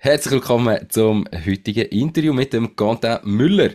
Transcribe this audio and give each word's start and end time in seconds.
Herzlich 0.00 0.34
willkommen 0.34 0.78
zum 0.90 1.26
heutigen 1.44 1.86
Interview 1.86 2.32
mit 2.32 2.52
dem 2.52 2.76
Quentin 2.76 3.18
Müller. 3.24 3.70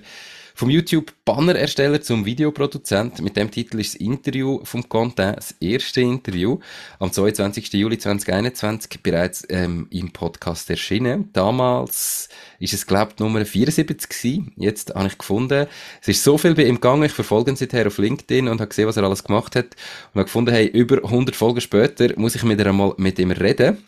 Vom 0.56 0.70
YouTube-Banner-Ersteller 0.70 2.02
zum 2.02 2.26
Videoproduzent. 2.26 3.22
Mit 3.22 3.36
dem 3.36 3.52
Titel 3.52 3.82
ist 3.82 3.96
das 3.96 4.02
Interview 4.02 4.62
vom 4.64 4.88
Quentin 4.88 5.36
das 5.36 5.54
erste 5.60 6.00
Interview 6.00 6.60
am 7.00 7.12
22. 7.12 7.74
Juli 7.74 7.98
2021 7.98 9.04
bereits 9.04 9.46
ähm, 9.50 9.88
im 9.90 10.14
Podcast 10.14 10.70
erschienen. 10.70 11.30
Damals 11.34 12.30
ist 12.58 12.74
es, 12.74 12.88
glaube 12.88 13.12
ich, 13.16 13.20
Nummer 13.20 13.46
74 13.46 14.08
gewesen. 14.08 14.54
Jetzt 14.56 14.96
habe 14.96 15.08
ich 15.08 15.18
gefunden, 15.18 15.68
es 16.02 16.08
ist 16.08 16.24
so 16.24 16.38
viel 16.38 16.56
bei 16.56 16.64
ihm 16.64 16.76
gegangen. 16.76 17.04
Ich 17.04 17.12
verfolge 17.12 17.52
ihn 17.52 17.58
seither 17.58 17.88
auf 17.88 17.98
LinkedIn 17.98 18.48
und 18.48 18.62
habe 18.62 18.70
gesehen, 18.70 18.88
was 18.88 18.96
er 18.96 19.04
alles 19.04 19.26
gemacht 19.26 19.58
hat. 19.58 19.76
Und 20.14 20.20
habe 20.20 20.24
gefunden, 20.24 20.54
hey, 20.54 20.68
über 20.68 21.04
100 21.04 21.36
Folgen 21.36 21.60
später 21.60 22.18
muss 22.18 22.36
ich 22.36 22.48
wieder 22.48 22.68
einmal 22.68 22.94
mit 22.96 23.20
ihm 23.20 23.32
reden. 23.32 23.84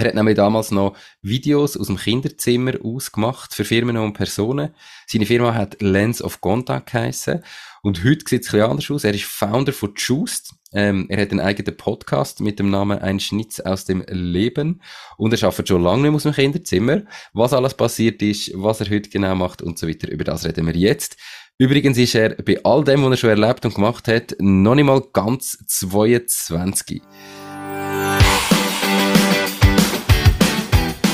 Er 0.00 0.06
hat 0.06 0.14
nämlich 0.14 0.36
damals 0.36 0.70
noch 0.70 0.96
Videos 1.20 1.76
aus 1.76 1.88
dem 1.88 1.98
Kinderzimmer 1.98 2.72
ausgemacht 2.82 3.54
für 3.54 3.66
Firmen 3.66 3.98
und 3.98 4.14
Personen. 4.14 4.70
Seine 5.06 5.26
Firma 5.26 5.52
hat 5.52 5.82
Lens 5.82 6.22
of 6.22 6.40
Contact 6.40 6.90
geheissen. 6.90 7.44
Und 7.82 8.02
heute 8.02 8.24
sieht 8.26 8.46
es 8.46 8.48
ein 8.48 8.60
bisschen 8.60 8.70
anders 8.70 8.90
aus. 8.90 9.04
Er 9.04 9.12
ist 9.12 9.24
Founder 9.24 9.74
von 9.74 9.92
Just. 9.94 10.54
Ähm, 10.72 11.04
er 11.10 11.20
hat 11.20 11.32
einen 11.32 11.40
eigenen 11.40 11.76
Podcast 11.76 12.40
mit 12.40 12.58
dem 12.58 12.70
Namen 12.70 12.98
Ein 12.98 13.20
Schnitz 13.20 13.60
aus 13.60 13.84
dem 13.84 14.02
Leben. 14.08 14.80
Und 15.18 15.34
er 15.34 15.46
arbeitet 15.46 15.68
schon 15.68 15.82
lange 15.82 16.00
nicht 16.00 16.10
mehr 16.12 16.16
aus 16.16 16.22
dem 16.22 16.32
Kinderzimmer. 16.32 17.02
Was 17.34 17.52
alles 17.52 17.74
passiert 17.74 18.22
ist, 18.22 18.52
was 18.54 18.80
er 18.80 18.88
heute 18.88 19.10
genau 19.10 19.34
macht 19.34 19.60
und 19.60 19.78
so 19.78 19.86
weiter, 19.86 20.10
über 20.10 20.24
das 20.24 20.46
reden 20.46 20.66
wir 20.66 20.76
jetzt. 20.76 21.18
Übrigens 21.58 21.98
ist 21.98 22.14
er 22.14 22.36
bei 22.36 22.58
all 22.64 22.84
dem, 22.84 23.02
was 23.02 23.10
er 23.10 23.16
schon 23.18 23.30
erlebt 23.30 23.66
und 23.66 23.74
gemacht 23.74 24.08
hat, 24.08 24.34
noch 24.38 24.74
nicht 24.74 24.86
mal 24.86 25.02
ganz 25.12 25.62
22. 25.66 27.02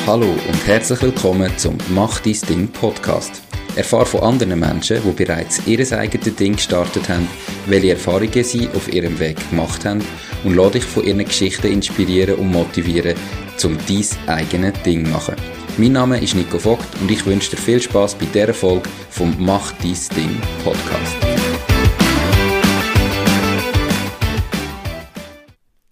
Hallo 0.06 0.30
und 0.30 0.66
herzlich 0.68 1.02
willkommen 1.02 1.50
zum 1.58 1.76
Mach 1.88 2.20
dein 2.20 2.38
Ding 2.48 2.68
Podcast. 2.68 3.42
Erfahre 3.74 4.06
von 4.06 4.20
anderen 4.20 4.60
Menschen, 4.60 5.02
die 5.02 5.24
bereits 5.24 5.66
ihr 5.66 5.80
eigenes 5.98 6.36
Ding 6.36 6.54
gestartet 6.54 7.08
haben, 7.08 7.26
welche 7.66 7.90
Erfahrungen 7.90 8.44
sie 8.44 8.68
auf 8.68 8.86
ihrem 8.92 9.18
Weg 9.18 9.36
gemacht 9.50 9.84
haben 9.84 10.04
und 10.44 10.54
lade 10.54 10.78
dich 10.78 10.84
von 10.84 11.02
ihren 11.02 11.24
Geschichten 11.24 11.72
inspirieren 11.72 12.36
und 12.36 12.52
motivieren, 12.52 13.16
um 13.64 13.76
dein 13.88 14.28
eigenes 14.28 14.80
Ding 14.84 15.06
zu 15.06 15.10
machen. 15.10 15.34
Mein 15.76 15.92
Name 15.92 16.22
ist 16.22 16.36
Nico 16.36 16.60
Vogt 16.60 16.86
und 17.00 17.10
ich 17.10 17.26
wünsche 17.26 17.50
dir 17.50 17.56
viel 17.56 17.82
Spaß 17.82 18.14
bei 18.14 18.26
dieser 18.26 18.54
Folge 18.54 18.88
vom 19.10 19.34
Mach 19.44 19.72
dein 19.72 19.96
Ding 20.16 20.40
Podcast. 20.62 21.16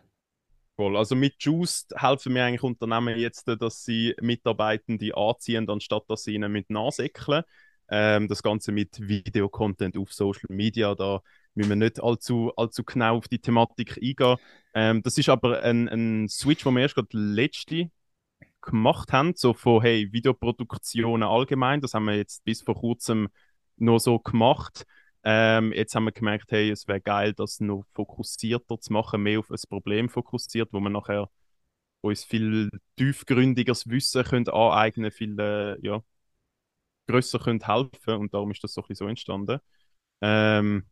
Voll. 0.75 0.95
Also 0.97 1.15
mit 1.15 1.35
Just 1.39 1.93
helfen 1.95 2.33
mir 2.33 2.43
eigentlich 2.43 2.63
Unternehmen 2.63 3.17
jetzt, 3.17 3.47
dass 3.47 3.83
sie 3.83 4.13
Mitarbeitende 4.21 5.15
anziehen, 5.15 5.69
anstatt 5.69 6.03
dass 6.09 6.23
sie 6.23 6.35
ihnen 6.35 6.51
mit 6.51 6.69
nasäckeln. 6.69 7.43
Ähm, 7.89 8.27
das 8.27 8.43
Ganze 8.43 8.71
mit 8.71 8.99
Videocontent 8.99 9.97
auf 9.97 10.13
Social 10.13 10.47
Media, 10.49 10.93
da 10.95 11.21
müssen 11.59 11.69
wir 11.69 11.75
nicht 11.75 12.01
allzu, 12.01 12.51
allzu 12.55 12.83
genau 12.83 13.17
auf 13.17 13.27
die 13.27 13.39
Thematik 13.39 13.97
eingehen. 13.97 14.37
Ähm, 14.73 15.01
das 15.03 15.17
ist 15.17 15.29
aber 15.29 15.61
ein, 15.61 15.87
ein 15.89 16.29
Switch, 16.29 16.63
den 16.63 16.73
wir 16.75 16.81
erst 16.81 16.95
gerade 16.95 17.09
letzte 17.11 17.91
gemacht 18.61 19.13
haben, 19.13 19.33
so 19.35 19.53
von 19.53 19.81
hey, 19.81 20.11
Videoproduktionen 20.11 21.27
allgemein. 21.27 21.81
Das 21.81 21.93
haben 21.93 22.05
wir 22.05 22.15
jetzt 22.15 22.43
bis 22.45 22.61
vor 22.61 22.75
kurzem 22.75 23.29
nur 23.77 23.99
so 23.99 24.19
gemacht. 24.19 24.85
Ähm, 25.23 25.73
jetzt 25.73 25.95
haben 25.95 26.05
wir 26.05 26.11
gemerkt, 26.13 26.51
hey, 26.51 26.69
es 26.71 26.87
wäre 26.87 27.01
geil, 27.01 27.33
das 27.33 27.59
noch 27.59 27.83
fokussierter 27.93 28.79
zu 28.79 28.93
machen, 28.93 29.21
mehr 29.23 29.39
auf 29.39 29.51
ein 29.51 29.57
Problem 29.69 30.09
fokussiert, 30.09 30.69
wo 30.71 30.79
wir 30.79 30.89
nachher 30.89 31.29
uns 32.01 32.23
viel 32.23 32.69
tiefgründigeres 32.97 33.89
Wissen 33.89 34.23
können 34.23 34.47
aneignen 34.47 35.11
viel 35.11 35.37
äh, 35.39 35.77
ja, 35.85 36.01
grösser 37.07 37.39
können 37.39 37.65
helfen 37.65 38.15
und 38.15 38.33
darum 38.33 38.51
ist 38.51 38.63
das 38.63 38.73
so 38.73 38.81
ein 38.81 38.87
bisschen 38.87 39.07
so 39.07 39.09
entstanden. 39.09 39.59
Ähm, 40.21 40.85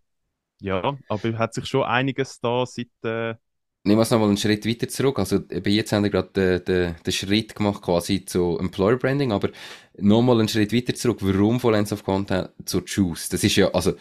ja, 0.60 0.98
aber 1.08 1.38
hat 1.38 1.54
sich 1.54 1.66
schon 1.66 1.84
einiges 1.84 2.40
da 2.40 2.66
seit. 2.66 2.88
Äh... 3.04 3.36
Nehmen 3.84 4.00
wir 4.00 4.02
es 4.02 4.12
nochmal 4.12 4.28
einen 4.28 4.38
Schritt 4.38 4.66
weiter 4.66 4.88
zurück. 4.88 5.20
Also, 5.20 5.38
eben 5.50 5.72
jetzt 5.72 5.92
haben 5.92 6.04
wir 6.04 6.10
gerade 6.10 6.30
den, 6.36 6.66
den, 6.66 6.96
den 7.06 7.14
Schritt 7.14 7.56
gemacht 7.56 7.82
quasi 7.82 8.26
zu 8.26 8.58
Employer 8.60 8.98
Branding, 8.98 9.32
aber 9.32 9.50
nochmal 9.98 10.40
einen 10.40 10.50
Schritt 10.50 10.74
weiter 10.74 10.94
zurück. 10.94 11.20
Warum 11.22 11.60
von 11.60 11.74
Lens 11.74 11.94
of 11.94 12.04
Content 12.04 12.50
zu 12.66 12.82
Choose? 12.82 13.30
Das 13.30 13.44
ist 13.44 13.56
ja, 13.56 13.70
also, 13.70 13.94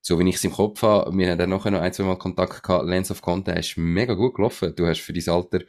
so 0.00 0.18
wie 0.18 0.28
ich 0.28 0.36
es 0.36 0.44
im 0.44 0.52
Kopf 0.52 0.82
habe, 0.82 1.16
wir 1.16 1.30
haben 1.30 1.38
dann 1.38 1.50
nachher 1.50 1.70
noch 1.70 1.80
ein, 1.80 1.92
zwei 1.92 2.04
Mal 2.04 2.16
Kontakt 2.16 2.62
gehabt. 2.62 2.86
Lens 2.86 3.10
of 3.10 3.20
Content 3.20 3.58
ist 3.58 3.76
mega 3.76 4.14
gut 4.14 4.36
gelaufen. 4.36 4.72
Du 4.74 4.86
hast 4.86 5.00
für 5.00 5.12
dein 5.12 5.28
Alter 5.28 5.60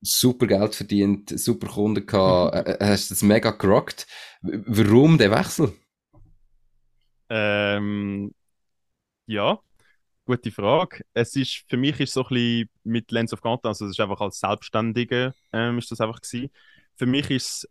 super 0.00 0.46
Geld 0.46 0.74
verdient, 0.74 1.38
super 1.38 1.68
Kunden 1.68 2.06
gehabt, 2.06 2.54
mhm. 2.54 2.74
Äh, 2.74 2.76
hast 2.80 3.10
das 3.10 3.22
mega 3.22 3.50
gerockt. 3.50 4.06
Warum 4.42 5.18
der 5.18 5.30
Wechsel? 5.30 5.72
Ähm, 7.28 8.32
ja, 9.30 9.58
gute 10.24 10.50
Frage. 10.50 11.04
Es 11.14 11.36
ist, 11.36 11.64
für 11.68 11.76
mich 11.76 12.00
ist 12.00 12.12
so 12.12 12.24
ein 12.24 12.28
bisschen 12.28 12.70
mit 12.84 13.10
Lens 13.12 13.32
of 13.32 13.40
Content, 13.40 13.66
also 13.66 13.86
es 13.86 13.92
ist 13.92 14.00
einfach 14.00 14.20
als 14.20 14.40
Selbstständige, 14.40 15.34
ähm, 15.52 15.78
ist 15.78 15.90
das 15.90 16.00
einfach 16.00 16.20
gewesen. 16.20 16.50
Für 16.96 17.06
mich 17.06 17.30
ist 17.30 17.68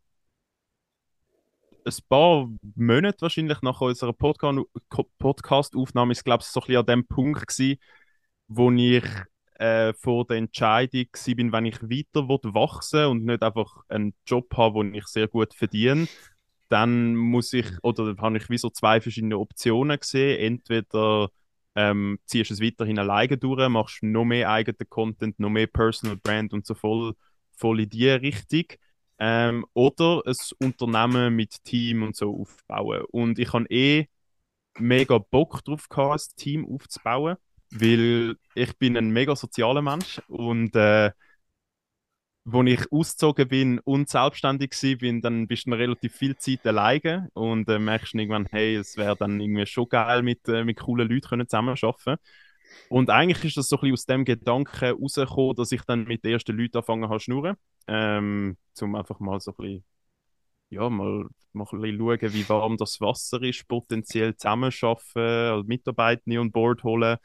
es 1.85 1.99
ein 1.99 2.05
paar 2.07 2.49
Monate 2.75 3.21
wahrscheinlich 3.21 3.61
nach 3.61 3.81
unserer 3.81 4.13
Podcast-Aufnahme, 4.13 6.11
ist 6.13 6.23
glaube 6.23 6.43
ich 6.43 6.47
so 6.47 6.61
ein 6.61 6.67
bisschen 6.67 6.79
an 6.79 6.85
dem 6.85 7.05
Punkt 7.07 7.47
gewesen, 7.47 7.79
wo 8.47 8.71
ich 8.71 9.03
äh, 9.55 9.93
vor 9.93 10.25
der 10.25 10.37
Entscheidung 10.37 11.07
bin, 11.25 11.51
wenn 11.51 11.65
ich 11.65 11.81
weiter 11.83 12.29
wachsen 12.29 13.05
und 13.05 13.25
nicht 13.25 13.43
einfach 13.43 13.83
einen 13.89 14.13
Job 14.25 14.55
habe, 14.55 14.75
wo 14.75 14.83
ich 14.83 15.07
sehr 15.07 15.27
gut 15.27 15.53
verdiene, 15.53 16.07
dann 16.69 17.15
muss 17.15 17.53
ich, 17.53 17.67
oder 17.83 18.15
habe 18.17 18.37
ich 18.37 18.49
wie 18.49 18.57
so 18.57 18.69
zwei 18.69 19.01
verschiedene 19.01 19.37
Optionen 19.37 19.99
gesehen. 19.99 20.39
Entweder 20.39 21.29
ähm, 21.79 22.19
ziehst 22.25 22.51
es 22.51 22.61
weiterhin 22.61 22.99
alleine 22.99 23.37
durch, 23.37 23.69
machst 23.69 24.03
noch 24.03 24.25
mehr 24.25 24.49
eigenen 24.51 24.89
Content, 24.89 25.39
noch 25.39 25.49
mehr 25.49 25.67
Personal 25.67 26.17
Brand 26.17 26.53
und 26.53 26.65
so 26.65 26.73
voll, 26.75 27.13
voll 27.55 27.81
in 27.81 27.89
die 27.89 28.09
Richtung. 28.09 28.65
Ähm, 29.17 29.65
oder 29.73 30.21
ein 30.25 30.35
Unternehmen 30.59 31.35
mit 31.35 31.63
Team 31.63 32.03
und 32.03 32.15
so 32.15 32.41
aufbauen. 32.41 33.03
Und 33.11 33.39
ich 33.39 33.53
habe 33.53 33.65
eh 33.69 34.07
mega 34.77 35.17
Bock 35.17 35.63
drauf 35.63 35.89
gehabt, 35.89 36.21
ein 36.21 36.35
Team 36.37 36.65
aufzubauen, 36.65 37.37
weil 37.71 38.35
ich 38.55 38.77
bin 38.77 38.97
ein 38.97 39.11
mega 39.11 39.35
sozialer 39.35 39.81
Mensch 39.81 40.21
und 40.27 40.75
äh, 40.75 41.11
wo 42.51 42.63
ich 42.63 42.91
ausgezogen 42.91 43.47
bin 43.47 43.79
und 43.79 44.09
selbstständig 44.09 44.75
bin, 44.99 45.21
dann 45.21 45.47
bist 45.47 45.67
du 45.67 45.71
relativ 45.71 46.15
viel 46.15 46.35
Zeit 46.37 46.65
alleine 46.65 47.29
und 47.33 47.69
äh, 47.69 47.79
merkst 47.79 48.15
irgendwann, 48.15 48.47
hey, 48.51 48.75
es 48.75 48.97
wäre 48.97 49.15
dann 49.15 49.39
irgendwie 49.39 49.65
schon 49.65 49.89
geil, 49.89 50.23
mit, 50.23 50.47
äh, 50.47 50.63
mit 50.63 50.79
coolen 50.79 51.09
Leuten 51.09 51.47
zusammen 51.47 51.75
zu 51.75 51.87
arbeiten. 51.87 52.21
Und 52.89 53.09
eigentlich 53.09 53.45
ist 53.45 53.57
das 53.57 53.67
so 53.67 53.77
ein 53.77 53.81
bisschen 53.81 53.93
aus 53.93 54.05
dem 54.05 54.25
Gedanken 54.25 54.85
rausgekommen, 54.85 55.55
dass 55.55 55.71
ich 55.71 55.81
dann 55.83 56.05
mit 56.05 56.23
den 56.23 56.33
ersten 56.33 56.57
Leuten 56.57 56.77
angefangen 56.77 57.09
habe 57.09 57.19
zu 57.19 57.25
schnurren. 57.25 57.55
Ähm, 57.87 58.57
um 58.81 58.95
einfach 58.95 59.19
mal 59.19 59.39
so 59.39 59.51
ein 59.51 59.57
bisschen, 59.57 59.83
ja, 60.69 60.89
mal, 60.89 61.27
mal 61.53 61.67
ein 61.71 61.81
bisschen 61.81 61.97
schauen, 61.97 62.33
wie 62.33 62.49
warm 62.49 62.77
das 62.77 63.01
Wasser 63.01 63.41
ist, 63.41 63.67
potenziell 63.67 64.35
zusammenarbeiten, 64.35 65.19
also 65.19 65.63
Mitarbeiter 65.67 66.39
on 66.39 66.51
board 66.51 66.83
holen. 66.83 67.17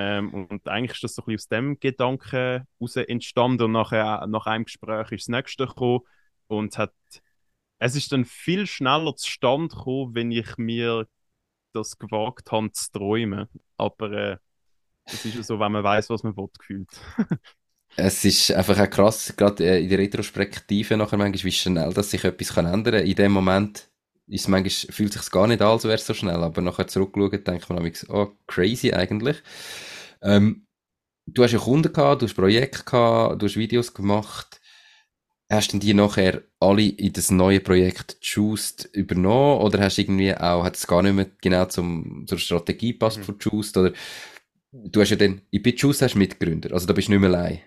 Ähm, 0.00 0.32
und 0.32 0.68
eigentlich 0.68 0.92
ist 0.92 1.02
das 1.02 1.16
so 1.16 1.22
ein 1.22 1.26
bisschen 1.26 1.38
aus 1.38 1.48
dem 1.48 1.80
Gedanken 1.80 2.64
heraus 2.78 2.94
entstanden 2.94 3.64
und 3.64 3.72
nachher, 3.72 4.24
nach 4.28 4.46
einem 4.46 4.64
Gespräch 4.64 5.10
ist 5.10 5.26
das 5.26 5.28
nächste 5.28 5.66
gekommen 5.66 6.02
und 6.46 6.78
hat, 6.78 6.94
es 7.80 7.96
ist 7.96 8.12
dann 8.12 8.24
viel 8.24 8.68
schneller 8.68 9.16
zustande 9.16 9.74
gekommen, 9.74 10.14
wenn 10.14 10.30
ich 10.30 10.56
mir 10.56 11.08
das 11.72 11.98
gewagt 11.98 12.52
habe 12.52 12.70
zu 12.70 12.92
träumen. 12.92 13.48
Aber 13.76 14.12
äh, 14.12 14.36
es 15.04 15.24
ist 15.24 15.34
ja 15.34 15.42
so, 15.42 15.58
wenn 15.58 15.72
man 15.72 15.82
weiß, 15.82 16.10
was 16.10 16.22
man 16.22 16.36
will, 16.36 16.48
gefühlt. 16.56 16.90
es 17.96 18.24
ist 18.24 18.52
einfach 18.52 18.78
auch 18.78 18.90
krass, 18.90 19.34
gerade 19.36 19.64
äh, 19.64 19.82
in 19.82 19.88
der 19.88 19.98
Retrospektive 19.98 20.96
nachher 20.96 21.16
manchmal, 21.16 21.42
wie 21.42 21.52
schnell 21.52 21.92
dass 21.92 22.12
sich 22.12 22.22
etwas 22.22 22.56
ändern 22.56 22.84
kann. 22.84 23.04
In 23.04 23.16
dem 23.16 23.32
Moment 23.32 23.90
ist 24.28 24.48
manchmal, 24.48 24.92
fühlt 24.92 25.12
sich 25.12 25.30
gar 25.30 25.46
nicht 25.46 25.62
an, 25.62 25.68
als 25.68 25.84
wäre 25.84 25.94
es 25.94 26.06
so 26.06 26.14
schnell, 26.14 26.42
aber 26.42 26.60
nachher 26.60 26.86
zurückschauen, 26.86 27.44
denkt 27.44 27.68
man 27.68 27.82
manchmal, 27.82 28.16
oh, 28.16 28.32
crazy 28.46 28.92
eigentlich. 28.92 29.36
Ähm, 30.22 30.66
du 31.26 31.42
hast 31.42 31.52
ja 31.52 31.58
Kunden 31.58 31.92
gehabt, 31.92 32.22
du 32.22 32.26
hast 32.26 32.34
Projekte 32.34 32.84
gehabt, 32.84 33.40
du 33.40 33.46
hast 33.46 33.56
Videos 33.56 33.94
gemacht. 33.94 34.60
Hast 35.50 35.72
du 35.72 35.78
die 35.78 35.94
nachher 35.94 36.42
alle 36.60 36.82
in 36.82 37.12
das 37.14 37.30
neue 37.30 37.60
Projekt 37.60 38.18
Just 38.20 38.84
übernommen 38.92 39.62
oder 39.62 39.80
hast 39.80 39.96
du 39.96 40.02
irgendwie 40.02 40.34
auch, 40.34 40.62
hat 40.62 40.76
es 40.76 40.86
gar 40.86 41.02
nicht 41.02 41.14
mehr 41.14 41.30
genau 41.40 41.64
zum, 41.64 42.26
zur 42.26 42.38
Strategie 42.38 42.92
passt 42.92 43.18
mhm. 43.18 43.22
von 43.22 43.38
Just 43.40 43.76
oder 43.78 43.94
du 44.72 45.00
hast 45.00 45.08
ja 45.08 45.16
dann, 45.16 45.40
ich 45.50 45.62
bin 45.62 45.74
Just 45.74 46.02
hast 46.02 46.16
Mitgründer, 46.16 46.74
also 46.74 46.86
da 46.86 46.92
bist 46.92 47.08
du 47.08 47.12
nicht 47.12 47.20
mehr 47.20 47.30
allein. 47.30 47.60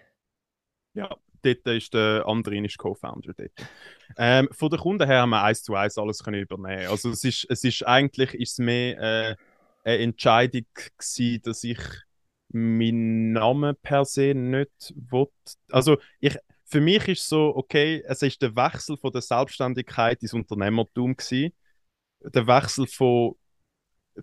Ja, 0.94 1.10
dort 1.42 1.68
ist 1.68 1.94
der 1.94 2.26
Andrin 2.26 2.66
ist 2.66 2.78
Co-Founder. 2.78 3.34
Ähm, 4.18 4.50
von 4.52 4.70
den 4.70 4.80
Kunden 4.80 5.08
her 5.08 5.22
haben 5.22 5.32
wir 5.32 5.44
eins 5.44 5.64
zu 5.64 5.76
eins 5.76 5.98
alles 5.98 6.24
können 6.24 6.42
übernehmen. 6.42 6.88
Also 6.88 7.10
es 7.10 7.24
ist, 7.24 7.46
es 7.50 7.64
ist 7.64 7.86
eigentlich 7.88 8.34
ist 8.34 8.60
mehr 8.60 9.00
äh, 9.00 9.36
eine 9.84 10.04
Entscheidung 10.04 10.66
gewesen, 10.74 11.42
dass 11.44 11.64
ich 11.64 11.80
meinen 12.50 13.32
Namen 13.32 13.76
per 13.82 14.06
se 14.06 14.34
nicht 14.34 14.94
will. 14.96 15.28
Also 15.70 15.98
ich, 16.20 16.38
für 16.66 16.82
mich 16.82 17.08
ist 17.08 17.28
so, 17.28 17.56
okay, 17.56 18.04
es 18.06 18.22
ist 18.22 18.42
der 18.42 18.56
Wechsel 18.56 18.98
von 18.98 19.12
der 19.12 19.22
Selbstständigkeit 19.22 20.22
ins 20.22 20.34
Unternehmertum 20.34 21.16
gewesen. 21.16 21.54
Der 22.22 22.48
Wechsel 22.48 22.88
von, 22.88 23.36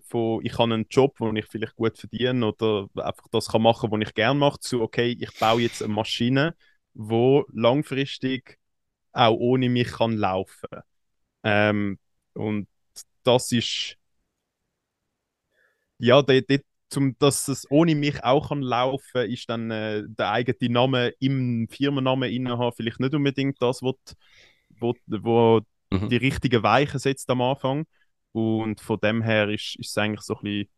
von 0.07 0.45
ich 0.45 0.53
habe 0.57 0.73
einen 0.73 0.87
Job, 0.89 1.15
wo 1.19 1.31
ich 1.33 1.45
vielleicht 1.47 1.75
gut 1.75 1.97
verdiene 1.97 2.45
oder 2.45 2.87
einfach 2.95 3.27
das 3.31 3.47
kann 3.47 3.61
machen, 3.61 3.91
was 3.91 4.01
ich 4.01 4.13
gerne 4.13 4.39
mache, 4.39 4.59
zu, 4.59 4.81
okay, 4.81 5.17
ich 5.19 5.37
baue 5.39 5.61
jetzt 5.61 5.83
eine 5.83 5.93
Maschine, 5.93 6.55
wo 7.01 7.45
langfristig 7.53 8.59
auch 9.13 9.37
ohne 9.37 9.69
mich 9.69 9.87
kann 9.87 10.17
laufen. 10.17 10.67
Ähm, 11.43 11.97
und 12.33 12.67
das 13.23 13.53
ist 13.53 13.95
ja, 15.97 16.21
dort, 16.21 16.49
dort 16.49 16.61
zum, 16.89 17.17
dass 17.19 17.47
es 17.47 17.69
ohne 17.71 17.95
mich 17.95 18.23
auch 18.23 18.49
kann 18.49 18.61
laufen 18.61 19.29
ist 19.29 19.49
dann 19.49 19.71
äh, 19.71 20.03
der 20.07 20.31
eigene 20.31 20.73
Name 20.73 21.13
im 21.19 21.67
Firmennamen 21.69 22.31
innehaben 22.31 22.75
vielleicht 22.75 22.99
nicht 22.99 23.13
unbedingt 23.13 23.61
das, 23.61 23.81
was 23.81 23.95
wo, 24.79 24.93
wo 25.07 25.61
mhm. 25.91 26.09
die 26.09 26.17
richtigen 26.17 26.63
Weichen 26.63 26.99
setzt 26.99 27.29
am 27.29 27.41
Anfang. 27.41 27.85
Und 28.33 28.81
von 28.81 28.99
dem 28.99 29.21
her 29.21 29.49
ist, 29.49 29.75
ist 29.77 29.89
es 29.89 29.97
eigentlich 29.97 30.21
so 30.21 30.35
ein 30.35 30.43
bisschen 30.43 30.69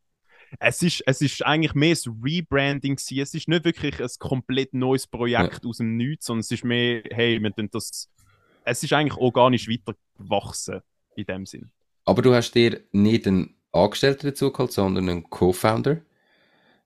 es 0.60 0.82
ist, 0.82 1.04
es 1.06 1.22
ist 1.22 1.46
eigentlich 1.46 1.74
mehr 1.74 1.96
ein 1.96 2.20
Rebranding 2.24 2.96
gewesen. 2.96 3.20
Es 3.20 3.34
ist 3.34 3.48
nicht 3.48 3.66
wirklich 3.66 4.02
ein 4.02 4.10
komplett 4.20 4.74
neues 4.74 5.08
Projekt 5.08 5.64
ja. 5.64 5.70
aus 5.70 5.78
dem 5.78 5.98
Nichts, 5.98 6.26
sondern 6.26 6.42
es 6.42 6.52
ist 6.52 6.64
mehr, 6.64 7.04
hey, 7.10 7.42
wir 7.42 7.54
tun 7.54 7.70
das. 7.72 8.10
Es 8.64 8.84
ist 8.84 8.94
eigentlich 8.94 9.18
organisch 9.18 9.68
weitergewachsen 9.68 10.82
in 11.16 11.26
dem 11.26 11.46
Sinn. 11.46 11.72
Aber 12.06 12.22
du 12.22 12.34
hast 12.34 12.52
dir 12.52 12.82
nicht 12.92 13.28
einen 13.28 13.56
Angestellter 13.72 14.30
dazu 14.30 14.52
geholt, 14.52 14.72
sondern 14.72 15.10
einen 15.10 15.30
Co-Founder. 15.30 16.02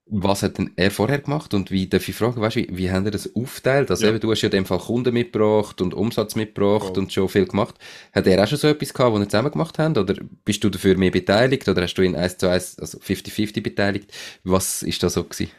Was 0.08 0.44
hat 0.44 0.60
denn 0.60 0.72
er 0.76 0.92
vorher 0.92 1.18
gemacht 1.18 1.56
und 1.56 1.72
wie, 1.72 1.90
darf 1.90 2.08
ich 2.08 2.16
fragen, 2.16 2.40
weißt, 2.40 2.58
wie, 2.58 2.68
wie 2.72 2.92
haben 2.92 3.06
er 3.06 3.12
das 3.12 3.36
aufteilt? 3.36 3.90
Also 3.90 4.06
ja. 4.06 4.12
eben, 4.12 4.20
du 4.20 4.30
hast 4.30 4.42
ja 4.44 4.48
in 4.48 4.52
dem 4.52 4.66
Fall 4.68 4.78
Kunden 4.78 5.12
mitgebracht 5.12 5.82
und 5.82 5.96
Umsatz 5.96 6.36
mitgebracht 6.36 6.94
oh. 6.96 7.00
und 7.00 7.12
schon 7.12 7.28
viel 7.28 7.48
gemacht. 7.48 7.74
Hat 8.14 8.28
er 8.28 8.44
auch 8.44 8.48
schon 8.48 8.60
so 8.60 8.68
etwas 8.68 8.94
gehabt, 8.94 9.14
was 9.16 9.22
ihr 9.22 9.30
zusammen 9.30 9.52
gemacht 9.52 9.80
habt? 9.80 9.98
Oder 9.98 10.14
bist 10.44 10.64
du 10.64 10.70
dafür 10.70 10.96
mehr 10.96 11.10
beteiligt? 11.10 11.68
Oder 11.68 11.82
hast 11.82 11.96
du 11.96 12.04
ihn 12.04 12.16
eins 12.16 12.38
zu 12.38 12.48
eins, 12.48 12.78
also 12.78 13.00
50-50 13.00 13.64
beteiligt? 13.64 14.14
Was 14.44 14.84
ist 14.84 15.02
da 15.02 15.10
so 15.10 15.24
gewesen? 15.24 15.50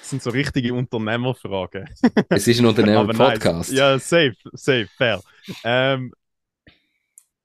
Das 0.00 0.10
sind 0.10 0.22
so 0.22 0.30
richtige 0.30 0.72
Unternehmerfragen. 0.72 1.90
es 2.30 2.48
ist 2.48 2.60
ein 2.60 2.66
Unternehmer-Podcast. 2.68 3.70
Ja, 3.70 3.98
safe, 3.98 4.34
safe, 4.54 4.88
fair. 4.96 5.20
Ähm, 5.64 6.14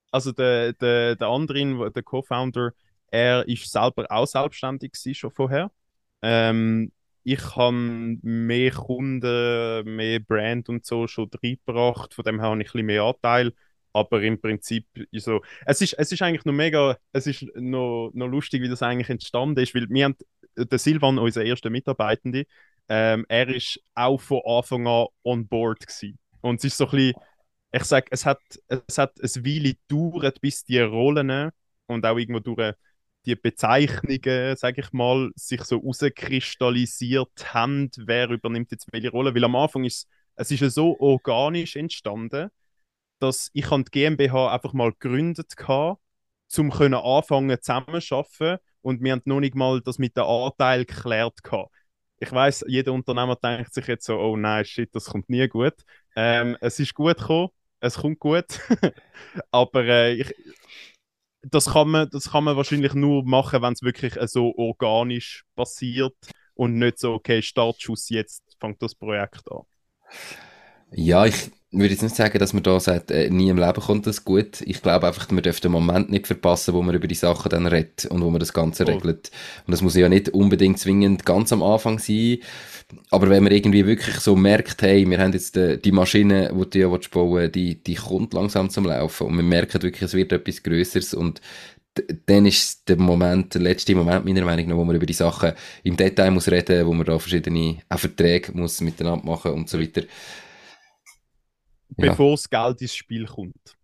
also 0.09 0.31
der, 0.31 0.71
der, 0.71 1.17
der 1.17 1.27
andere, 1.27 1.91
der 1.91 2.03
Co-Founder, 2.03 2.71
er 3.11 3.45
ist 3.45 3.69
selber 3.69 4.05
auch 4.09 4.25
selbstständig 4.25 4.93
schon 5.17 5.29
vorher. 5.29 5.69
Ähm, 6.23 6.91
ich 7.23 7.55
habe 7.55 7.73
mehr 8.23 8.71
Kunden, 8.71 9.95
mehr 9.95 10.19
Brand 10.21 10.69
und 10.69 10.85
so 10.85 11.07
schon 11.07 11.29
reingebracht, 11.43 12.13
von 12.13 12.23
dem 12.25 12.41
habe 12.41 12.61
ich 12.61 12.69
ein 12.69 12.71
bisschen 12.73 12.85
mehr 12.87 13.03
Anteil. 13.03 13.53
Aber 13.93 14.23
im 14.23 14.41
Prinzip 14.41 14.87
so, 15.13 15.41
es 15.65 15.81
ist, 15.81 15.93
es 15.93 16.11
ist 16.11 16.21
eigentlich 16.23 16.45
noch 16.45 16.53
mega, 16.53 16.97
es 17.11 17.27
ist 17.27 17.45
noch, 17.55 18.11
noch 18.13 18.27
lustig, 18.27 18.63
wie 18.63 18.69
das 18.69 18.81
eigentlich 18.83 19.09
entstanden 19.09 19.61
ist, 19.63 19.75
weil 19.75 19.87
wir 19.89 20.05
haben, 20.05 20.15
der 20.57 20.79
Silvan, 20.79 21.19
unser 21.19 21.43
erster 21.45 21.69
Mitarbeitende, 21.69 22.45
ähm, 22.89 23.25
er 23.29 23.49
ist 23.49 23.79
auch 23.95 24.19
von 24.19 24.41
Anfang 24.45 24.87
an 24.87 25.07
on 25.23 25.47
board 25.47 25.81
gewesen. 25.87 26.17
Und 26.41 26.57
es 26.59 26.65
ist 26.65 26.77
so 26.77 26.85
ein 26.85 26.91
bisschen, 26.91 27.13
ich 27.71 27.83
sage, 27.85 28.07
es 28.11 28.25
hat, 28.25 28.41
es 28.87 28.97
hat 28.97 29.13
eine 29.19 29.45
Weile 29.45 29.75
gedauert, 29.75 30.41
bis 30.41 30.63
die 30.63 30.79
Rollen 30.79 31.51
und 31.87 32.05
auch 32.05 32.17
irgendwo 32.17 32.39
durch 32.39 32.73
die 33.25 33.35
Bezeichnungen, 33.35 34.55
sage 34.57 34.81
ich 34.81 34.91
mal, 34.93 35.31
sich 35.35 35.63
so 35.63 35.77
rauskristallisiert 35.77 37.53
haben, 37.53 37.89
wer 37.97 38.29
übernimmt 38.29 38.71
jetzt 38.71 38.87
welche 38.91 39.11
Rolle. 39.11 39.33
Weil 39.33 39.43
am 39.45 39.55
Anfang 39.55 39.85
ist 39.85 40.07
es 40.35 40.51
ist 40.51 40.75
so 40.75 40.99
organisch 40.99 41.75
entstanden, 41.75 42.49
dass 43.19 43.49
ich 43.53 43.67
die 43.69 43.83
GmbH 43.91 44.53
einfach 44.53 44.73
mal 44.73 44.91
gegründet 44.91 45.53
habe, 45.67 45.99
um 46.57 46.71
können 46.71 46.95
anfangen 46.95 47.57
zusammenzuarbeiten 47.61 48.59
und 48.81 49.01
wir 49.03 49.13
haben 49.13 49.21
noch 49.25 49.39
nicht 49.39 49.55
mal 49.55 49.81
das 49.81 49.97
mit 49.99 50.17
dem 50.17 50.23
Anteil 50.25 50.85
geklärt 50.85 51.43
gehabt. 51.43 51.71
Ich 52.19 52.31
weiß, 52.31 52.65
jeder 52.67 52.93
Unternehmer 52.93 53.35
denkt 53.35 53.73
sich 53.73 53.87
jetzt 53.87 54.05
so, 54.05 54.17
oh 54.19 54.37
nein, 54.37 54.65
shit, 54.65 54.93
das 54.95 55.05
kommt 55.05 55.29
nie 55.29 55.47
gut. 55.47 55.73
Ähm, 56.15 56.57
es 56.61 56.79
ist 56.79 56.93
gut 56.93 57.17
gekommen, 57.17 57.49
es 57.79 57.95
kommt 57.95 58.19
gut, 58.19 58.45
aber 59.51 59.83
äh, 59.85 60.13
ich, 60.13 60.33
das 61.43 61.65
kann 61.71 61.89
man, 61.89 62.09
das 62.09 62.31
kann 62.31 62.43
man 62.43 62.55
wahrscheinlich 62.55 62.93
nur 62.93 63.23
machen, 63.25 63.61
wenn 63.61 63.73
es 63.73 63.81
wirklich 63.81 64.15
so 64.29 64.53
organisch 64.55 65.43
passiert 65.55 66.13
und 66.55 66.77
nicht 66.77 66.99
so, 66.99 67.13
okay, 67.13 67.41
Startschuss, 67.41 68.09
jetzt 68.09 68.43
fängt 68.59 68.81
das 68.81 68.95
Projekt 68.95 69.51
an. 69.51 69.63
Ja, 70.91 71.25
ich 71.25 71.51
würde 71.73 71.93
jetzt 71.93 72.03
nicht 72.03 72.15
sagen, 72.15 72.37
dass 72.39 72.53
man 72.53 72.63
da 72.63 72.79
sagt, 72.79 73.11
äh, 73.11 73.29
nie 73.29 73.49
im 73.49 73.57
Leben 73.57 73.81
kommt 73.81 74.05
das 74.05 74.23
gut. 74.23 74.61
Ich 74.61 74.81
glaube 74.81 75.07
einfach, 75.07 75.29
man 75.31 75.43
dürfte 75.43 75.63
den 75.63 75.71
Moment 75.71 76.11
nicht 76.11 76.27
verpassen, 76.27 76.73
wo 76.73 76.81
man 76.81 76.95
über 76.95 77.07
die 77.07 77.15
Sachen 77.15 77.49
dann 77.49 77.65
redet 77.65 78.05
und 78.05 78.21
wo 78.21 78.29
man 78.29 78.39
das 78.39 78.53
Ganze 78.53 78.83
oh. 78.83 78.87
regelt. 78.87 79.31
Und 79.65 79.71
das 79.71 79.81
muss 79.81 79.95
ja 79.95 80.07
nicht 80.07 80.29
unbedingt 80.29 80.79
zwingend 80.79 81.25
ganz 81.25 81.51
am 81.51 81.63
Anfang 81.63 81.99
sein. 81.99 82.37
Aber 83.09 83.29
wenn 83.29 83.43
man 83.43 83.51
irgendwie 83.51 83.85
wirklich 83.87 84.17
so 84.17 84.35
merkt, 84.35 84.81
hey, 84.83 85.09
wir 85.09 85.19
haben 85.19 85.33
jetzt 85.33 85.55
die, 85.55 85.59
äh, 85.59 85.77
die 85.77 85.91
Maschine, 85.91 86.53
die 86.53 86.69
du 86.69 86.79
ja 86.79 86.99
bauen 87.11 87.51
die, 87.51 87.83
die 87.83 87.95
kommt 87.95 88.33
langsam 88.33 88.69
zum 88.69 88.85
Laufen 88.85 89.27
und 89.27 89.35
wir 89.35 89.43
merken 89.43 89.81
wirklich, 89.81 90.03
es 90.03 90.13
wird 90.13 90.31
etwas 90.31 90.61
Größeres 90.61 91.13
und 91.13 91.41
dann 92.25 92.45
ist 92.45 92.89
der 92.89 92.97
Moment, 92.97 93.53
der 93.53 93.61
letzte 93.61 93.93
Moment 93.93 94.25
meiner 94.25 94.45
Meinung 94.45 94.67
nach, 94.67 94.75
wo 94.77 94.83
man 94.83 94.95
über 94.95 95.05
die 95.05 95.13
Sachen 95.13 95.53
im 95.83 95.95
Detail 95.95 96.31
muss 96.31 96.49
reden, 96.49 96.87
wo 96.87 96.93
man 96.93 97.05
da 97.05 97.19
verschiedene 97.19 97.77
auch 97.89 97.99
Verträge 97.99 98.51
muss 98.53 98.81
miteinander 98.81 99.25
machen 99.25 99.51
und 99.51 99.69
so 99.69 99.79
weiter 99.79 100.01
bevor 101.97 102.31
das 102.31 102.49
Geld 102.49 102.81
ins 102.81 102.95
Spiel 102.95 103.25
kommt. 103.25 103.75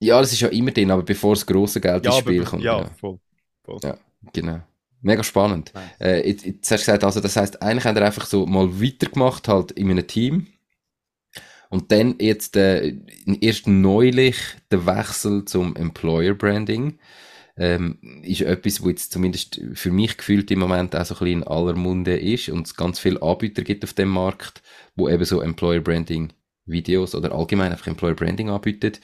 Ja, 0.00 0.20
das 0.20 0.32
ist 0.32 0.40
ja 0.40 0.48
immer 0.48 0.70
drin, 0.70 0.90
aber 0.90 1.02
bevor 1.02 1.34
das 1.34 1.44
große 1.44 1.80
Geld 1.80 2.04
ja, 2.04 2.10
ins 2.10 2.20
Spiel 2.20 2.44
kommt. 2.44 2.62
Ja, 2.62 2.80
ja, 2.80 2.90
voll. 2.98 3.18
voll. 3.64 3.78
Ja, 3.82 3.98
genau. 4.32 4.60
Mega 5.02 5.22
spannend. 5.22 5.72
Äh, 5.98 6.28
jetzt, 6.28 6.44
jetzt 6.44 6.70
hast 6.70 6.82
du 6.82 6.92
gesagt, 6.92 7.04
also 7.04 7.20
das 7.20 7.36
heißt, 7.36 7.62
eigentlich 7.62 7.84
haben 7.84 7.96
wir 7.96 8.04
einfach 8.04 8.26
so 8.26 8.46
mal 8.46 8.82
weitergemacht 8.82 9.48
halt 9.48 9.72
in 9.72 9.90
einem 9.90 10.06
Team. 10.06 10.46
Und 11.70 11.92
dann 11.92 12.16
jetzt 12.18 12.56
äh, 12.56 12.96
erst 13.40 13.68
neulich 13.68 14.36
der 14.70 14.86
Wechsel 14.86 15.44
zum 15.44 15.76
Employer 15.76 16.34
Branding 16.34 16.98
ähm, 17.56 17.98
ist 18.22 18.40
etwas, 18.40 18.82
wo 18.82 18.88
jetzt 18.88 19.12
zumindest 19.12 19.60
für 19.74 19.92
mich 19.92 20.16
gefühlt 20.16 20.50
im 20.50 20.58
Moment 20.58 20.96
auch 20.96 21.04
so 21.04 21.14
ein 21.14 21.18
bisschen 21.18 21.42
in 21.42 21.44
aller 21.44 21.76
Munde 21.76 22.18
ist 22.18 22.48
und 22.48 22.66
es 22.66 22.74
ganz 22.74 22.98
viele 22.98 23.22
Anbieter 23.22 23.62
gibt 23.62 23.84
auf 23.84 23.92
dem 23.92 24.08
Markt, 24.08 24.62
wo 24.96 25.08
eben 25.08 25.24
so 25.24 25.40
Employer 25.40 25.80
Branding 25.80 26.32
Videos 26.70 27.14
oder 27.14 27.32
allgemein 27.32 27.72
einfach 27.72 27.86
Employer 27.86 28.14
Branding 28.14 28.50
anbietet. 28.50 29.00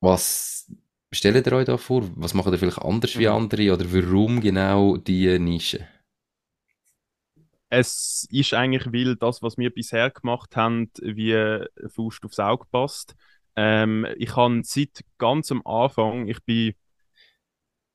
Was 0.00 0.70
stellt 1.12 1.46
ihr 1.46 1.52
euch 1.52 1.66
da 1.66 1.76
vor? 1.76 2.08
Was 2.16 2.34
macht 2.34 2.52
ihr 2.52 2.58
vielleicht 2.58 2.82
anders 2.82 3.14
mhm. 3.14 3.20
wie 3.20 3.28
andere 3.28 3.74
oder 3.74 3.92
warum 3.92 4.40
genau 4.40 4.96
diese 4.96 5.38
Nische? 5.38 5.86
es 7.70 8.26
ist 8.30 8.52
eigentlich, 8.52 8.92
weil 8.92 9.16
das, 9.16 9.42
was 9.42 9.56
wir 9.56 9.70
bisher 9.70 10.10
gemacht 10.10 10.56
haben, 10.56 10.90
wie 11.00 11.64
Faust 11.88 12.24
aufs 12.24 12.40
Auge 12.40 12.66
passt. 12.70 13.14
Ähm, 13.56 14.06
ich 14.16 14.36
habe 14.36 14.60
seit 14.64 15.04
ganz 15.18 15.50
am 15.52 15.64
Anfang, 15.64 16.26
ich 16.26 16.42
bin, 16.44 16.74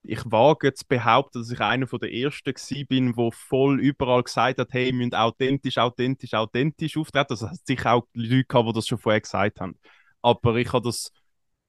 ich 0.07 0.21
wage 0.25 0.73
zu 0.73 0.85
behaupten, 0.87 1.39
dass 1.39 1.51
ich 1.51 1.59
einer 1.59 1.85
der 1.85 2.13
ersten 2.13 2.53
war, 2.53 2.85
bin, 2.85 3.17
wo 3.17 3.31
voll 3.31 3.79
überall 3.79 4.23
gesagt 4.23 4.59
hat, 4.59 4.69
hey, 4.71 4.87
wir 4.87 4.93
müssen 4.93 5.15
authentisch, 5.15 5.77
authentisch, 5.77 6.33
authentisch 6.33 6.97
auftreten. 6.97 7.27
Das 7.29 7.41
hat 7.41 7.65
sicher 7.65 7.93
auch 7.93 8.07
Leute 8.13 8.45
gehabt, 8.45 8.69
die 8.69 8.73
das 8.73 8.87
schon 8.87 8.97
vorher 8.97 9.21
gesagt 9.21 9.59
haben. 9.59 9.79
Aber 10.21 10.55
ich 10.55 10.71
habe 10.73 10.87
das 10.87 11.11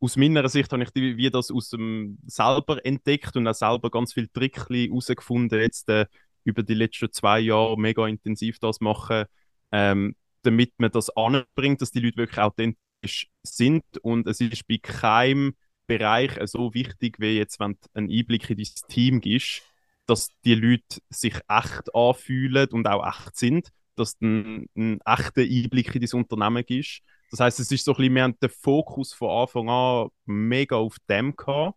aus 0.01 0.17
meiner 0.17 0.49
Sicht 0.49 0.73
habe 0.73 0.83
ich 0.83 0.91
die, 0.91 1.17
wie 1.17 1.31
das 1.31 1.51
aus 1.51 1.71
dem 1.71 2.19
selber 2.27 2.85
entdeckt 2.85 3.37
und 3.37 3.49
auch 3.49 3.55
selber 3.55 3.91
ganz 3.91 4.13
viel 4.13 4.29
Tricks 4.29 4.69
herausgefunden, 4.69 5.61
jetzt 5.61 5.89
äh, 5.89 6.07
über 6.45 6.63
die 6.63 6.75
letzten 6.75 7.13
zwei 7.13 7.41
Jahre 7.41 7.79
mega 7.79 8.07
intensiv 8.07 8.59
das 8.59 8.81
machen, 8.81 9.25
ähm, 9.73 10.15
damit 10.43 10.73
man 10.79 10.91
das 10.91 11.11
anbringt, 11.17 11.81
dass 11.81 11.91
die 11.91 12.01
Leute 12.01 12.19
wirklich 12.19 12.39
authentisch 12.39 13.29
sind 13.43 13.85
und 14.03 14.27
es 14.27 14.41
ist 14.41 14.67
bei 14.69 14.79
keinem 14.81 15.55
Bereich 15.87 16.33
so 16.45 16.75
wichtig, 16.75 17.17
wie 17.19 17.39
jetzt, 17.39 17.61
wenn 17.61 17.73
du 17.73 17.89
einen 17.95 18.11
Einblick 18.11 18.51
in 18.51 18.57
dein 18.57 18.89
Team 18.89 19.21
gibst, 19.21 19.63
dass 20.07 20.31
die 20.45 20.55
Leute 20.55 21.01
sich 21.11 21.35
echt 21.49 21.95
anfühlen 21.95 22.69
und 22.71 22.87
auch 22.87 23.07
echt 23.07 23.37
sind, 23.37 23.71
dass 23.97 24.19
du 24.19 24.27
einen, 24.27 24.69
einen 24.77 25.01
echten 25.05 25.41
Einblick 25.41 25.95
in 25.95 26.03
dein 26.03 26.21
Unternehmen 26.21 26.65
gibst. 26.65 27.03
Das 27.31 27.41
heißt, 27.41 27.61
es 27.61 27.73
ist 27.73 27.85
so 27.85 27.93
ein 27.93 27.97
bisschen, 27.97 28.15
wir 28.15 28.23
haben 28.23 28.39
den 28.41 28.51
Fokus 28.51 29.13
von 29.13 29.31
Anfang 29.31 29.69
an 29.69 30.09
mega 30.27 30.77
auf 30.77 30.97
dem 31.09 31.35
gehabt. 31.35 31.77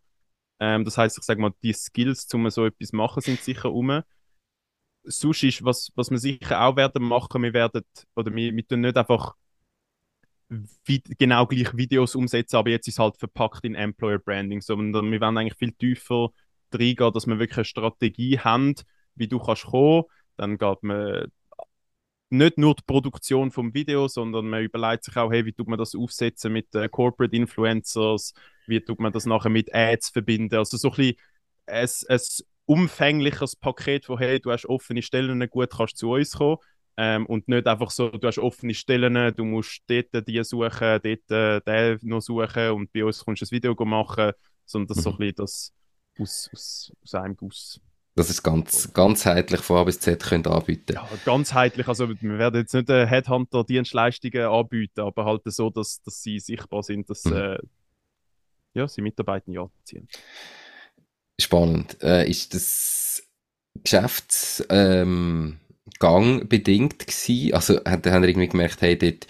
Ähm, 0.59 0.85
das 0.85 0.97
heißt, 0.97 1.17
ich 1.17 1.23
sage 1.23 1.41
mal, 1.41 1.53
die 1.63 1.73
Skills, 1.73 2.27
um 2.33 2.49
so 2.49 2.65
etwas 2.65 2.91
machen, 2.91 3.21
sind 3.21 3.41
sicher 3.41 3.71
um. 3.71 4.01
Sonst 5.03 5.43
ist, 5.43 5.63
was, 5.63 5.91
was 5.95 6.11
wir 6.11 6.19
sicher 6.19 6.61
auch 6.61 6.75
werden 6.75 7.03
machen, 7.03 7.41
wir 7.41 7.53
werden, 7.53 7.83
oder 8.15 8.33
wir, 8.35 8.55
wir 8.55 8.67
tun 8.67 8.81
nicht 8.81 8.97
einfach 8.97 9.33
genau 11.17 11.45
gleich 11.45 11.75
Videos 11.77 12.15
umsetzen, 12.15 12.55
aber 12.55 12.71
jetzt 12.71 12.87
ist 12.87 12.95
es 12.95 12.99
halt 12.99 13.17
verpackt 13.17 13.65
in 13.65 13.75
Employer 13.75 14.19
Branding, 14.19 14.61
sondern 14.61 15.11
wir 15.11 15.21
werden 15.21 15.37
eigentlich 15.37 15.57
viel 15.57 15.73
tiefer 15.73 16.29
reingehen, 16.73 17.13
dass 17.13 17.27
wir 17.27 17.39
wirklich 17.39 17.57
eine 17.57 17.65
Strategie 17.65 18.39
haben, 18.39 18.75
wie 19.15 19.27
du 19.27 19.39
kannst 19.39 19.65
kommen. 19.65 20.03
Dann 20.37 20.57
geht 20.57 20.83
man 20.83 21.31
nicht 22.31 22.57
nur 22.57 22.75
die 22.75 22.83
Produktion 22.85 23.51
vom 23.51 23.73
Video, 23.73 24.07
sondern 24.07 24.49
man 24.49 24.63
überlegt 24.63 25.03
sich 25.03 25.15
auch, 25.17 25.31
hey, 25.31 25.45
wie 25.45 25.53
tut 25.53 25.67
man 25.67 25.79
das 25.79 25.95
aufsetzen 25.95 26.53
mit 26.53 26.73
äh, 26.75 26.87
Corporate 26.87 27.35
Influencers, 27.35 28.33
wie 28.67 28.79
tut 28.81 28.99
man 28.99 29.11
das 29.11 29.25
nachher 29.25 29.49
mit 29.49 29.73
Ads 29.73 30.09
verbinden, 30.09 30.55
also 30.55 30.77
so 30.77 30.91
ein 30.91 30.95
bisschen 30.95 31.15
ein, 31.65 31.89
ein 32.07 32.19
umfängliches 32.65 33.55
Paket, 33.55 34.09
wo 34.09 34.19
hey, 34.19 34.39
du 34.39 34.51
hast 34.51 34.65
offene 34.67 35.01
Stellen, 35.01 35.47
gut 35.49 35.71
kannst 35.75 35.97
zu 35.97 36.11
uns 36.11 36.33
kommen 36.33 36.57
ähm, 37.01 37.25
und 37.27 37.47
nicht 37.47 37.65
einfach 37.65 37.91
so, 37.91 38.09
du 38.09 38.27
hast 38.27 38.39
offene 38.39 38.73
Stellen, 38.73 39.33
du 39.33 39.45
musst 39.45 39.83
dort 39.87 40.27
die 40.27 40.43
suchen, 40.43 40.99
dort 41.01 41.31
äh, 41.31 41.61
den 41.61 41.99
noch 42.01 42.19
suchen 42.19 42.71
und 42.71 42.91
bei 42.91 43.05
uns 43.05 43.23
kommst 43.23 43.41
du 43.41 43.45
ein 43.45 43.51
Video 43.51 43.73
machen, 43.85 44.33
sondern 44.65 44.87
das 44.89 44.97
mhm. 44.97 45.01
so 45.01 45.11
ein 45.11 45.17
bisschen 45.17 45.35
das 45.37 45.73
aus, 46.19 46.49
aus, 46.51 46.91
aus 47.01 47.15
einem 47.15 47.37
Guss. 47.37 47.79
Dass 48.15 48.29
es 48.29 48.43
ganz 48.43 48.91
ganzheitlich 48.91 49.61
von 49.61 49.77
A 49.77 49.83
bis 49.85 50.01
Z 50.01 50.21
könnt 50.21 50.45
anbieten 50.45 50.95
Ja, 50.95 51.07
ganzheitlich. 51.23 51.87
Also, 51.87 52.09
wir 52.09 52.37
werden 52.37 52.59
jetzt 52.59 52.73
nicht 52.73 52.89
Headhunter-Dienstleistungen 52.89 54.43
anbieten, 54.43 54.99
aber 54.99 55.23
halt 55.23 55.43
so, 55.45 55.69
dass, 55.69 56.01
dass 56.01 56.21
sie 56.21 56.37
sichtbar 56.39 56.83
sind, 56.83 57.09
dass 57.09 57.23
mhm. 57.23 57.33
äh, 57.33 57.59
ja, 58.73 58.89
sie 58.89 59.01
Mitarbeiter 59.01 59.49
ja 59.49 59.69
ziehen. 59.85 60.09
Spannend. 61.39 61.95
Äh, 62.03 62.29
ist 62.29 62.53
das 62.53 63.23
Geschäftsgang 63.81 64.67
ähm, 64.69 65.59
bedingt 65.99 66.99
gewesen? 66.99 67.53
Also, 67.53 67.79
haben, 67.85 68.11
haben 68.11 68.23
irgendwie 68.23 68.47
gemerkt, 68.47 68.81
hey, 68.81 68.97
dort 68.97 69.27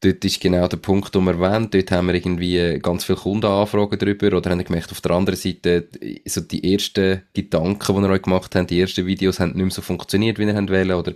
dort 0.00 0.24
ist 0.24 0.40
genau 0.40 0.68
der 0.68 0.76
Punkt, 0.76 1.14
den 1.14 1.24
wir 1.24 1.40
erwähnt. 1.40 1.74
Dort 1.74 1.90
haben 1.90 2.06
wir 2.06 2.14
irgendwie 2.14 2.78
ganz 2.80 3.04
viele 3.04 3.18
Kundenanfragen 3.18 3.98
darüber 3.98 4.36
oder 4.36 4.50
haben 4.50 4.64
gemerkt, 4.64 4.92
auf 4.92 5.00
der 5.00 5.12
anderen 5.12 5.38
Seite, 5.38 5.88
so 6.26 6.40
die 6.40 6.72
ersten 6.72 7.22
Gedanken, 7.32 7.96
die 7.96 8.02
wir 8.02 8.10
euch 8.10 8.22
gemacht 8.22 8.54
haben, 8.54 8.66
die 8.66 8.80
ersten 8.80 9.06
Videos 9.06 9.40
haben 9.40 9.52
nicht 9.52 9.56
mehr 9.56 9.70
so 9.70 9.82
funktioniert, 9.82 10.38
wie 10.38 10.44
ihr 10.44 10.54
wollt 10.54 11.08
oder 11.08 11.14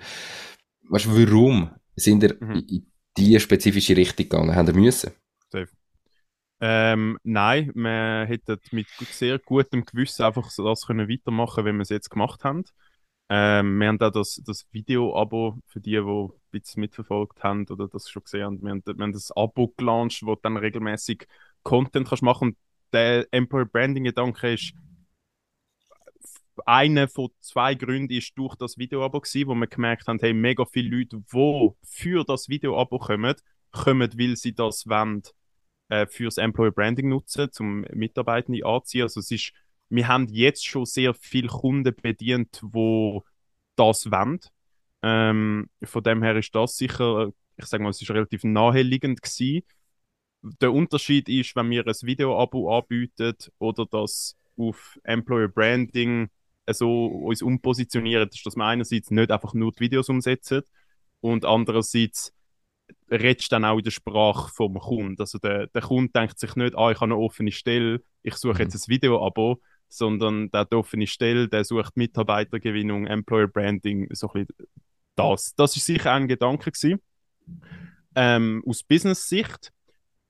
weißt 0.89 1.07
du, 1.07 1.17
warum 1.17 1.71
sind 1.97 2.23
ihr 2.23 2.37
mhm. 2.41 2.65
in 2.69 2.87
diese 3.17 3.41
spezifische 3.41 3.97
Richtung 3.97 4.29
gegangen? 4.29 4.55
Haben 4.55 4.69
ihr 4.69 4.75
müssen? 4.75 5.13
Safe. 5.51 5.69
Ähm, 6.61 7.19
nein, 7.25 7.73
wir 7.75 8.25
hätten 8.27 8.59
mit 8.71 8.87
sehr 9.11 9.39
gutem 9.39 9.85
Gewissen 9.85 10.25
einfach 10.25 10.49
das 10.57 10.87
können 10.87 11.09
weitermachen, 11.09 11.65
wie 11.65 11.73
wir 11.73 11.81
es 11.81 11.89
jetzt 11.89 12.11
gemacht 12.11 12.45
haben. 12.45 12.65
Ähm, 13.35 13.79
wir 13.79 13.89
haben 13.89 13.97
da 13.97 14.11
das, 14.11 14.43
das 14.45 14.67
Video-Abo 14.73 15.59
für 15.67 15.81
die, 15.81 15.93
die 15.93 15.99
ein 16.01 16.29
bisschen 16.51 16.83
mitverfolgt 16.83 17.43
haben 17.43 17.67
oder 17.71 17.89
das 17.89 18.11
schon 18.11 18.25
gesehen 18.25 18.45
haben. 18.45 18.63
Wir 18.63 18.71
haben, 18.73 18.83
wir 18.85 19.03
haben 19.03 19.13
das 19.15 19.33
Abo 19.35 19.69
gelauncht, 19.69 20.23
wo 20.23 20.35
du 20.35 20.41
dann 20.43 20.59
regelmäßig 20.59 21.27
Content 21.63 22.09
kannst 22.09 22.23
machen 22.23 22.49
und 22.49 22.57
der 22.93 23.27
Employer 23.31 23.65
Branding-Gedanke 23.65 24.53
ist 24.53 24.75
einer 26.67 27.09
von 27.09 27.31
zwei 27.41 27.75
Gründen 27.75 28.13
ist 28.13 28.37
durch 28.37 28.55
das 28.57 28.77
Video-Abo 28.77 29.21
gewesen, 29.21 29.49
wo 29.49 29.55
wir 29.55 29.67
gemerkt 29.67 30.09
haben, 30.09 30.19
hey, 30.21 30.35
mega 30.35 30.67
viele 30.67 30.95
Leute, 30.95 31.23
die 31.33 31.71
für 31.85 32.25
das 32.25 32.51
Video-Abo 32.51 32.99
kommen, 32.99 33.37
kommen, 33.71 34.11
weil 34.19 34.37
sie 34.37 34.55
das 34.55 34.87
wollen, 34.87 35.23
äh, 35.89 36.07
fürs 36.07 36.37
Employer 36.37 36.73
Branding 36.73 37.09
nutzen, 37.09 37.51
zum 37.51 37.87
Mitarbeitende 37.95 38.67
anziehen. 38.67 39.05
Also 39.05 39.21
es 39.21 39.31
ist 39.31 39.53
wir 39.93 40.09
haben 40.09 40.27
jetzt 40.29 40.67
schon 40.67 40.87
sehr 40.87 41.13
viele 41.13 41.49
Kunden 41.49 41.95
bedient, 41.95 42.61
wo 42.63 43.25
das 43.77 44.11
wollen. 44.11 44.41
Ähm, 45.03 45.69
von 45.83 46.03
dem 46.03 46.23
her 46.23 46.37
ist 46.37 46.55
das 46.55 46.77
sicher, 46.79 47.31
ich 47.59 47.67
sage 47.67 47.83
mal, 47.83 47.91
es 47.91 48.01
ist 48.01 48.11
relativ 48.11 48.43
naheliegend 48.43 49.21
gewesen. 49.21 49.65
Der 50.43 50.73
Unterschied 50.73 51.29
ist, 51.29 51.55
wenn 51.57 51.69
wir 51.71 51.87
ein 51.87 51.95
Video-Abo 52.01 52.79
anbieten 52.79 53.35
oder 53.59 53.85
das 53.85 54.35
auf 54.57 54.99
Employer 55.05 55.49
Branding 55.49 56.31
so 56.69 57.07
uns 57.07 57.43
umpositionieren, 57.43 58.31
ist, 58.31 58.47
dass 58.47 58.57
wir 58.57 58.65
einerseits 58.65 59.11
nicht 59.11 59.31
einfach 59.31 59.53
nur 59.53 59.73
die 59.73 59.81
Videos 59.81 60.09
umsetzen 60.09 60.63
und 61.21 61.45
andererseits 61.45 62.33
redest 63.11 63.53
dann 63.53 63.67
auch 63.67 63.77
in 63.77 63.85
der 63.85 63.91
Sprache 63.91 64.51
vom 64.55 64.79
Kunden. 64.79 65.21
Also 65.21 65.39
der, 65.39 65.67
der 65.67 65.83
Kunde 65.83 66.13
denkt 66.13 66.39
sich 66.39 66.57
nicht, 66.57 66.77
ah, 66.77 66.91
ich 66.91 66.97
habe 66.97 67.13
eine 67.13 67.17
offene 67.17 67.53
Stelle, 67.53 68.03
ich 68.23 68.37
suche 68.37 68.55
mhm. 68.55 68.61
jetzt 68.61 68.75
ein 68.75 68.89
Video-Abo, 68.89 69.61
sondern 69.93 70.51
der 70.51 70.73
offene 70.73 71.07
Stelle, 71.07 71.49
der 71.49 71.65
sucht 71.65 71.97
Mitarbeitergewinnung, 71.97 73.07
Employer 73.07 73.49
Branding, 73.49 74.09
so 74.13 74.29
ein 74.33 74.47
bisschen 74.47 74.69
das. 75.15 75.55
Das 75.55 75.77
ist 75.77 75.87
sicher 75.87 76.13
ein 76.13 76.29
Gedanke 76.29 76.71
gewesen. 76.71 77.01
Ähm, 78.15 78.63
aus 78.67 78.83
Business-Sicht. 78.83 79.73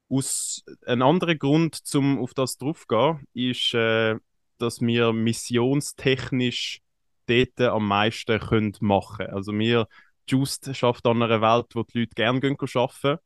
Aus 0.08 0.62
ein 0.86 1.00
anderer 1.00 1.36
Grund, 1.36 1.80
um 1.94 2.18
auf 2.18 2.34
das 2.34 2.58
draufzugehen, 2.58 3.20
ist, 3.32 3.72
äh, 3.72 4.16
dass 4.58 4.80
wir 4.80 5.12
missionstechnisch 5.12 6.80
dort 7.26 7.60
am 7.60 7.88
meisten 7.88 8.38
können 8.38 8.74
machen 8.80 9.18
können. 9.18 9.34
Also 9.34 9.58
wir, 9.58 9.86
Just 10.28 10.74
schafft 10.76 11.06
an 11.06 11.22
einer 11.22 11.40
Welt, 11.40 11.74
wo 11.74 11.82
die 11.82 12.00
Leute 12.00 12.14
gerne 12.14 12.56
arbeiten 12.74 13.18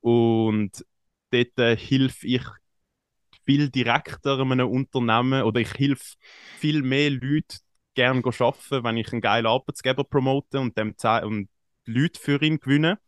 und 0.00 0.84
dort 1.30 1.58
äh, 1.58 1.76
hilf 1.76 2.24
ich 2.24 2.42
viel 3.48 3.70
direkter 3.70 4.38
einem 4.40 4.68
Unternehmen 4.68 5.42
oder 5.42 5.60
ich 5.60 5.72
helfe 5.78 6.16
viel 6.58 6.82
mehr 6.82 7.08
Leuten 7.08 7.56
gerne 7.94 8.22
arbeiten, 8.22 8.84
wenn 8.84 8.96
ich 8.98 9.10
einen 9.10 9.22
geilen 9.22 9.46
Arbeitsgeber 9.46 10.04
promote 10.04 10.60
und 10.60 10.76
dem 10.76 10.94
und 11.24 11.48
Leute 11.86 12.20
für 12.20 12.42
ihn 12.42 12.60
gewinne, 12.60 12.98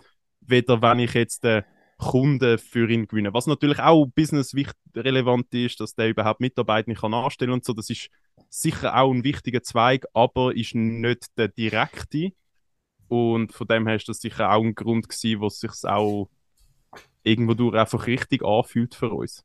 weder 0.40 0.80
wenn 0.80 1.00
ich 1.00 1.12
jetzt 1.12 1.44
den 1.44 1.62
Kunden 1.98 2.56
für 2.56 2.88
ihn 2.88 3.06
gewinne. 3.06 3.34
Was 3.34 3.46
natürlich 3.48 3.80
auch 3.80 4.06
business 4.06 4.54
relevant 4.96 5.52
ist, 5.52 5.78
dass 5.78 5.94
der 5.94 6.08
überhaupt 6.08 6.40
Mitarbeiter 6.40 6.88
nicht 6.88 7.02
kann 7.02 7.12
anstellen 7.12 7.52
und 7.52 7.66
so, 7.66 7.74
das 7.74 7.90
ist 7.90 8.08
sicher 8.48 8.96
auch 8.96 9.12
ein 9.12 9.24
wichtiger 9.24 9.62
Zweig, 9.62 10.06
aber 10.14 10.56
ist 10.56 10.74
nicht 10.74 11.36
der 11.36 11.48
direkte. 11.48 12.30
Und 13.08 13.52
von 13.52 13.66
dem 13.66 13.86
her 13.86 13.96
ist 13.96 14.08
das 14.08 14.20
sicher 14.20 14.50
auch 14.50 14.64
ein 14.64 14.74
Grund 14.74 15.06
gewesen, 15.06 15.42
was 15.42 15.60
sich 15.60 15.72
auch 15.84 16.30
irgendwo 17.24 17.52
durch 17.52 17.74
einfach 17.76 18.06
richtig 18.06 18.42
anfühlt 18.42 18.94
für 18.94 19.10
uns. 19.10 19.44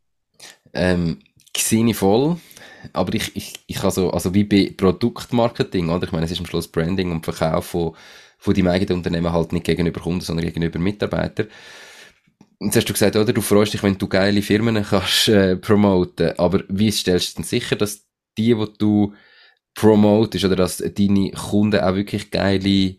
Ähm, 0.74 1.20
sehe 1.56 1.86
ich 1.88 1.98
voll. 1.98 2.38
Aber 2.94 3.14
ich, 3.14 3.36
ich, 3.36 3.54
ich 3.68 3.84
also, 3.84 4.12
also 4.12 4.34
wie 4.34 4.44
bei 4.44 4.74
Produktmarketing, 4.76 5.90
oder? 5.90 6.06
Ich 6.06 6.12
meine, 6.12 6.26
es 6.26 6.32
ist 6.32 6.40
am 6.40 6.46
Schluss 6.46 6.68
Branding 6.68 7.12
und 7.12 7.26
Verkauf 7.26 7.66
von, 7.66 7.96
von 8.38 8.54
deinem 8.54 8.68
eigenen 8.68 8.98
Unternehmen 8.98 9.32
halt 9.32 9.54
nicht 9.54 9.66
gegenüber 9.66 10.02
Kunden, 10.02 10.22
sondern 10.22 10.46
gegenüber 10.46 10.80
Mitarbeitern. 10.80 11.48
Jetzt 12.60 12.78
hast 12.78 12.90
du 12.90 12.94
gesagt, 12.94 13.16
oder? 13.16 13.34
Du 13.34 13.42
freust 13.42 13.74
dich, 13.74 13.84
wenn 13.84 13.98
du 13.98 14.08
geile 14.08 14.42
Firmen 14.42 14.84
kannst, 14.84 15.28
äh, 15.28 15.56
promoten. 15.58 16.38
Aber 16.38 16.64
wie 16.70 16.92
stellst 16.92 17.34
du 17.34 17.42
denn 17.42 17.44
sicher, 17.46 17.76
dass 17.76 18.06
die, 18.38 18.54
die 18.54 18.68
du 18.78 19.14
promotest, 19.74 20.46
oder 20.46 20.56
dass 20.56 20.78
deine 20.78 21.32
Kunden 21.32 21.82
auch 21.82 21.96
wirklich 21.96 22.32
geile 22.32 22.96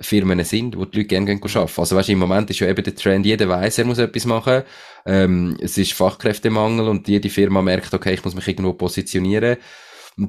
Firmen 0.00 0.42
sind, 0.44 0.76
wo 0.76 0.84
die 0.84 0.98
Leute 0.98 1.08
gerne 1.08 1.30
arbeiten. 1.30 1.80
Also 1.80 1.96
weißt, 1.96 2.08
im 2.08 2.18
Moment 2.18 2.50
ist 2.50 2.58
ja 2.58 2.68
eben 2.68 2.82
der 2.82 2.94
Trend, 2.94 3.24
jeder 3.24 3.48
weiß, 3.48 3.78
er 3.78 3.84
muss 3.84 3.98
etwas 3.98 4.24
machen. 4.24 4.62
Ähm, 5.04 5.56
es 5.60 5.78
ist 5.78 5.92
Fachkräftemangel 5.92 6.88
und 6.88 7.06
jede 7.06 7.28
Firma 7.30 7.62
merkt, 7.62 7.94
okay, 7.94 8.14
ich 8.14 8.24
muss 8.24 8.34
mich 8.34 8.48
irgendwo 8.48 8.72
positionieren. 8.72 9.56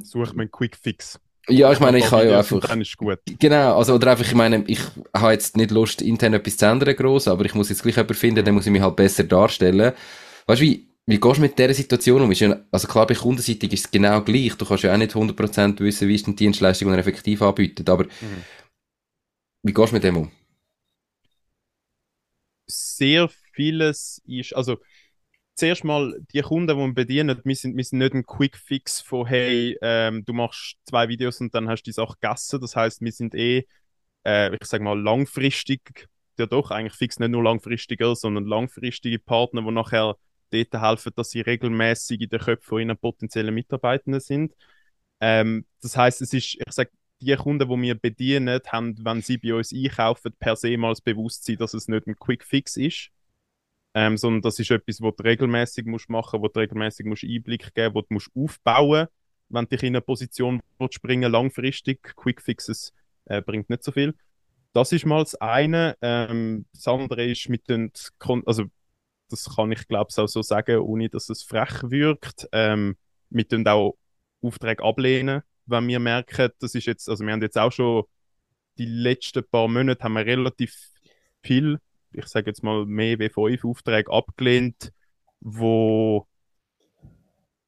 Sucht 0.04 0.34
man 0.34 0.42
einen 0.42 0.52
Quick 0.52 0.76
Fix. 0.76 1.20
Ja, 1.50 1.72
ich 1.72 1.80
meine, 1.80 1.98
ich 1.98 2.12
habe 2.12 2.28
ja 2.28 2.40
einfach. 2.40 2.60
Dann 2.60 2.82
ist 2.82 2.98
gut. 2.98 3.20
Genau, 3.40 3.78
also, 3.78 3.96
oder 3.96 4.12
einfach, 4.12 4.26
ich 4.26 4.36
meine, 4.36 4.64
ich 4.68 4.82
habe 5.14 5.32
jetzt 5.32 5.56
nicht 5.56 5.72
Lust, 5.72 6.02
intern 6.02 6.34
etwas 6.34 6.58
zu 6.58 6.66
ändern, 6.66 6.96
gross, 6.96 7.28
aber 7.28 7.46
ich 7.46 7.56
muss 7.56 7.70
jetzt 7.70 7.84
gleich 7.84 7.96
jemanden 7.96 8.14
finden, 8.16 8.46
dann 8.46 8.54
muss 8.54 8.66
ich 8.66 8.72
mich 8.72 8.82
halt 8.82 8.98
besser 8.98 9.24
darstellen. 9.24 9.94
Weißt 10.46 10.62
du, 10.62 10.66
wie, 10.66 10.88
wie 11.06 11.20
gehst 11.20 11.38
du 11.38 11.42
mit 11.42 11.58
dieser 11.58 11.74
Situation 11.74 12.22
um? 12.22 12.32
Ist 12.32 12.42
ja, 12.42 12.58
also 12.70 12.88
klar, 12.88 13.08
bei 13.08 13.16
kundenseitig 13.16 13.72
ist 13.72 13.86
es 13.86 13.92
genau 13.92 14.22
gleich. 14.22 14.56
Du 14.56 14.66
kannst 14.66 14.84
ja 14.84 14.94
auch 14.94 14.98
nicht 14.98 15.14
100% 15.14 15.80
wissen, 15.80 16.08
wie 16.10 16.16
ist 16.16 16.28
die 16.28 16.36
Dienstleistung, 16.36 16.90
die 16.90 16.96
er 16.96 17.00
effektiv 17.00 17.42
anbietet, 17.42 17.90
aber 17.90 18.04
mhm. 18.04 18.44
Wie 19.68 19.74
gehst 19.74 19.92
du 19.92 19.96
mit 19.96 20.04
dem 20.04 20.18
um? 20.18 20.32
Sehr 22.68 23.30
vieles 23.54 24.22
ist, 24.26 24.54
also, 24.56 24.78
zuerst 25.56 25.84
mal, 25.84 26.20
die 26.34 26.42
Kunden, 26.42 26.68
die 26.68 26.84
wir 26.84 26.94
bedienen, 26.94 27.42
wir 27.44 27.56
sind, 27.56 27.76
wir 27.76 27.84
sind 27.84 28.00
nicht 28.00 28.14
ein 28.14 28.26
Quick-Fix 28.26 29.02
von, 29.02 29.26
hey, 29.26 29.78
ähm, 29.82 30.24
du 30.26 30.34
machst 30.34 30.78
zwei 30.86 31.08
Videos 31.10 31.42
und 31.42 31.54
dann 31.54 31.68
hast 31.68 31.84
du 31.84 31.90
die 31.90 31.94
Sache 31.94 32.16
gegessen. 32.20 32.62
Das 32.62 32.76
heißt, 32.76 33.02
wir 33.02 33.12
sind 33.12 33.36
eh, 33.36 33.66
äh, 34.26 34.54
ich 34.56 34.66
sag 34.68 34.82
mal, 34.82 35.00
langfristig, 35.00 36.08
ja 36.38 36.46
doch, 36.46 36.72
eigentlich 36.72 36.94
fix 36.94 37.20
nicht 37.20 37.30
nur 37.30 37.44
langfristiger, 37.44 38.16
sondern 38.16 38.46
langfristige 38.46 39.20
Partner, 39.20 39.62
die 39.64 39.72
nachher 39.72 40.16
dort 40.52 40.74
helfen, 40.82 41.14
dass 41.16 41.32
sie 41.32 41.42
regelmäßig 41.42 42.22
in 42.22 42.30
den 42.30 42.40
Köpfen 42.40 42.68
von 42.68 42.82
ihren 42.82 42.98
potenziellen 42.98 43.54
Mitarbeitenden 43.54 44.22
sind. 44.22 44.54
Ähm, 45.20 45.66
das 45.82 45.98
heißt, 45.98 46.22
es 46.22 46.34
ist, 46.34 46.56
ich 46.56 46.74
sage, 46.74 46.92
die 47.22 47.36
Kunden, 47.36 47.68
die 47.68 47.82
wir 47.82 47.96
bedienen, 47.96 48.60
haben, 48.68 48.96
wenn 49.04 49.22
sie 49.22 49.38
bei 49.38 49.54
uns 49.54 49.74
einkaufen, 49.74 50.34
per 50.40 50.56
se 50.56 50.78
mal 50.78 50.90
das 50.90 51.02
Bewusstsein, 51.02 51.58
dass 51.58 51.74
es 51.74 51.88
nicht 51.88 52.08
ein 52.08 52.16
Quick 52.18 52.44
Fix 52.44 52.78
ist, 52.78 53.10
ähm, 53.94 54.18
sondern 54.18 54.42
das 54.42 54.60
ist 54.60 54.70
etwas, 54.72 55.02
was 55.02 55.16
du 55.16 55.24
regelmäßig 55.24 55.86
musst 55.86 56.10
machen, 56.10 56.42
wo 56.42 56.48
du 56.48 56.60
regelmäßig 56.60 57.06
musst 57.06 57.24
Einblick 57.24 57.74
geben, 57.74 57.96
wo 57.96 58.02
du 58.02 58.08
musst 58.12 58.30
aufbauen, 58.36 59.08
wenn 59.50 59.66
du 59.66 59.70
dich 59.70 59.84
in 59.84 59.96
eine 59.96 60.02
Position 60.02 60.62
springen 60.92 61.32
langfristig. 61.32 62.04
Quick 62.16 62.42
Fixes 62.42 62.94
äh, 63.26 63.42
bringt 63.42 63.70
nicht 63.70 63.84
so 63.84 63.92
viel. 63.92 64.14
Das 64.74 64.92
ist 64.92 65.06
mal 65.06 65.24
das 65.24 65.36
eine. 65.36 65.98
Ähm, 66.02 66.66
das 66.74 66.88
andere 66.88 67.26
ist 67.26 67.50
mit 67.50 67.68
den, 67.70 67.92
also 68.46 68.66
das 69.30 69.56
kann 69.56 69.72
ich 69.72 69.88
glaube 69.88 70.10
ich 70.12 70.18
auch 70.20 70.28
so 70.28 70.42
sagen, 70.42 70.80
ohne 70.80 71.10
dass 71.10 71.30
es 71.30 71.42
frech 71.42 71.82
wirkt. 71.84 72.48
Ähm, 72.52 72.98
mit 73.30 73.52
den 73.52 73.68
auch 73.68 73.98
Aufträge 74.42 74.84
ablehnen, 74.84 75.42
wenn 75.68 75.88
wir 75.88 76.00
merken, 76.00 76.50
das 76.60 76.76
ist 76.76 76.86
jetzt, 76.86 77.10
also 77.10 77.26
wir 77.26 77.34
haben 77.34 77.42
jetzt 77.42 77.58
auch 77.58 77.72
schon 77.72 78.04
die 78.78 78.86
letzten 78.86 79.44
paar 79.50 79.68
Monate 79.68 80.04
haben 80.04 80.14
wir 80.14 80.26
relativ 80.26 80.76
viel 81.42 81.80
ich 82.18 82.28
sage 82.28 82.48
jetzt 82.48 82.64
mal, 82.64 82.86
mehr 82.86 83.20
wie 83.20 83.30
fünf 83.30 83.64
Aufträge 83.64 84.12
abgelehnt, 84.12 84.92
wo, 85.40 86.28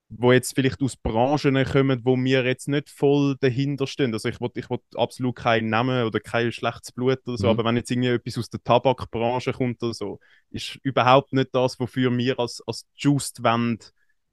wo 0.09 0.31
jetzt 0.31 0.55
vielleicht 0.55 0.81
aus 0.81 0.97
Branchen 0.97 1.63
kommen, 1.65 2.01
wo 2.03 2.17
wir 2.17 2.45
jetzt 2.45 2.67
nicht 2.67 2.89
voll 2.89 3.37
dahinter 3.39 3.85
stehen. 3.87 4.13
Also 4.13 4.29
ich 4.29 4.41
will, 4.41 4.49
ich 4.55 4.69
will 4.69 4.79
absolut 4.95 5.35
keinen 5.35 5.69
Namen 5.69 6.05
oder 6.05 6.19
kein 6.19 6.51
schlechtes 6.51 6.91
Blut 6.91 7.19
oder 7.27 7.37
so, 7.37 7.45
mhm. 7.45 7.51
aber 7.51 7.65
wenn 7.65 7.77
jetzt 7.77 7.91
irgendwie 7.91 8.09
etwas 8.09 8.37
aus 8.37 8.49
der 8.49 8.63
Tabakbranche 8.63 9.53
kommt 9.53 9.81
oder 9.83 9.93
so, 9.93 10.19
ist 10.49 10.79
überhaupt 10.83 11.33
nicht 11.33 11.49
das, 11.53 11.79
wofür 11.79 12.15
wir 12.17 12.39
als, 12.39 12.61
als 12.65 12.87
Just 12.95 13.43
wollen, 13.43 13.79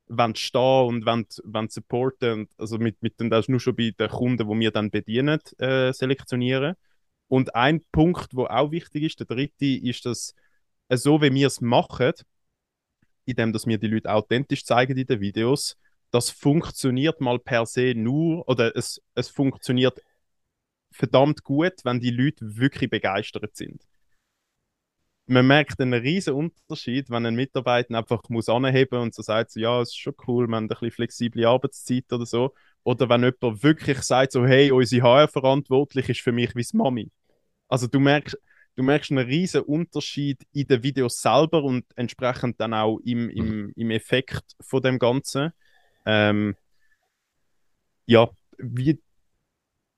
wollen 0.09 0.35
stehen 0.35 0.87
und 0.87 1.07
wollen, 1.07 1.27
wollen 1.45 1.69
supporten. 1.69 2.41
Und 2.41 2.51
also 2.59 2.79
mit, 2.79 3.03
mit 3.03 3.19
dem, 3.21 3.31
das 3.31 3.47
ist 3.47 3.49
nur 3.49 3.61
schon 3.61 3.77
bei 3.77 3.93
den 3.99 4.09
Kunden, 4.09 4.49
die 4.49 4.61
wir 4.61 4.71
dann 4.71 4.91
bedienen, 4.91 5.41
äh, 5.59 5.93
selektionieren. 5.93 6.75
Und 7.29 7.55
ein 7.55 7.83
Punkt, 7.93 8.29
wo 8.35 8.47
auch 8.47 8.71
wichtig 8.71 9.03
ist, 9.03 9.21
der 9.21 9.27
dritte, 9.27 9.67
ist, 9.67 10.07
dass 10.07 10.35
äh, 10.89 10.97
so 10.97 11.21
wie 11.23 11.33
wir 11.33 11.47
es 11.47 11.61
machen, 11.61 12.13
indem 13.25 13.53
dass 13.53 13.67
wir 13.67 13.79
die 13.79 13.89
Leute 13.89 14.13
authentisch 14.13 14.65
zeigen 14.65 14.97
in 14.97 15.07
den 15.07 15.21
Videos, 15.21 15.77
das 16.11 16.31
funktioniert 16.31 17.21
mal 17.21 17.39
per 17.39 17.67
se 17.67 17.95
nur 17.95 18.49
oder 18.49 18.77
es, 18.77 19.03
es 19.15 19.29
funktioniert 19.29 20.01
verdammt 20.93 21.43
gut, 21.43 21.75
wenn 21.85 22.01
die 22.01 22.11
Leute 22.11 22.57
wirklich 22.57 22.89
begeistert 22.89 23.57
sind. 23.57 23.83
Man 25.26 25.47
merkt 25.47 25.80
einen 25.80 26.00
riesen 26.00 26.35
Unterschied, 26.35 27.11
wenn 27.11 27.26
ein 27.26 27.35
Mitarbeiter 27.35 27.97
einfach 27.99 28.23
muss 28.28 28.49
anheben 28.49 29.00
und 29.00 29.14
so 29.14 29.23
sagt, 29.23 29.50
so, 29.50 29.61
ja, 29.61 29.80
es 29.80 29.88
ist 29.88 29.99
schon 29.99 30.14
cool, 30.26 30.47
man 30.47 30.64
hat 30.64 30.71
ein 30.71 30.78
bisschen 30.78 30.90
flexible 30.92 31.47
Arbeitszeit 31.47 32.12
oder 32.12 32.26
so. 32.26 32.54
Oder 32.84 33.08
wenn 33.08 33.25
jemand 33.25 33.62
wirklich 33.65 33.99
sagt, 34.02 34.32
so, 34.32 34.47
hey, 34.47 34.71
unsere 34.71 35.02
HR-Verantwortlich 35.02 36.08
ist 36.08 36.21
für 36.21 36.30
mich 36.30 36.54
wie 36.54 36.65
Mami. 36.73 37.10
Also 37.69 37.89
du 37.89 37.99
merkst, 37.99 38.39
du 38.76 38.82
merkst 38.84 39.10
einen 39.10 39.26
riesen 39.26 39.62
Unterschied 39.62 40.47
in 40.52 40.69
den 40.69 40.82
Videos 40.84 41.21
selber 41.21 41.65
und 41.65 41.84
entsprechend 41.97 42.60
dann 42.60 42.75
auch 42.75 42.99
im, 43.04 43.28
im, 43.30 43.47
mhm. 43.47 43.73
im 43.75 43.91
Effekt 43.91 44.45
von 44.60 44.82
dem 44.82 45.00
Ganzen. 45.00 45.52
Ähm, 46.04 46.54
ja, 48.06 48.30
wie, 48.58 49.00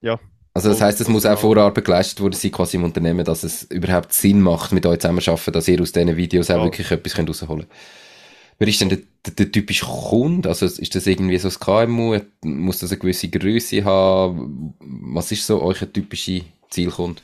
ja. 0.00 0.18
Also 0.54 0.70
das 0.70 0.80
heißt, 0.80 1.00
es 1.00 1.08
muss 1.08 1.26
auch 1.26 1.38
Vorarbeit 1.38 1.84
geleistet 1.84 2.20
worden 2.20 2.34
sein, 2.34 2.50
quasi 2.50 2.76
im 2.76 2.84
Unternehmen, 2.84 3.24
dass 3.24 3.44
es 3.44 3.64
überhaupt 3.64 4.12
Sinn 4.12 4.40
macht, 4.40 4.72
mit 4.72 4.87
euch 4.87 4.98
zusammen 4.98 5.20
zu 5.20 5.30
arbeiten, 5.30 5.52
dass 5.52 5.68
ihr 5.68 5.80
aus 5.80 5.92
diesen 5.92 6.16
Videos 6.16 6.50
auch 6.50 6.64
wirklich 6.64 6.90
etwas 6.90 7.18
rausholen 7.18 7.61
könnt. 7.61 7.68
Wer 8.58 8.66
ist 8.66 8.80
denn 8.80 8.88
der, 8.88 8.98
der, 9.24 9.34
der, 9.34 9.52
typische 9.52 9.87
Kunde? 9.87 10.48
Also 10.48 10.66
ist 10.66 10.94
das 10.94 11.06
irgendwie 11.06 11.38
so 11.38 11.48
ein 11.48 11.54
KMU? 11.88 12.18
Muss 12.42 12.80
das 12.80 12.90
eine 12.90 12.98
gewisse 12.98 13.28
Größe 13.28 13.84
haben? 13.84 14.74
Was 14.80 15.30
ist 15.30 15.46
so 15.46 15.62
euer 15.62 15.92
typischer 15.92 16.40
Zielkunde? 16.68 17.22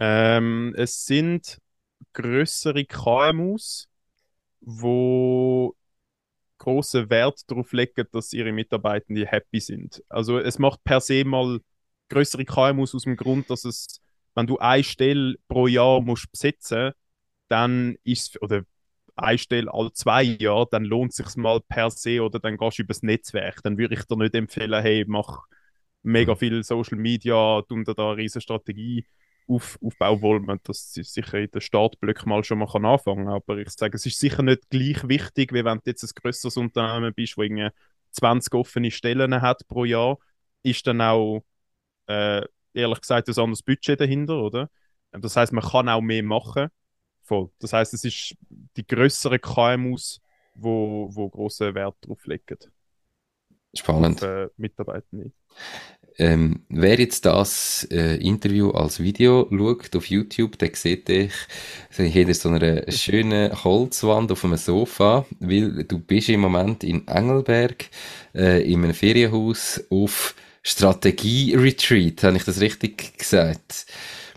Ähm, 0.00 0.74
es 0.76 1.06
sind 1.06 1.58
größere 2.14 2.84
KMUs, 2.84 3.88
wo 4.60 5.75
großen 6.58 7.10
Wert 7.10 7.40
darauf 7.50 7.72
legen, 7.72 8.06
dass 8.12 8.32
ihre 8.32 8.52
Mitarbeitenden 8.52 9.26
happy 9.26 9.60
sind. 9.60 10.02
Also 10.08 10.38
es 10.38 10.58
macht 10.58 10.82
per 10.84 11.00
se 11.00 11.24
mal 11.24 11.60
größere 12.08 12.44
KMUs 12.44 12.94
aus 12.94 13.02
dem 13.02 13.16
Grund, 13.16 13.50
dass 13.50 13.64
es, 13.64 14.00
wenn 14.34 14.46
du 14.46 14.58
eine 14.58 14.84
Stelle 14.84 15.36
pro 15.48 15.66
Jahr 15.66 16.00
musst 16.00 16.30
besetzen, 16.30 16.92
dann 17.48 17.96
ist 18.04 18.40
oder 18.42 18.62
eine 19.16 19.38
Stelle 19.38 19.72
alle 19.72 19.92
zwei 19.92 20.22
Jahre, 20.22 20.68
dann 20.70 20.84
lohnt 20.84 21.10
es 21.10 21.16
sich 21.16 21.36
mal 21.36 21.60
per 21.60 21.90
se 21.90 22.22
oder 22.22 22.38
dann 22.38 22.58
gehst 22.58 22.78
du 22.78 22.82
übers 22.82 23.02
Netzwerk. 23.02 23.62
Dann 23.62 23.78
würde 23.78 23.94
ich 23.94 24.04
dir 24.04 24.16
nicht 24.16 24.34
empfehlen, 24.34 24.82
hey, 24.82 25.04
mach 25.06 25.44
mega 26.02 26.34
mhm. 26.34 26.38
viel 26.38 26.64
Social 26.64 26.98
Media, 26.98 27.62
tun 27.62 27.84
da 27.84 27.92
eine 27.92 28.16
riesige 28.16 28.42
Strategie 28.42 29.06
auf, 29.48 29.78
aufbauen 29.82 30.22
wollen. 30.22 30.60
Das 30.64 30.96
ist 30.96 31.14
sicher 31.14 31.38
in 31.38 31.50
den 31.50 31.60
Startblöcken 31.60 32.28
mal 32.28 32.44
schon 32.44 32.58
mal 32.58 32.66
kann 32.66 32.84
anfangen 32.84 33.28
Aber 33.28 33.58
ich 33.58 33.70
sage, 33.70 33.96
es 33.96 34.06
ist 34.06 34.18
sicher 34.18 34.42
nicht 34.42 34.68
gleich 34.70 35.06
wichtig, 35.08 35.52
wie 35.52 35.64
wenn 35.64 35.78
du 35.78 35.82
jetzt 35.86 36.02
ein 36.04 36.10
größeres 36.14 36.56
Unternehmen 36.56 37.14
bist, 37.14 37.36
wo 37.36 37.42
irgendwie 37.42 37.70
20 38.12 38.54
offene 38.54 38.90
Stellen 38.90 39.40
hat 39.40 39.66
pro 39.68 39.84
Jahr, 39.84 40.18
ist 40.62 40.86
dann 40.86 41.00
auch 41.00 41.44
äh, 42.08 42.42
ehrlich 42.74 43.00
gesagt 43.00 43.28
ein 43.28 43.38
anderes 43.38 43.62
Budget 43.62 44.00
dahinter, 44.00 44.40
oder? 44.40 44.70
Das 45.12 45.36
heißt, 45.36 45.52
man 45.52 45.64
kann 45.64 45.88
auch 45.88 46.00
mehr 46.00 46.22
machen 46.22 46.68
Voll. 47.26 47.50
Das 47.58 47.72
heißt, 47.72 47.92
es 47.92 48.04
ist 48.04 48.36
die 48.48 48.86
größeren 48.86 49.40
KMUs, 49.40 50.20
wo, 50.54 51.08
wo 51.10 51.28
großen 51.28 51.74
Wert 51.74 51.96
drauf 52.00 52.24
legen. 52.24 52.58
Spannend. 53.74 54.22
Auf, 54.22 54.28
äh, 54.28 54.48
Mitarbeitende. 54.56 55.32
Ähm, 56.18 56.60
wer 56.70 56.98
jetzt 56.98 57.26
das 57.26 57.86
äh, 57.90 58.16
Interview 58.16 58.70
als 58.70 59.00
Video 59.00 59.48
schaut 59.50 59.94
auf 59.96 60.06
YouTube, 60.06 60.58
der 60.58 60.70
sieht 60.74 61.08
dich 61.08 61.32
hinter 61.90 62.34
so 62.34 62.48
einer 62.48 62.90
schönen 62.90 63.52
Holzwand 63.64 64.32
auf 64.32 64.44
einem 64.44 64.56
Sofa, 64.56 65.26
weil 65.40 65.84
du 65.84 65.98
bist 65.98 66.30
im 66.30 66.40
Moment 66.40 66.84
in 66.84 67.06
Engelberg 67.06 67.86
äh, 68.34 68.62
in 68.62 68.82
einem 68.82 68.94
Ferienhaus 68.94 69.82
auf 69.90 70.34
Strategie-Retreat. 70.62 72.22
Habe 72.22 72.38
ich 72.38 72.44
das 72.44 72.60
richtig 72.60 73.18
gesagt? 73.18 73.86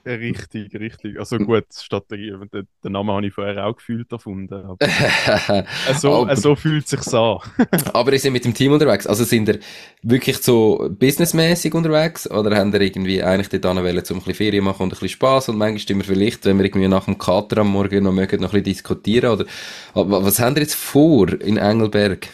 Richtig, 0.10 0.74
richtig. 0.74 1.19
Also 1.19 1.38
gut, 1.38 1.65
Strategie, 1.72 2.34
den, 2.52 2.67
den 2.84 2.91
Namen 2.91 3.12
habe 3.12 3.28
ich 3.28 3.34
vorher 3.34 3.67
auch 3.67 3.76
gefühlt 3.76 4.12
erfunden. 4.12 4.65
Aber 4.65 4.78
so, 6.00 6.24
aber, 6.24 6.36
so 6.36 6.56
fühlt 6.56 6.86
es 6.86 6.89
sich 6.89 7.13
an. 7.13 7.38
aber 7.93 8.13
ihr 8.13 8.19
seid 8.19 8.32
mit 8.32 8.43
dem 8.43 8.56
Team 8.56 8.72
unterwegs. 8.72 9.06
Also 9.06 9.24
sind 9.24 9.48
ihr 9.48 9.60
wirklich 10.02 10.38
so 10.38 10.89
businessmäßig 10.98 11.76
unterwegs 11.76 12.30
oder 12.30 12.58
haben 12.58 12.74
ihr 12.74 12.82
irgendwie 12.82 13.22
eigentlich 13.22 13.50
dort 13.50 13.65
wollen, 13.65 13.78
um 13.78 13.86
ein 13.86 13.95
bisschen 14.04 14.34
Ferien 14.34 14.63
machen 14.63 14.82
und 14.84 14.88
ein 14.88 14.91
bisschen 14.91 15.10
Spass 15.10 15.48
und 15.48 15.60
manchmal 15.60 15.80
stimmt 15.80 16.08
vielleicht, 16.08 16.43
wenn 16.45 16.58
wir 16.58 16.65
irgendwie 16.65 16.88
nach 16.88 17.06
dem 17.06 17.19
Kater 17.19 17.60
am 17.60 17.67
Morgen 17.67 18.04
noch 18.04 18.12
mögen, 18.12 18.41
noch 18.41 18.50
ein 18.54 18.63
bisschen 18.63 18.63
diskutieren 18.63 19.32
oder 19.32 19.45
was 19.93 20.39
haben 20.39 20.56
ihr 20.56 20.63
jetzt 20.63 20.76
vor 20.76 21.30
in 21.39 21.58
Engelberg? 21.58 22.30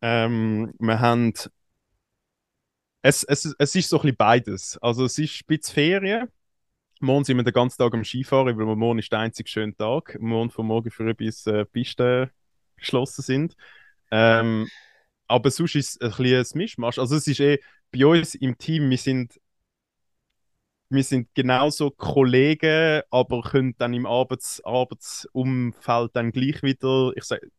Ähm, 0.00 0.72
wir 0.78 0.98
haben 0.98 1.34
es, 3.02 3.22
es, 3.24 3.54
es 3.58 3.74
ist 3.74 3.88
so 3.88 3.98
ein 3.98 4.02
bisschen 4.02 4.16
beides. 4.16 4.78
Also 4.80 5.04
es 5.04 5.18
ist 5.18 5.42
ein 5.42 5.46
bisschen 5.46 5.74
Ferien. 5.74 6.28
Morgen 7.00 7.24
sind 7.24 7.36
wir 7.36 7.44
den 7.44 7.52
ganzen 7.52 7.78
Tag 7.78 7.94
am 7.94 8.04
Skifahren, 8.04 8.58
weil 8.58 8.76
morgen 8.76 8.98
ist 8.98 9.12
der 9.12 9.20
einzige 9.20 9.48
schöne 9.48 9.76
Tag. 9.76 10.16
Morgen 10.20 10.50
von 10.50 10.66
morgen 10.66 10.90
früh 10.90 11.14
bis 11.14 11.46
äh, 11.46 11.64
Pisten 11.64 12.30
geschlossen 12.76 13.22
sind. 13.22 13.56
Ähm, 14.10 14.68
aber 15.28 15.50
sonst 15.50 15.76
ist 15.76 15.90
es 15.90 16.00
ein 16.00 16.10
bisschen 16.10 16.38
ein 16.38 16.58
Mischmasch. 16.58 16.98
Also 16.98 17.16
es 17.16 17.26
ist 17.28 17.40
eh 17.40 17.60
bei 17.92 18.04
uns 18.04 18.34
im 18.34 18.58
Team, 18.58 18.90
wir 18.90 18.98
sind 18.98 19.40
wir 20.90 21.04
sind 21.04 21.28
genauso 21.34 21.90
Kollegen, 21.90 23.02
aber 23.10 23.42
können 23.42 23.74
dann 23.78 23.92
im 23.92 24.06
Arbeits 24.06 24.64
Arbeitsumfeld 24.64 26.16
dann 26.16 26.32
gleich 26.32 26.62
wieder, 26.62 27.12
ich 27.14 27.24
sage, 27.24 27.50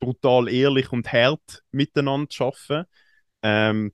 brutal 0.00 0.48
ehrlich 0.48 0.90
und 0.92 1.12
hart 1.12 1.62
miteinander 1.70 2.34
arbeiten. 2.40 2.88
Ähm, 3.42 3.92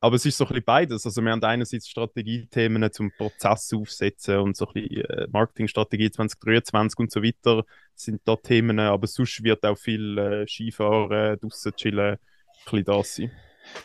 aber 0.00 0.16
es 0.16 0.24
ist 0.24 0.38
so 0.38 0.44
ein 0.44 0.48
bisschen 0.48 0.64
beides. 0.64 1.06
Also 1.06 1.22
wir 1.22 1.32
haben 1.32 1.42
einerseits 1.42 1.88
Strategiethemen 1.88 2.90
zum 2.92 3.10
Prozess 3.16 3.72
aufsetzen 3.72 4.38
und 4.38 4.56
so 4.56 4.66
ein 4.68 4.74
bisschen 4.74 5.04
äh, 5.04 5.26
Marketingstrategie 5.30 6.10
2023 6.10 6.98
und 6.98 7.10
so 7.10 7.22
weiter 7.22 7.64
sind 7.94 8.20
da 8.24 8.36
Themen, 8.36 8.78
aber 8.78 9.06
sonst 9.06 9.42
wird 9.42 9.64
auch 9.64 9.76
viel 9.76 10.18
äh, 10.18 10.46
Skifahren, 10.46 11.38
draussen 11.40 11.74
chillen, 11.74 12.14
ein 12.14 12.18
bisschen 12.64 12.84
das 12.84 13.16
sein. 13.16 13.32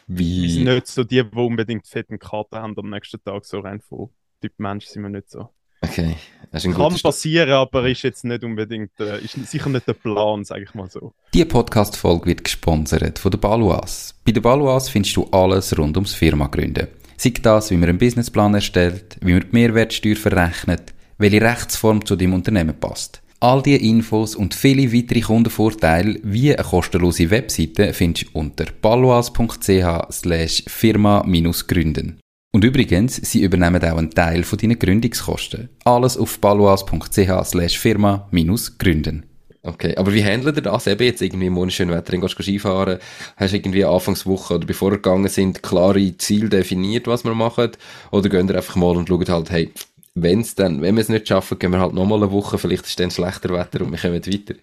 Wie... 0.07 0.43
Wir 0.43 0.49
sind 0.49 0.63
nicht 0.65 0.87
so 0.87 1.03
die, 1.03 1.23
die 1.23 1.37
unbedingt 1.37 1.87
fetten 1.87 2.19
Karten 2.19 2.57
haben 2.57 2.77
am 2.77 2.89
nächsten 2.89 3.21
Tag, 3.23 3.45
so 3.45 3.59
rein 3.59 3.81
von 3.81 4.09
Typ 4.41 4.53
Mensch 4.57 4.85
sind 4.85 5.03
wir 5.03 5.09
nicht 5.09 5.29
so. 5.29 5.49
Okay. 5.83 6.15
Kann 6.51 6.95
passieren, 7.01 7.49
aber 7.49 7.89
ist 7.89 8.03
jetzt 8.03 8.23
nicht 8.25 8.43
unbedingt, 8.43 8.91
äh, 8.99 9.19
ist 9.23 9.33
sicher 9.49 9.69
nicht 9.69 9.87
der 9.87 9.93
Plan, 9.93 10.43
sage 10.45 10.65
ich 10.65 10.73
mal 10.75 10.87
so. 10.87 11.13
Die 11.33 11.45
Podcast-Folge 11.45 12.27
wird 12.27 12.43
gesponsert 12.43 13.17
von 13.17 13.31
der 13.31 13.39
Baluas. 13.39 14.13
Bei 14.23 14.31
der 14.31 14.41
Baluas 14.41 14.87
findest 14.87 15.15
du 15.15 15.25
alles 15.31 15.75
rund 15.75 15.97
ums 15.97 16.13
Firma 16.13 16.45
gründen. 16.47 16.89
Sei 17.17 17.33
das, 17.41 17.71
wie 17.71 17.77
man 17.77 17.89
einen 17.89 17.97
Businessplan 17.97 18.53
erstellt, 18.53 19.17
wie 19.21 19.33
man 19.33 19.41
die 19.41 19.47
Mehrwertsteuer 19.51 20.15
verrechnet, 20.15 20.93
welche 21.17 21.41
Rechtsform 21.41 22.05
zu 22.05 22.15
deinem 22.15 22.33
Unternehmen 22.33 22.79
passt. 22.79 23.23
All 23.39 23.63
diese 23.63 23.79
Infos 23.79 24.35
und 24.35 24.53
viele 24.53 24.93
weitere 24.93 25.21
Kundenvorteile 25.21 26.19
wie 26.23 26.55
eine 26.55 26.63
kostenlose 26.63 27.31
Webseite 27.31 27.93
findest 27.93 28.27
du 28.27 28.39
unter 28.39 28.65
baluas.ch 28.79 30.11
slash 30.11 30.63
firma-gründen. 30.67 32.19
Und 32.55 32.63
übrigens, 32.63 33.15
sie 33.15 33.41
übernehmen 33.41 33.83
auch 33.83 33.97
einen 33.97 34.11
Teil 34.11 34.43
von 34.43 34.59
deinen 34.59 34.77
Gründungskosten. 34.77 35.69
Alles 35.85 36.17
auf 36.17 36.39
baluas.ch 36.39 37.45
slash 37.45 37.79
firma-gründen. 37.79 39.25
Okay, 39.63 39.95
aber 39.95 40.13
wie 40.13 40.23
handelt 40.23 40.57
ihr 40.57 40.61
das? 40.61 40.85
Eben 40.85 41.03
jetzt 41.03 41.21
irgendwie 41.21 41.49
morgen 41.49 41.71
schön 41.71 41.89
Wetter, 41.89 42.11
dann 42.11 42.21
gehst 42.21 42.37
du 42.37 42.43
Skifahren, 42.43 42.99
hast 43.37 43.53
irgendwie 43.53 43.85
Anfangswoche 43.85 44.55
oder 44.55 44.67
bevor 44.67 44.91
ihr 44.91 44.97
gegangen 44.97 45.29
sind, 45.29 45.63
klare 45.63 46.15
Ziele 46.17 46.49
definiert, 46.49 47.07
was 47.07 47.23
wir 47.23 47.33
machen? 47.33 47.71
Oder 48.11 48.29
gehen 48.29 48.47
ihr 48.49 48.55
einfach 48.55 48.75
mal 48.75 48.97
und 48.97 49.07
schauen 49.07 49.27
halt, 49.27 49.49
hey, 49.49 49.71
wenn's 50.13 50.53
dann, 50.53 50.81
wenn 50.81 50.95
wir 50.95 51.01
es 51.01 51.09
nicht 51.09 51.29
schaffen, 51.29 51.57
gehen 51.57 51.71
wir 51.71 51.79
halt 51.79 51.93
nochmal 51.93 52.21
eine 52.21 52.31
Woche, 52.31 52.59
vielleicht 52.59 52.85
ist 52.85 52.99
dann 52.99 53.09
schlechter 53.09 53.49
Wetter 53.49 53.81
und 53.81 53.91
wir 53.91 53.97
kommen 53.97 54.25
weiter. 54.27 54.55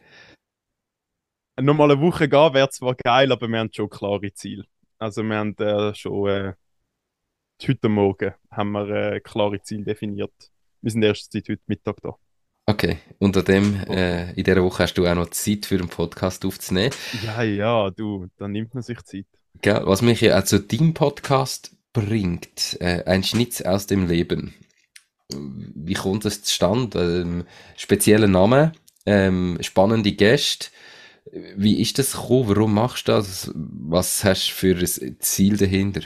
Nochmal 1.60 1.90
eine 1.90 2.00
Woche 2.00 2.28
gehen 2.28 2.54
wäre 2.54 2.68
zwar 2.68 2.94
geil, 2.94 3.32
aber 3.32 3.48
wir 3.48 3.58
haben 3.58 3.70
schon 3.72 3.88
klare 3.88 4.32
Ziele. 4.32 4.64
Also 4.98 5.22
wir 5.22 5.36
haben 5.36 5.56
äh, 5.56 5.94
schon 5.94 6.28
äh, 6.28 6.52
heute 7.68 7.88
Morgen 7.88 8.34
haben 8.50 8.72
wir 8.72 8.88
äh, 8.88 9.20
klare 9.20 9.60
Ziele 9.62 9.84
definiert. 9.84 10.32
Wir 10.80 10.90
sind 10.90 11.02
erst 11.02 11.32
seit 11.32 11.48
heute 11.48 11.62
Mittag 11.66 12.00
da. 12.02 12.14
Okay, 12.66 12.98
unter 13.18 13.42
dem, 13.42 13.82
äh, 13.88 14.30
in 14.32 14.44
dieser 14.44 14.62
Woche 14.62 14.84
hast 14.84 14.94
du 14.94 15.06
auch 15.06 15.14
noch 15.14 15.30
Zeit 15.30 15.66
für 15.66 15.76
einen 15.76 15.88
Podcast 15.88 16.44
aufzunehmen. 16.44 16.94
Ja, 17.24 17.42
ja, 17.42 17.90
du, 17.90 18.28
da 18.36 18.48
nimmt 18.48 18.74
man 18.74 18.82
sich 18.82 19.02
Zeit. 19.02 19.26
Gell? 19.60 19.82
Was 19.84 20.02
mich 20.02 20.20
ja 20.20 20.38
auch 20.38 20.44
zu 20.44 20.60
deinem 20.60 20.94
Podcast 20.94 21.76
bringt, 21.92 22.78
äh, 22.80 23.04
ein 23.04 23.24
Schnitz 23.24 23.60
aus 23.60 23.86
dem 23.86 24.06
Leben. 24.06 24.54
Wie 25.28 25.94
kommt 25.94 26.24
das 26.24 26.42
zustande? 26.42 27.22
Ähm, 27.22 27.44
spezieller 27.76 28.28
Name, 28.28 28.72
ähm, 29.06 29.58
spannende 29.60 30.12
Gäste. 30.12 30.68
Wie 31.56 31.80
ist 31.80 31.98
das 31.98 32.12
gekommen? 32.12 32.48
Warum 32.48 32.74
machst 32.74 33.08
du 33.08 33.12
das? 33.12 33.50
Was 33.54 34.24
hast 34.24 34.48
du 34.48 34.52
für 34.52 34.76
ein 34.76 35.16
Ziel 35.20 35.56
dahinter? 35.56 36.02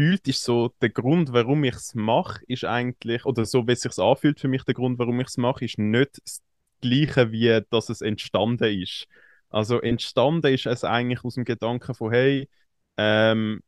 Gefühlt 0.00 0.28
ist 0.28 0.44
so 0.44 0.72
der 0.80 0.88
Grund, 0.88 1.34
warum 1.34 1.62
ich 1.62 1.74
es 1.74 1.94
mache, 1.94 2.42
ist 2.46 2.64
eigentlich, 2.64 3.26
oder 3.26 3.44
so 3.44 3.66
wie 3.66 3.72
es 3.72 3.82
sich 3.82 3.98
anfühlt 3.98 4.40
für 4.40 4.48
mich, 4.48 4.64
der 4.64 4.72
Grund, 4.72 4.98
warum 4.98 5.20
ich 5.20 5.26
es 5.26 5.36
mache, 5.36 5.66
ist 5.66 5.76
nicht 5.76 6.22
das 6.24 6.40
Gleiche, 6.80 7.32
wie 7.32 7.60
dass 7.68 7.90
es 7.90 8.00
entstanden 8.00 8.80
ist. 8.80 9.06
Also 9.50 9.78
entstanden 9.78 10.54
ist 10.54 10.64
es 10.64 10.84
eigentlich 10.84 11.22
aus 11.22 11.34
dem 11.34 11.44
Gedanken 11.44 11.92
von, 11.92 12.12
hey, 12.12 12.48
ähm, 12.96 13.60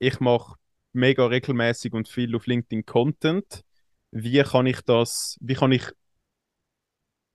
ich 0.00 0.18
mache 0.18 0.56
mega 0.92 1.24
regelmäßig 1.24 1.92
und 1.92 2.08
viel 2.08 2.34
auf 2.34 2.48
LinkedIn 2.48 2.84
Content. 2.84 3.62
Wie 4.10 4.42
kann 4.42 4.66
ich 4.66 4.80
das, 4.80 5.38
wie 5.40 5.54
kann 5.54 5.70
ich, 5.70 5.84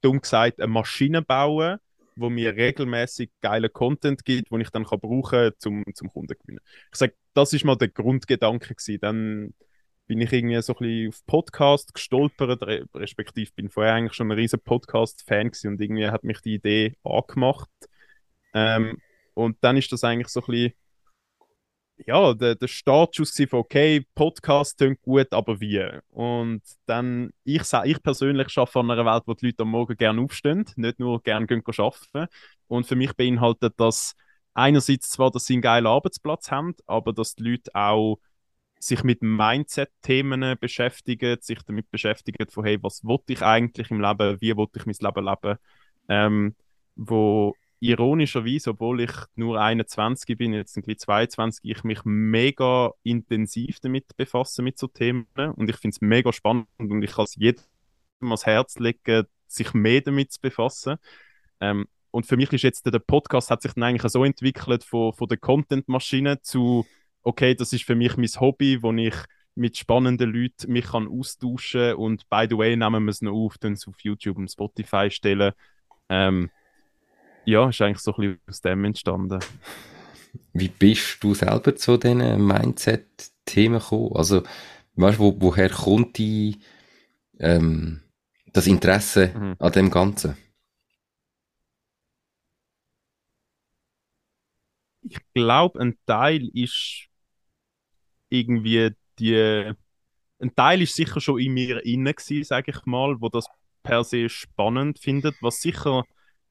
dumm 0.02 0.20
gesagt, 0.20 0.60
eine 0.60 0.68
Maschine 0.68 1.22
bauen, 1.22 1.80
wo 2.22 2.30
mir 2.30 2.56
regelmäßig 2.56 3.32
geilen 3.42 3.72
Content 3.74 4.24
gibt, 4.26 4.52
den 4.52 4.62
ich 4.62 4.70
dann 4.70 4.86
kann 4.86 5.00
brauchen 5.00 5.52
zum 5.58 5.84
zum 5.94 6.12
Kunden 6.12 6.36
gewinnen. 6.40 6.62
Ich 6.92 6.98
sage, 6.98 7.16
das 7.34 7.54
ist 7.54 7.66
mal 7.66 7.76
der 7.76 7.90
Grundgedanke 7.90 8.76
gewesen. 8.76 9.00
Dann 9.02 9.54
bin 10.08 10.22
ich 10.22 10.32
irgendwie 10.32 10.62
so 10.62 10.74
ein 10.74 10.80
bisschen 10.80 11.10
auf 11.10 11.26
Podcast 11.26 11.94
gestolpert, 11.94 12.64
re 12.64 12.86
respektive 12.94 13.52
bin 13.56 13.70
vorher 13.70 13.94
eigentlich 13.94 14.14
schon 14.14 14.32
ein 14.32 14.38
riesen 14.38 14.60
Podcast-Fan 14.60 15.52
gewesen 15.52 15.70
und 15.70 15.82
irgendwie 15.82 16.08
hat 16.08 16.24
mich 16.24 16.42
die 16.42 16.56
Idee 16.56 16.98
angemacht. 17.04 17.70
Ähm, 18.54 18.98
und 19.34 19.58
dann 19.62 19.78
ist 19.78 19.92
das 19.92 20.04
eigentlich 20.04 20.28
so 20.28 20.42
ein 20.42 20.46
bisschen 20.48 20.74
ja, 22.06 22.34
der, 22.34 22.56
der 22.56 22.68
Startschuss 22.68 23.38
war 23.40 23.48
von, 23.48 23.60
okay, 23.60 24.06
Podcast 24.16 24.78
klingt 24.78 25.02
gut, 25.02 25.32
aber 25.32 25.60
wie? 25.60 25.88
Und 26.10 26.62
dann, 26.86 27.32
ich, 27.44 27.62
ich 27.84 28.04
persönlich 28.04 28.58
arbeite 28.58 28.80
an 28.80 28.92
einer 28.92 29.06
Welt, 29.06 29.24
wo 29.26 29.34
die 29.34 29.48
Leute 29.48 29.64
am 29.64 29.70
Morgen 29.70 29.98
gerne 29.98 30.22
aufstehen, 30.22 30.66
nicht 30.76 31.00
nur 31.00 31.22
gerne 31.22 31.48
gehen 31.48 31.64
arbeiten. 31.66 32.28
Und 32.68 32.88
für 32.88 32.96
mich 32.96 33.14
beinhaltet 33.14 33.74
das 33.78 34.14
einerseits 34.54 35.10
zwar, 35.10 35.32
dass 35.32 35.46
sie 35.46 35.54
einen 35.54 35.62
geilen 35.62 35.88
Arbeitsplatz 35.88 36.52
haben, 36.52 36.76
aber 36.86 37.14
dass 37.14 37.36
die 37.36 37.44
Leute 37.44 37.72
auch 37.74 38.18
sich 38.80 39.04
mit 39.04 39.22
Mindset-Themen 39.22 40.58
beschäftigen, 40.60 41.38
sich 41.42 41.62
damit 41.64 41.92
beschäftigen, 41.92 42.50
von 42.50 42.66
hey, 42.66 42.80
was 42.82 43.04
wollte 43.04 43.34
ich 43.34 43.42
eigentlich 43.44 43.92
im 43.92 44.02
Leben, 44.02 44.42
wie 44.42 44.56
wollte 44.56 44.80
ich 44.80 44.86
mein 44.86 44.96
Leben 45.00 45.26
leben, 45.26 45.58
ähm, 46.10 46.56
wo 46.96 47.54
ironischerweise, 47.82 48.70
obwohl 48.70 49.02
ich 49.02 49.12
nur 49.36 49.60
21 49.60 50.38
bin, 50.38 50.54
jetzt 50.54 50.78
irgendwie 50.78 50.96
22, 50.96 51.70
ich 51.70 51.84
mich 51.84 52.02
mega 52.06 52.92
intensiv 53.04 53.80
damit 53.80 54.06
befasse 54.16 54.62
mit 54.62 54.78
so 54.78 54.88
Themen 54.88 55.26
und 55.56 55.70
ich 55.70 55.78
finde 55.78 55.96
es 55.96 56.02
mega 56.02 56.32
spannend 56.32 56.68
und 56.78 57.02
ich 57.02 57.12
kann 57.14 57.26
es 57.26 57.36
jedem 57.36 57.64
ans 58.22 58.46
Herz 58.46 58.78
legen, 58.78 59.26
sich 59.48 59.74
mehr 59.74 60.02
damit 60.02 60.32
zu 60.32 60.40
befassen. 60.40 60.98
Ähm, 61.60 61.88
und 62.12 62.28
für 62.28 62.38
mich 62.38 62.54
ist 62.54 62.62
jetzt 62.62 62.86
der 62.86 63.00
Podcast 63.00 63.50
hat 63.50 63.64
sich 63.64 63.74
dann 63.74 63.84
eigentlich 63.84 64.12
so 64.12 64.24
entwickelt 64.24 64.84
von, 64.84 65.14
von 65.14 65.28
der 65.28 65.38
Content-Maschine 65.38 66.42
zu, 66.42 66.86
okay, 67.24 67.56
das 67.56 67.74
ist 67.74 67.84
für 67.84 67.96
mich 67.96 68.16
mein 68.16 68.28
Hobby, 68.40 68.84
wo 68.84 68.94
ich 68.94 69.16
mit 69.56 69.76
spannenden 69.76 70.32
Leuten 70.32 70.72
mich 70.72 70.86
kann 70.86 71.08
austauschen 71.08 71.96
und 71.96 72.30
by 72.30 72.46
the 72.48 72.58
way 72.58 72.76
nehmen 72.76 73.06
wir 73.06 73.10
es 73.10 73.22
noch 73.22 73.34
auf, 73.34 73.58
dann 73.58 73.74
es 73.74 73.88
auf 73.88 74.00
YouTube 74.02 74.38
und 74.38 74.52
Spotify 74.52 75.10
stellen. 75.10 75.54
Ähm, 76.10 76.52
ja, 77.46 77.70
ist 77.70 77.82
eigentlich 77.82 78.00
so 78.00 78.14
ein 78.14 78.22
bisschen 78.22 78.42
aus 78.48 78.62
dem 78.62 78.86
entstanden. 78.86 79.40
Wie 80.54 80.70
bist 80.70 81.24
du 81.24 81.34
selber 81.34 81.76
zu 81.76 81.98
diesen 81.98 82.46
Mindset-Themen 82.46 83.80
gekommen? 83.80 84.16
Also, 84.16 84.44
weißt 84.96 85.18
du, 85.20 85.24
wo, 85.24 85.36
woher 85.40 85.70
kommt 85.70 86.18
die, 86.18 86.60
ähm, 87.40 88.02
das 88.54 88.68
Interesse 88.68 89.34
Mhm. 89.36 89.56
an 89.60 89.72
dem 89.72 89.90
Ganzen? 89.90 90.38
Ich 95.04 95.18
glaube, 95.34 95.80
ein 95.80 95.98
Teil 96.06 96.50
ist 96.54 97.08
irgendwie 98.30 98.92
die. 99.20 99.74
Ein 100.40 100.56
Teil 100.56 100.82
ist 100.82 100.96
sicher 100.96 101.22
schon 101.22 101.40
in 101.40 101.54
mir 101.54 101.86
inne 101.86 102.14
gewesen, 102.14 102.44
sage 102.44 102.72
ich 102.72 102.86
mal, 102.86 103.20
wo 103.22 103.30
das 103.30 103.46
per 103.84 104.04
se 104.04 104.28
spannend 104.30 105.00
findet. 105.00 105.36
Was 105.42 105.62
sicher 105.62 106.04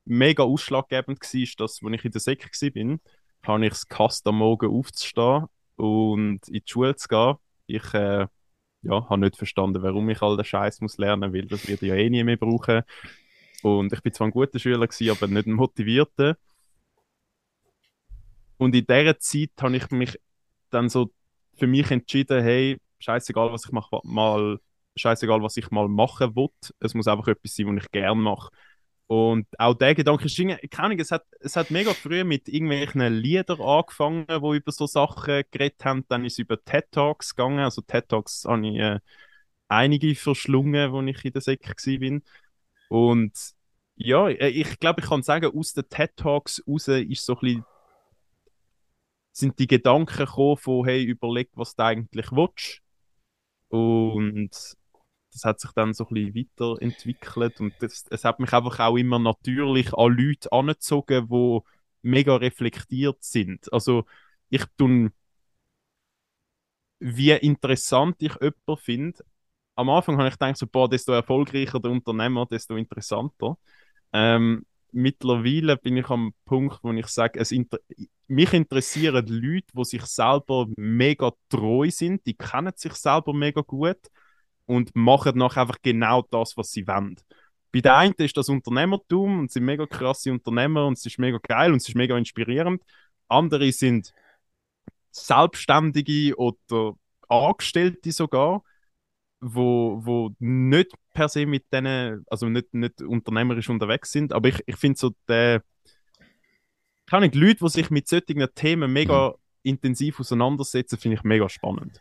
mega 0.04 0.42
ausschlaggebend 0.42 1.20
war, 1.20 1.46
dass, 1.58 1.82
als 1.82 1.92
ich 1.92 2.04
in 2.04 2.10
der 2.12 2.20
Sek 2.20 2.44
war, 2.44 2.98
habe 3.42 3.66
ich 3.66 3.72
es 3.72 3.88
gehasst, 3.88 4.26
am 4.26 4.38
Morgen 4.38 4.70
aufzustehen 4.70 5.46
und 5.76 6.46
in 6.48 6.54
die 6.54 6.62
Schule 6.66 6.96
zu 6.96 7.08
gehen. 7.08 7.36
Ich 7.66 7.94
äh, 7.94 8.26
ja, 8.82 9.08
habe 9.08 9.20
nicht 9.20 9.36
verstanden, 9.36 9.82
warum 9.82 10.08
ich 10.10 10.22
all 10.22 10.36
den 10.36 10.44
Scheiß 10.44 10.80
muss 10.80 10.98
lernen, 10.98 11.32
weil 11.32 11.46
das 11.46 11.68
wird 11.68 11.82
ja 11.82 11.94
eh 11.94 12.10
nie 12.10 12.24
mehr 12.24 12.36
brauchen. 12.36 12.82
Und 13.62 13.92
ich 13.92 14.02
bin 14.02 14.12
zwar 14.12 14.28
ein 14.28 14.32
guter 14.32 14.58
Schüler 14.58 14.86
gewesen, 14.86 15.10
aber 15.10 15.26
nicht 15.26 15.46
ein 15.46 15.52
motivierter. 15.52 16.36
Und 18.56 18.74
in 18.74 18.86
dieser 18.86 19.18
Zeit 19.18 19.50
habe 19.60 19.76
ich 19.76 19.90
mich 19.90 20.18
dann 20.70 20.88
so 20.88 21.10
für 21.56 21.66
mich 21.66 21.90
entschieden, 21.90 22.42
hey, 22.42 22.78
scheißegal, 22.98 23.52
was 23.52 23.66
ich 23.66 23.72
mach, 23.72 23.90
mal, 24.04 24.58
scheißegal, 24.96 25.42
was 25.42 25.56
ich 25.56 25.70
mal 25.70 25.88
machen 25.88 26.34
will. 26.36 26.48
Es 26.78 26.94
muss 26.94 27.08
einfach 27.08 27.28
etwas 27.28 27.54
sein, 27.54 27.66
was 27.66 27.84
ich 27.84 27.90
gerne 27.90 28.20
mache. 28.20 28.50
Und 29.10 29.48
auch 29.58 29.74
der 29.74 29.96
Gedanke 29.96 30.26
ist, 30.26 30.40
keine 30.70 30.96
es 30.96 31.10
hat, 31.10 31.24
es 31.40 31.56
hat 31.56 31.72
mega 31.72 31.92
früh 31.94 32.22
mit 32.22 32.48
irgendwelchen 32.48 33.12
Liedern 33.12 33.60
angefangen, 33.60 34.24
wo 34.40 34.54
über 34.54 34.70
so 34.70 34.86
Sachen 34.86 35.42
geredet 35.50 35.84
haben. 35.84 36.04
Dann 36.06 36.24
ist 36.24 36.34
es 36.34 36.38
über 36.38 36.64
TED 36.64 36.92
Talks 36.92 37.34
gegangen. 37.34 37.58
Also 37.58 37.82
TED 37.82 38.08
Talks 38.08 38.44
habe 38.44 38.64
ich 38.68 38.78
äh, 38.78 39.00
einige 39.66 40.14
verschlungen, 40.14 40.94
als 40.94 41.08
ich 41.08 41.24
in 41.24 41.32
der 41.32 41.42
Sek 41.42 41.66
war. 41.68 42.20
Und 42.88 43.32
ja, 43.96 44.28
äh, 44.28 44.48
ich 44.50 44.78
glaube, 44.78 45.00
ich 45.00 45.08
kann 45.08 45.24
sagen, 45.24 45.58
aus 45.58 45.72
den 45.72 45.88
TED 45.88 46.14
Talks 46.14 46.62
raus 46.68 46.86
ist 46.86 47.26
so 47.26 47.36
ein 47.40 47.64
sind 49.32 49.58
die 49.58 49.66
Gedanken 49.66 50.18
gekommen 50.18 50.56
von, 50.56 50.84
hey, 50.84 51.02
überleg, 51.02 51.50
was 51.54 51.74
du 51.74 51.82
eigentlich 51.82 52.30
willst. 52.30 52.80
Und 53.70 54.50
das 55.32 55.44
hat 55.44 55.60
sich 55.60 55.70
dann 55.72 55.94
so 55.94 56.06
ein 56.08 56.14
bisschen 56.14 56.34
weiterentwickelt 56.58 57.60
und 57.60 57.74
das, 57.80 58.04
es 58.10 58.24
hat 58.24 58.40
mich 58.40 58.52
einfach 58.52 58.78
auch 58.80 58.96
immer 58.96 59.18
natürlich 59.18 59.92
an 59.94 60.16
Leute 60.16 60.52
angezogen, 60.52 61.28
die 61.28 61.60
mega 62.02 62.36
reflektiert 62.36 63.22
sind. 63.22 63.72
Also 63.72 64.04
ich 64.50 64.64
tun 64.76 65.12
wie 67.00 67.30
interessant 67.32 68.16
ich 68.20 68.34
jemanden 68.34 68.76
finde. 68.78 69.24
Am 69.74 69.88
Anfang 69.90 70.18
habe 70.18 70.28
ich 70.28 70.34
gedacht, 70.34 70.56
so, 70.58 70.66
boah, 70.66 70.88
desto 70.88 71.12
erfolgreicher 71.12 71.80
der 71.80 71.90
Unternehmer, 71.90 72.46
desto 72.46 72.76
interessanter. 72.76 73.56
Ähm, 74.12 74.66
mittlerweile 74.92 75.76
bin 75.76 75.96
ich 75.96 76.08
am 76.10 76.34
Punkt, 76.44 76.80
wo 76.82 76.92
ich 76.92 77.06
sage, 77.06 77.40
es 77.40 77.52
inter 77.52 77.78
mich 78.26 78.52
interessieren 78.52 79.26
Leute, 79.26 79.66
die 79.74 79.84
sich 79.84 80.02
selber 80.06 80.68
mega 80.76 81.32
treu 81.48 81.90
sind, 81.90 82.24
die 82.26 82.34
kennen 82.34 82.72
sich 82.76 82.94
selber 82.94 83.34
mega 83.34 83.60
gut 83.62 83.98
und 84.70 84.94
machen 84.94 85.36
nachher 85.36 85.62
einfach 85.62 85.82
genau 85.82 86.22
das, 86.30 86.56
was 86.56 86.70
sie 86.70 86.86
wollen. 86.86 87.16
Bei 87.72 87.80
der 87.80 87.96
einen 87.96 88.14
ist 88.18 88.36
das 88.36 88.48
Unternehmertum 88.48 89.40
und 89.40 89.50
sind 89.50 89.64
mega 89.64 89.84
krasse 89.84 90.30
Unternehmer 90.30 90.86
und 90.86 90.96
es 90.96 91.04
ist 91.04 91.18
mega 91.18 91.38
geil 91.42 91.72
und 91.72 91.78
es 91.78 91.88
ist 91.88 91.96
mega 91.96 92.16
inspirierend. 92.16 92.80
Andere 93.26 93.72
sind 93.72 94.12
Selbstständige 95.10 96.36
oder 96.36 96.94
Angestellte 97.28 98.12
sogar, 98.12 98.62
wo, 99.40 100.00
wo 100.04 100.30
nicht 100.38 100.92
per 101.14 101.28
se 101.28 101.46
mit 101.46 101.64
denen, 101.72 102.24
also 102.28 102.48
nicht, 102.48 102.72
nicht 102.72 103.02
unternehmerisch 103.02 103.70
unterwegs 103.70 104.12
sind, 104.12 104.32
aber 104.32 104.50
ich, 104.50 104.62
ich 104.66 104.76
finde 104.76 104.98
so 105.00 105.10
der, 105.26 105.64
kann 107.06 107.22
nicht, 107.22 107.34
Leute, 107.34 107.64
die 107.64 107.68
sich 107.68 107.90
mit 107.90 108.06
solchen 108.06 108.46
Themen 108.54 108.92
mega 108.92 109.34
intensiv 109.64 110.20
auseinandersetzen, 110.20 110.96
finde 110.96 111.16
ich 111.16 111.24
mega 111.24 111.48
spannend. 111.48 112.00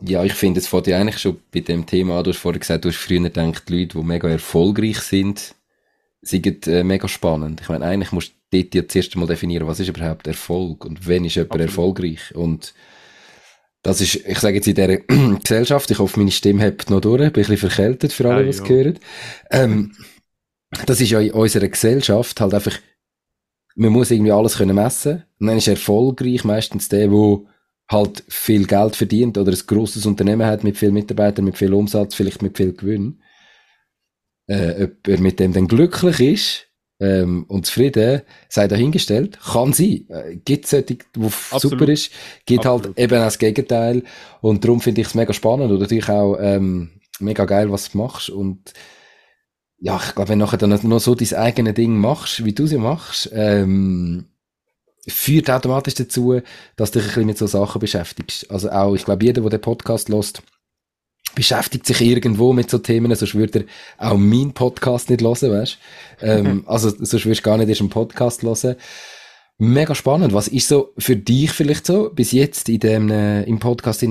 Ja, 0.00 0.22
ich 0.24 0.34
finde, 0.34 0.60
es 0.60 0.68
fängt 0.68 0.86
ja 0.86 1.00
eigentlich 1.00 1.18
schon 1.18 1.38
bei 1.52 1.60
dem 1.60 1.86
Thema 1.86 2.18
an. 2.18 2.24
Du 2.24 2.30
hast 2.30 2.38
vorhin 2.38 2.60
gesagt, 2.60 2.84
du 2.84 2.88
hast 2.90 2.98
früher 2.98 3.20
gedacht, 3.20 3.68
die 3.68 3.80
Leute, 3.80 3.98
die 3.98 4.04
mega 4.04 4.28
erfolgreich 4.28 4.98
sind, 5.00 5.54
sind 6.20 6.66
äh, 6.68 6.84
mega 6.84 7.08
spannend. 7.08 7.60
Ich 7.60 7.68
meine, 7.68 7.84
eigentlich 7.84 8.12
musst 8.12 8.32
du 8.50 8.62
dort 8.62 8.74
ja 8.74 8.86
zuerst 8.86 9.16
mal 9.16 9.26
definieren, 9.26 9.66
was 9.66 9.80
ist 9.80 9.88
überhaupt 9.88 10.26
Erfolg 10.28 10.84
und 10.84 11.08
wann 11.08 11.24
ist 11.24 11.34
jemand 11.34 11.52
Absolut. 11.52 11.68
erfolgreich. 11.68 12.34
Und 12.34 12.74
das 13.82 14.00
ist, 14.00 14.14
ich 14.14 14.38
sage 14.38 14.56
jetzt 14.56 14.68
in 14.68 14.74
dieser 14.76 14.96
Gesellschaft, 15.42 15.90
ich 15.90 15.98
hoffe, 15.98 16.20
meine 16.20 16.30
Stimme 16.30 16.62
hebt 16.62 16.88
noch 16.88 17.00
durch, 17.00 17.18
bin 17.18 17.26
ein 17.26 17.32
bisschen 17.32 17.56
verkältet 17.56 18.12
für 18.12 18.32
alle, 18.32 18.44
die 18.44 18.50
es 18.50 18.66
hören. 18.68 18.98
Ähm, 19.50 19.92
das 20.86 21.00
ist 21.00 21.10
ja 21.10 21.20
in 21.20 21.32
unserer 21.32 21.68
Gesellschaft 21.68 22.40
halt 22.40 22.54
einfach, 22.54 22.78
man 23.74 23.90
muss 23.90 24.12
irgendwie 24.12 24.32
alles 24.32 24.58
können 24.58 24.76
messen. 24.76 25.24
Und 25.40 25.48
dann 25.48 25.58
ist 25.58 25.66
erfolgreich 25.66 26.44
meistens 26.44 26.88
der, 26.88 27.08
der 27.08 27.40
halt 27.92 28.24
viel 28.28 28.66
Geld 28.66 28.96
verdient 28.96 29.38
oder 29.38 29.52
ein 29.52 29.66
grosses 29.66 30.06
Unternehmen 30.06 30.46
hat 30.46 30.64
mit 30.64 30.78
vielen 30.78 30.94
Mitarbeitern, 30.94 31.44
mit 31.44 31.58
viel 31.58 31.72
Umsatz, 31.72 32.14
vielleicht 32.14 32.42
mit 32.42 32.56
viel 32.56 32.72
Gewinn. 32.72 33.22
Äh, 34.46 34.84
ob 34.84 35.08
er 35.08 35.20
mit 35.20 35.38
dem 35.38 35.52
dann 35.52 35.68
glücklich 35.68 36.20
ist 36.20 36.66
ähm, 37.00 37.44
und 37.48 37.66
zufrieden, 37.66 38.22
sei 38.48 38.66
dahingestellt, 38.66 39.38
kann 39.40 39.72
sein. 39.72 40.06
Äh, 40.08 40.36
gibt 40.44 40.64
es 40.64 40.70
solche, 40.72 40.98
wo 41.14 41.30
super 41.58 41.88
ist, 41.88 42.10
gibt 42.44 42.64
halt 42.64 42.80
Absolut. 42.80 42.96
halt 42.96 42.98
eben 42.98 43.20
auch 43.20 43.24
das 43.24 43.38
Gegenteil 43.38 44.02
und 44.40 44.64
darum 44.64 44.80
finde 44.80 45.00
ich 45.00 45.06
es 45.06 45.14
mega 45.14 45.32
spannend 45.32 45.70
und 45.70 45.78
natürlich 45.78 46.08
auch 46.08 46.36
ähm, 46.40 46.90
mega 47.20 47.44
geil, 47.44 47.70
was 47.70 47.90
du 47.90 47.98
machst 47.98 48.30
und 48.30 48.72
ja, 49.78 50.00
ich 50.04 50.14
glaube, 50.14 50.28
wenn 50.28 50.38
du 50.38 50.44
nachher 50.44 50.58
dann 50.58 50.70
noch 50.70 51.00
so 51.00 51.16
dein 51.16 51.34
eigenes 51.34 51.74
Ding 51.74 51.96
machst, 51.96 52.44
wie 52.44 52.52
du 52.52 52.66
sie 52.66 52.78
machst, 52.78 53.30
ähm, 53.32 54.26
führt 55.06 55.50
automatisch 55.50 55.94
dazu, 55.94 56.40
dass 56.76 56.90
du 56.90 56.98
dich 56.98 57.08
ein 57.08 57.08
bisschen 57.08 57.26
mit 57.26 57.38
so 57.38 57.46
Sachen 57.46 57.80
beschäftigst. 57.80 58.50
Also 58.50 58.70
auch, 58.70 58.94
ich 58.94 59.04
glaube, 59.04 59.24
jeder, 59.24 59.40
der 59.42 59.50
den 59.50 59.60
Podcast 59.60 60.08
lost, 60.08 60.42
beschäftigt 61.34 61.86
sich 61.86 62.00
irgendwo 62.00 62.52
mit 62.52 62.70
so 62.70 62.78
Themen, 62.78 63.14
sonst 63.14 63.34
würde 63.34 63.64
er 63.98 64.12
auch 64.12 64.16
meinen 64.16 64.52
Podcast 64.52 65.10
nicht 65.10 65.22
hören, 65.22 65.50
weißt 65.50 65.78
ähm, 66.20 66.64
Also, 66.66 66.90
sonst 66.90 67.24
würdest 67.24 67.40
du 67.40 67.44
gar 67.44 67.56
nicht 67.56 67.68
erst 67.68 67.80
einen 67.80 67.90
Podcast 67.90 68.42
hören. 68.42 68.76
Mega 69.58 69.94
spannend. 69.94 70.32
Was 70.32 70.48
ist 70.48 70.68
so 70.68 70.92
für 70.98 71.16
dich 71.16 71.52
vielleicht 71.52 71.86
so 71.86 72.10
bis 72.10 72.32
jetzt 72.32 72.68
in 72.68 72.80
dem, 72.80 73.10
äh, 73.10 73.44
im 73.44 73.58
Podcast 73.58 74.02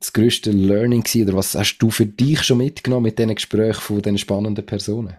das 0.00 0.12
größte 0.12 0.50
Learning 0.50 1.02
gewesen, 1.02 1.28
oder 1.28 1.38
was 1.38 1.54
hast 1.54 1.78
du 1.78 1.90
für 1.90 2.06
dich 2.06 2.42
schon 2.42 2.58
mitgenommen 2.58 3.04
mit 3.04 3.18
diesen 3.18 3.34
Gesprächen 3.34 3.80
von 3.80 4.02
diesen 4.02 4.18
spannenden 4.18 4.66
Personen? 4.66 5.16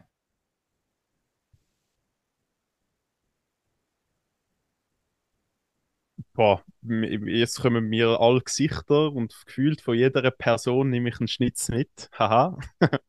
Boah, 6.39 6.63
jetzt 6.81 7.59
kommen 7.59 7.89
mir 7.89 8.17
alle 8.21 8.39
Gesichter 8.39 9.11
und 9.11 9.35
gefühlt 9.45 9.81
von 9.81 9.97
jeder 9.97 10.31
Person 10.31 10.89
nehme 10.89 11.09
ich 11.09 11.19
einen 11.19 11.27
Schnitz 11.27 11.67
mit. 11.67 12.09
Haha. 12.17 12.57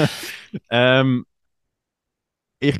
ähm, 0.70 1.26
ich 2.58 2.78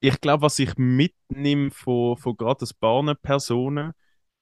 ich 0.00 0.20
glaube, 0.20 0.42
was 0.42 0.58
ich 0.58 0.76
mitnehme 0.76 1.70
von, 1.70 2.16
von 2.16 2.36
gerade 2.36 2.64
ein 2.64 2.76
paar 2.80 3.14
Personen, 3.14 3.92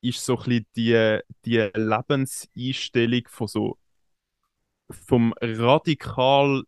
ist 0.01 0.25
so 0.25 0.39
ein 0.39 0.45
bisschen 0.45 0.67
die, 0.75 1.21
die 1.45 1.71
Lebenseinstellung 1.75 3.29
von 3.29 3.47
so 3.47 3.79
vom 4.89 5.35
radikal 5.43 6.63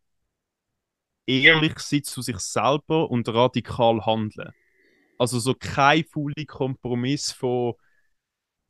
ehrlich 1.27 1.79
sein 1.79 2.03
zu 2.03 2.21
sich 2.21 2.39
selber 2.39 3.11
und 3.11 3.27
radikal 3.31 4.05
handeln. 4.05 4.53
Also 5.18 5.38
so 5.40 5.54
kein 5.54 6.04
fully 6.04 6.46
Kompromiss 6.46 7.33
von 7.33 7.74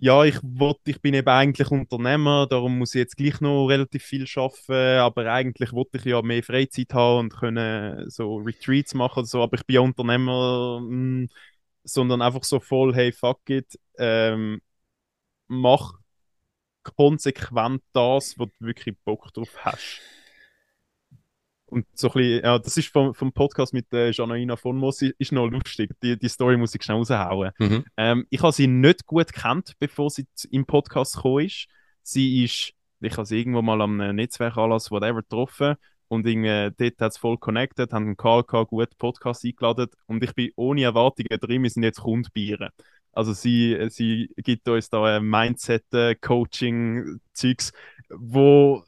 ja, 0.00 0.24
ich 0.24 0.38
wollt, 0.42 0.78
ich 0.86 1.00
bin 1.00 1.14
eben 1.14 1.28
eigentlich 1.28 1.70
Unternehmer, 1.70 2.46
darum 2.46 2.78
muss 2.78 2.94
ich 2.94 3.00
jetzt 3.00 3.16
gleich 3.16 3.40
noch 3.40 3.66
relativ 3.66 4.04
viel 4.04 4.26
arbeiten, 4.36 5.00
aber 5.00 5.32
eigentlich 5.32 5.72
wollte 5.72 5.98
ich 5.98 6.04
ja 6.04 6.22
mehr 6.22 6.42
Freizeit 6.42 6.94
haben 6.94 7.18
und 7.18 7.36
können 7.36 8.08
so 8.08 8.36
Retreats 8.36 8.94
machen 8.94 9.24
so, 9.24 9.42
aber 9.42 9.56
ich 9.58 9.66
bin 9.66 9.74
ja 9.74 9.80
Unternehmer, 9.80 10.78
hm, 10.80 11.28
sondern 11.82 12.22
einfach 12.22 12.44
so 12.44 12.60
voll, 12.60 12.94
hey, 12.94 13.10
fuck 13.12 13.40
it, 13.50 13.76
ähm, 13.98 14.60
mach 15.48 15.94
konsequent 16.96 17.82
das, 17.92 18.38
wo 18.38 18.46
du 18.46 18.52
wirklich 18.60 18.96
Bock 19.04 19.32
drauf 19.32 19.56
hast. 19.64 20.00
Und 21.70 21.86
so 21.94 22.08
ein 22.08 22.14
bisschen, 22.14 22.44
ja, 22.44 22.58
das 22.58 22.78
ist 22.78 22.88
vom, 22.88 23.14
vom 23.14 23.32
Podcast 23.32 23.74
mit 23.74 23.92
äh, 23.92 24.10
Janaina 24.10 24.56
von 24.56 24.76
Moss, 24.76 25.02
ist 25.02 25.32
noch 25.32 25.48
lustig. 25.48 25.90
Die, 26.02 26.18
die 26.18 26.28
Story 26.28 26.56
muss 26.56 26.74
ich 26.74 26.82
schnell 26.82 26.96
raushauen. 26.96 27.52
Mhm. 27.58 27.84
Ähm, 27.96 28.26
ich 28.30 28.42
habe 28.42 28.52
sie 28.52 28.66
nicht 28.66 29.04
gut 29.04 29.30
kennt, 29.32 29.74
bevor 29.78 30.08
sie 30.10 30.26
im 30.50 30.64
Podcast 30.64 31.16
gekommen 31.16 31.44
ist. 31.44 31.66
Sie 32.02 32.44
ist, 32.44 32.72
ich 33.00 33.16
habe 33.16 33.26
sie 33.26 33.38
irgendwo 33.38 33.60
mal 33.60 33.82
am 33.82 33.98
Netzwerkanlass, 33.98 34.90
whatever, 34.90 35.20
getroffen 35.22 35.76
und 36.08 36.26
irgendwie, 36.26 36.74
dort 36.76 37.00
hat 37.00 37.12
es 37.12 37.18
voll 37.18 37.36
connected, 37.36 37.92
haben 37.92 38.06
einen 38.06 38.16
Call 38.16 38.44
gehabt, 38.44 38.70
gut 38.70 38.96
Podcast 38.96 39.44
eingeladen 39.44 39.88
und 40.06 40.24
ich 40.24 40.34
bin 40.34 40.50
ohne 40.56 40.84
Erwartungen 40.84 41.38
drin, 41.38 41.62
wir 41.62 41.70
sind 41.70 41.82
jetzt 41.82 42.00
Kundbieren. 42.00 42.70
Also 43.12 43.34
sie, 43.34 43.76
sie 43.90 44.30
gibt 44.36 44.66
uns 44.68 44.88
da 44.88 45.18
ein 45.18 45.24
Mindset-Coaching-Zeugs, 45.24 47.72
wo 48.08 48.84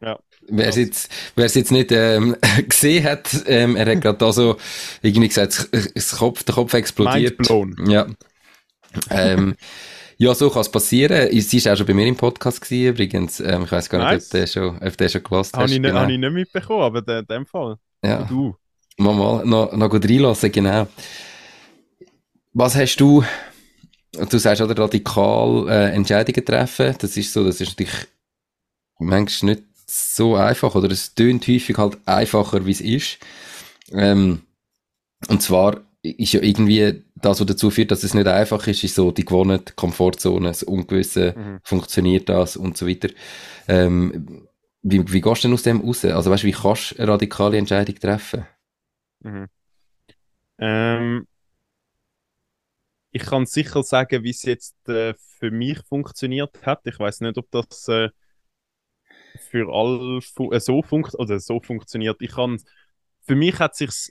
Ja. 0.00 0.18
Wer 0.50 0.68
es 0.68 0.76
jetzt, 0.76 1.12
wer 1.36 1.44
es 1.44 1.54
jetzt 1.54 1.72
nicht 1.72 1.92
ähm, 1.92 2.36
gesehen 2.68 3.04
hat, 3.04 3.28
ähm, 3.46 3.76
er 3.76 3.86
hat 3.86 4.00
gerade 4.00 4.18
da 4.18 4.32
so 4.32 4.56
irgendwie 5.02 5.28
gesagt, 5.28 5.68
das 5.94 6.16
Kopf, 6.16 6.42
der 6.42 6.54
Kopf 6.54 6.74
explodiert. 6.74 7.38
Ja. 7.86 8.06
Ähm, 9.10 9.56
ja, 10.18 10.34
so 10.34 10.50
kann 10.50 10.62
es 10.62 10.70
passieren. 10.70 11.28
Sie 11.40 11.64
war 11.64 11.72
auch 11.72 11.76
schon 11.76 11.86
bei 11.86 11.94
mir 11.94 12.06
im 12.06 12.16
Podcast 12.16 12.60
gewesen, 12.60 12.94
übrigens. 12.94 13.40
Ähm, 13.40 13.64
ich 13.64 13.72
weiß 13.72 13.88
gar 13.90 13.98
nicht, 13.98 14.12
nice. 14.12 14.26
ob 14.26 14.30
der 14.30 14.46
schon, 14.46 14.78
ob 14.78 14.96
der 14.96 15.08
schon 15.08 15.22
gelost 15.22 15.54
hast. 15.54 15.60
Habe 15.60 15.70
ich, 15.70 15.82
genau. 15.82 16.00
hab 16.00 16.08
ich 16.08 16.18
nicht 16.18 16.32
mitbekommen, 16.32 16.82
aber 16.82 17.18
in 17.18 17.26
dem 17.26 17.46
Fall. 17.46 17.76
Ja. 18.04 18.22
du. 18.22 18.56
Mal, 18.96 19.14
mal 19.14 19.46
noch, 19.46 19.72
noch 19.72 19.90
gut 19.90 20.04
reinlassen, 20.04 20.50
genau. 20.50 20.88
Was 22.52 22.74
hast 22.74 22.96
du, 22.96 23.22
du 24.12 24.38
sagst, 24.38 24.60
oder 24.60 24.76
radikal 24.76 25.68
äh, 25.68 25.94
Entscheidungen 25.94 26.44
treffen, 26.44 26.96
das 26.98 27.16
ist 27.16 27.32
so, 27.32 27.44
das 27.44 27.60
ist 27.60 27.68
natürlich 27.68 27.94
manchmal 28.98 29.54
nicht 29.54 29.64
so 29.90 30.36
einfach 30.36 30.74
oder 30.74 30.90
es 30.90 31.14
tönt 31.14 31.46
häufig 31.48 31.76
halt 31.78 31.98
einfacher, 32.06 32.66
wie 32.66 32.70
es 32.70 32.80
ist. 32.80 33.18
Ähm, 33.92 34.42
und 35.28 35.42
zwar 35.42 35.80
ist 36.02 36.32
ja 36.32 36.40
irgendwie 36.40 37.04
das, 37.16 37.40
was 37.40 37.46
dazu 37.46 37.70
führt, 37.70 37.90
dass 37.90 38.04
es 38.04 38.14
nicht 38.14 38.26
einfach 38.26 38.66
ist, 38.66 38.84
ist 38.84 38.94
so 38.94 39.10
die 39.10 39.24
gewohnte 39.24 39.72
Komfortzone, 39.74 40.48
das 40.48 40.62
Ungewisse, 40.62 41.34
mhm. 41.36 41.58
funktioniert 41.62 42.28
das 42.28 42.56
und 42.56 42.76
so 42.76 42.86
weiter. 42.86 43.08
Ähm, 43.66 44.46
wie, 44.82 45.12
wie 45.12 45.20
gehst 45.20 45.42
du 45.42 45.48
denn 45.48 45.54
aus 45.54 45.62
dem 45.62 45.80
raus? 45.80 46.04
Also 46.04 46.30
weißt 46.30 46.44
du, 46.44 46.46
wie 46.46 46.52
kannst 46.52 46.92
du 46.92 46.98
eine 46.98 47.12
radikale 47.12 47.58
Entscheidung 47.58 47.96
treffen? 47.96 48.46
Mhm. 49.20 49.46
Ähm, 50.58 51.26
ich 53.10 53.22
kann 53.22 53.46
sicher 53.46 53.82
sagen, 53.82 54.22
wie 54.22 54.30
es 54.30 54.42
jetzt 54.42 54.88
äh, 54.88 55.14
für 55.38 55.50
mich 55.50 55.80
funktioniert 55.88 56.64
hat. 56.64 56.80
Ich 56.84 56.98
weiß 56.98 57.22
nicht, 57.22 57.38
ob 57.38 57.50
das 57.50 57.88
äh, 57.88 58.10
für 59.48 59.72
alle 59.72 60.18
äh, 60.18 60.60
so, 60.60 60.82
funkt 60.82 61.14
oder 61.18 61.40
so 61.40 61.60
funktioniert. 61.60 62.16
Ich 62.20 62.32
kann, 62.32 62.60
für 63.26 63.36
mich 63.36 63.58
hat 63.58 63.76
sich 63.76 64.10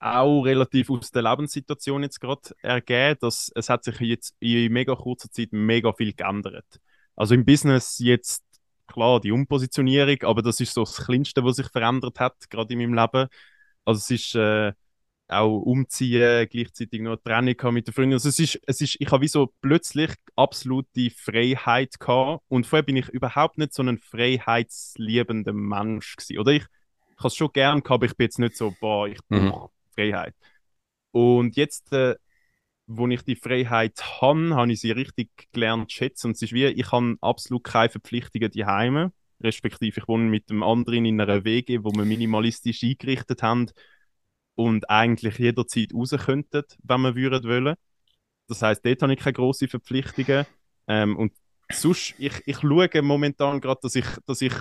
auch 0.00 0.42
relativ 0.42 0.90
aus 0.90 1.10
der 1.10 1.22
Lebenssituation 1.22 2.02
jetzt 2.02 2.20
gerade 2.20 2.42
ergeben, 2.62 3.18
dass 3.20 3.50
es 3.54 3.70
hat 3.70 3.84
sich 3.84 3.98
jetzt 4.00 4.34
in 4.40 4.72
mega 4.72 4.94
kurzer 4.94 5.30
Zeit 5.30 5.52
mega 5.52 5.92
viel 5.92 6.12
geändert. 6.12 6.80
Also 7.16 7.34
im 7.34 7.44
Business 7.44 7.98
jetzt 8.00 8.44
klar 8.86 9.20
die 9.20 9.32
Umpositionierung, 9.32 10.22
aber 10.22 10.42
das 10.42 10.60
ist 10.60 10.74
so 10.74 10.82
das 10.84 11.06
Kleinste, 11.06 11.44
was 11.44 11.56
sich 11.56 11.68
verändert 11.68 12.20
hat 12.20 12.50
gerade 12.50 12.74
in 12.74 12.80
meinem 12.80 12.94
Leben. 12.94 13.28
Also 13.84 13.98
es 13.98 14.10
ist 14.10 14.34
äh, 14.34 14.72
auch 15.34 15.58
umziehen, 15.58 16.48
gleichzeitig 16.50 17.00
noch 17.00 17.12
eine 17.12 17.22
Trennung 17.22 17.74
mit 17.74 17.86
der 17.86 17.94
Freundin. 17.94 18.14
Also 18.14 18.28
es 18.28 18.38
ist, 18.38 18.60
es 18.66 18.80
ist, 18.80 18.96
ich 18.98 19.10
habe 19.10 19.22
wie 19.22 19.28
so 19.28 19.52
plötzlich 19.60 20.10
absolute 20.36 21.10
Freiheit 21.10 21.98
gehabt 22.00 22.44
und 22.48 22.66
vorher 22.66 22.82
bin 22.82 22.96
ich 22.96 23.08
überhaupt 23.08 23.58
nicht 23.58 23.74
so 23.74 23.82
ein 23.82 23.98
freiheitsliebender 23.98 25.52
Mensch 25.52 26.16
gewesen. 26.16 26.38
Oder 26.38 26.52
ich, 26.52 26.62
ich 26.62 27.18
habe 27.18 27.28
es 27.28 27.36
schon 27.36 27.52
gern 27.52 27.82
gehabt, 27.82 27.90
aber 27.90 28.06
ich 28.06 28.16
bin 28.16 28.24
jetzt 28.24 28.38
nicht 28.38 28.56
so, 28.56 28.74
boah, 28.80 29.08
ich 29.08 29.18
brauche 29.28 29.68
mhm. 29.68 29.70
Freiheit. 29.94 30.34
Und 31.12 31.56
jetzt, 31.56 31.92
äh, 31.92 32.16
wo 32.86 33.06
ich 33.08 33.22
die 33.22 33.36
Freiheit 33.36 34.20
habe, 34.20 34.54
habe 34.54 34.72
ich 34.72 34.80
sie 34.80 34.90
richtig 34.90 35.30
gelernt 35.52 35.90
zu 35.90 35.96
schätzen. 35.96 36.28
Und 36.28 36.32
es 36.36 36.42
ist 36.42 36.52
wie, 36.52 36.66
ich 36.66 36.92
habe 36.92 37.16
absolut 37.20 37.64
keine 37.64 37.90
Verpflichtungen 37.90 38.50
daheim 38.50 39.12
respektive 39.44 40.00
ich 40.00 40.08
wohne 40.08 40.24
mit 40.24 40.50
dem 40.50 40.62
anderen 40.62 41.04
in 41.04 41.20
einer 41.20 41.44
WG, 41.44 41.80
wo 41.82 41.90
wir 41.92 42.04
minimalistisch 42.04 42.82
eingerichtet 42.82 43.42
haben 43.42 43.70
und 44.54 44.88
eigentlich 44.88 45.38
jederzeit 45.38 45.92
raus 45.94 46.14
könnten, 46.24 46.62
wenn 46.82 47.00
wir 47.00 47.14
würden 47.14 47.44
wollen. 47.44 47.76
Das 48.48 48.62
heißt, 48.62 48.84
dort 48.84 49.02
habe 49.02 49.14
ich 49.14 49.20
keine 49.20 49.32
grossen 49.32 49.68
Verpflichtungen. 49.68 50.46
Ähm, 50.86 51.16
und 51.16 51.32
sonst, 51.72 52.14
ich, 52.18 52.42
ich 52.46 52.58
schaue 52.60 53.02
momentan 53.02 53.60
gerade, 53.60 53.80
dass 53.82 53.94
ich, 53.94 54.06
dass 54.26 54.42
ich 54.42 54.54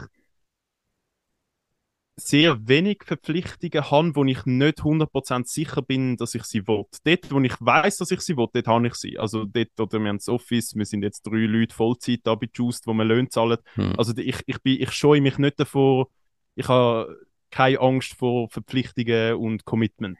sehr 2.15 2.67
wenig 2.67 3.03
Verpflichtungen 3.03 3.89
habe, 3.89 4.15
wo 4.15 4.23
ich 4.23 4.45
nicht 4.45 4.79
100% 4.79 5.47
sicher 5.47 5.81
bin, 5.81 6.15
dass 6.15 6.35
ich 6.35 6.43
sie 6.43 6.67
will. 6.67 6.85
Dort, 7.03 7.31
wo 7.31 7.39
ich 7.39 7.55
weiß, 7.59 7.97
dass 7.97 8.11
ich 8.11 8.21
sie 8.21 8.37
will, 8.37 8.47
dort 8.53 8.67
habe 8.67 8.87
ich 8.87 8.93
sie. 8.95 9.17
Also 9.17 9.45
dort, 9.45 9.79
oder 9.79 9.99
wir 9.99 10.09
haben 10.09 10.17
das 10.17 10.29
Office, 10.29 10.75
wir 10.75 10.85
sind 10.85 11.01
jetzt 11.01 11.23
drei 11.23 11.45
Leute 11.45 11.73
Vollzeit 11.73 12.19
da 12.23 12.35
bei 12.35 12.47
Just, 12.53 12.85
wo 12.85 12.93
wir 12.93 13.03
Löhne 13.03 13.29
zahlen. 13.29 13.57
Hm. 13.73 13.93
Also 13.97 14.13
ich, 14.15 14.41
ich, 14.45 14.61
bin, 14.61 14.79
ich 14.79 14.91
scheue 14.91 15.21
mich 15.21 15.39
nicht 15.39 15.59
davor, 15.59 16.07
ich 16.55 16.67
habe 16.67 17.25
keine 17.53 17.79
Angst 17.79 18.15
vor 18.15 18.49
Verpflichtungen 18.49 19.35
und 19.35 19.63
Commitment. 19.63 20.17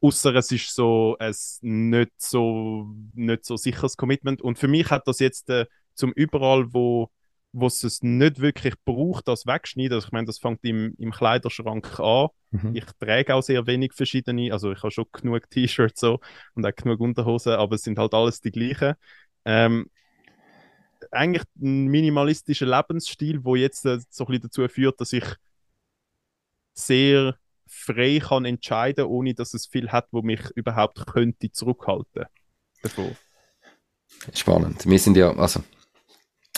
Außer 0.00 0.34
es 0.34 0.52
ist 0.52 0.74
so 0.74 1.16
ein 1.18 1.34
nicht 1.60 2.12
so, 2.16 2.88
nicht 3.14 3.44
so 3.44 3.56
sicheres 3.56 3.96
Commitment. 3.96 4.42
Und 4.42 4.58
für 4.58 4.68
mich 4.68 4.90
hat 4.90 5.06
das 5.06 5.20
jetzt 5.20 5.48
äh, 5.50 5.66
zum 5.94 6.12
überall, 6.12 6.72
wo 6.72 7.10
wo 7.52 7.66
es 7.66 7.82
es 7.82 8.02
nicht 8.02 8.40
wirklich 8.40 8.74
braucht, 8.84 9.26
das 9.26 9.46
wegschneiden. 9.46 9.94
Also 9.94 10.08
ich 10.08 10.12
meine, 10.12 10.26
das 10.26 10.38
fängt 10.38 10.62
im, 10.64 10.94
im 10.98 11.12
Kleiderschrank 11.12 11.98
an. 11.98 12.28
Mhm. 12.50 12.76
Ich 12.76 12.84
trage 12.98 13.34
auch 13.34 13.42
sehr 13.42 13.66
wenig 13.66 13.94
verschiedene, 13.94 14.52
also 14.52 14.72
ich 14.72 14.82
habe 14.82 14.90
schon 14.90 15.06
genug 15.12 15.48
T-Shirts 15.50 16.00
so 16.00 16.20
und 16.54 16.66
auch 16.66 16.74
genug 16.74 17.00
Unterhosen, 17.00 17.54
aber 17.54 17.76
es 17.76 17.82
sind 17.82 17.98
halt 17.98 18.12
alles 18.14 18.40
die 18.40 18.50
gleichen. 18.50 18.94
Ähm, 19.44 19.86
eigentlich 21.12 21.44
ein 21.60 21.86
minimalistischer 21.86 22.66
Lebensstil, 22.66 23.44
wo 23.44 23.56
jetzt 23.56 23.84
äh, 23.86 23.98
so 24.10 24.24
ein 24.24 24.26
bisschen 24.28 24.42
dazu 24.42 24.68
führt, 24.68 25.00
dass 25.00 25.12
ich 25.12 25.24
sehr 26.74 27.36
frei 27.66 28.20
kann 28.20 28.44
entscheiden, 28.44 29.04
ohne 29.04 29.34
dass 29.34 29.54
es 29.54 29.66
viel 29.66 29.90
hat, 29.90 30.08
wo 30.12 30.22
mich 30.22 30.40
überhaupt 30.54 31.06
könnte 31.06 31.52
zurückhalten 31.52 32.24
davor. 32.82 33.10
Spannend. 34.32 34.86
Wir 34.86 34.98
sind 34.98 35.16
ja, 35.16 35.36
also 35.36 35.60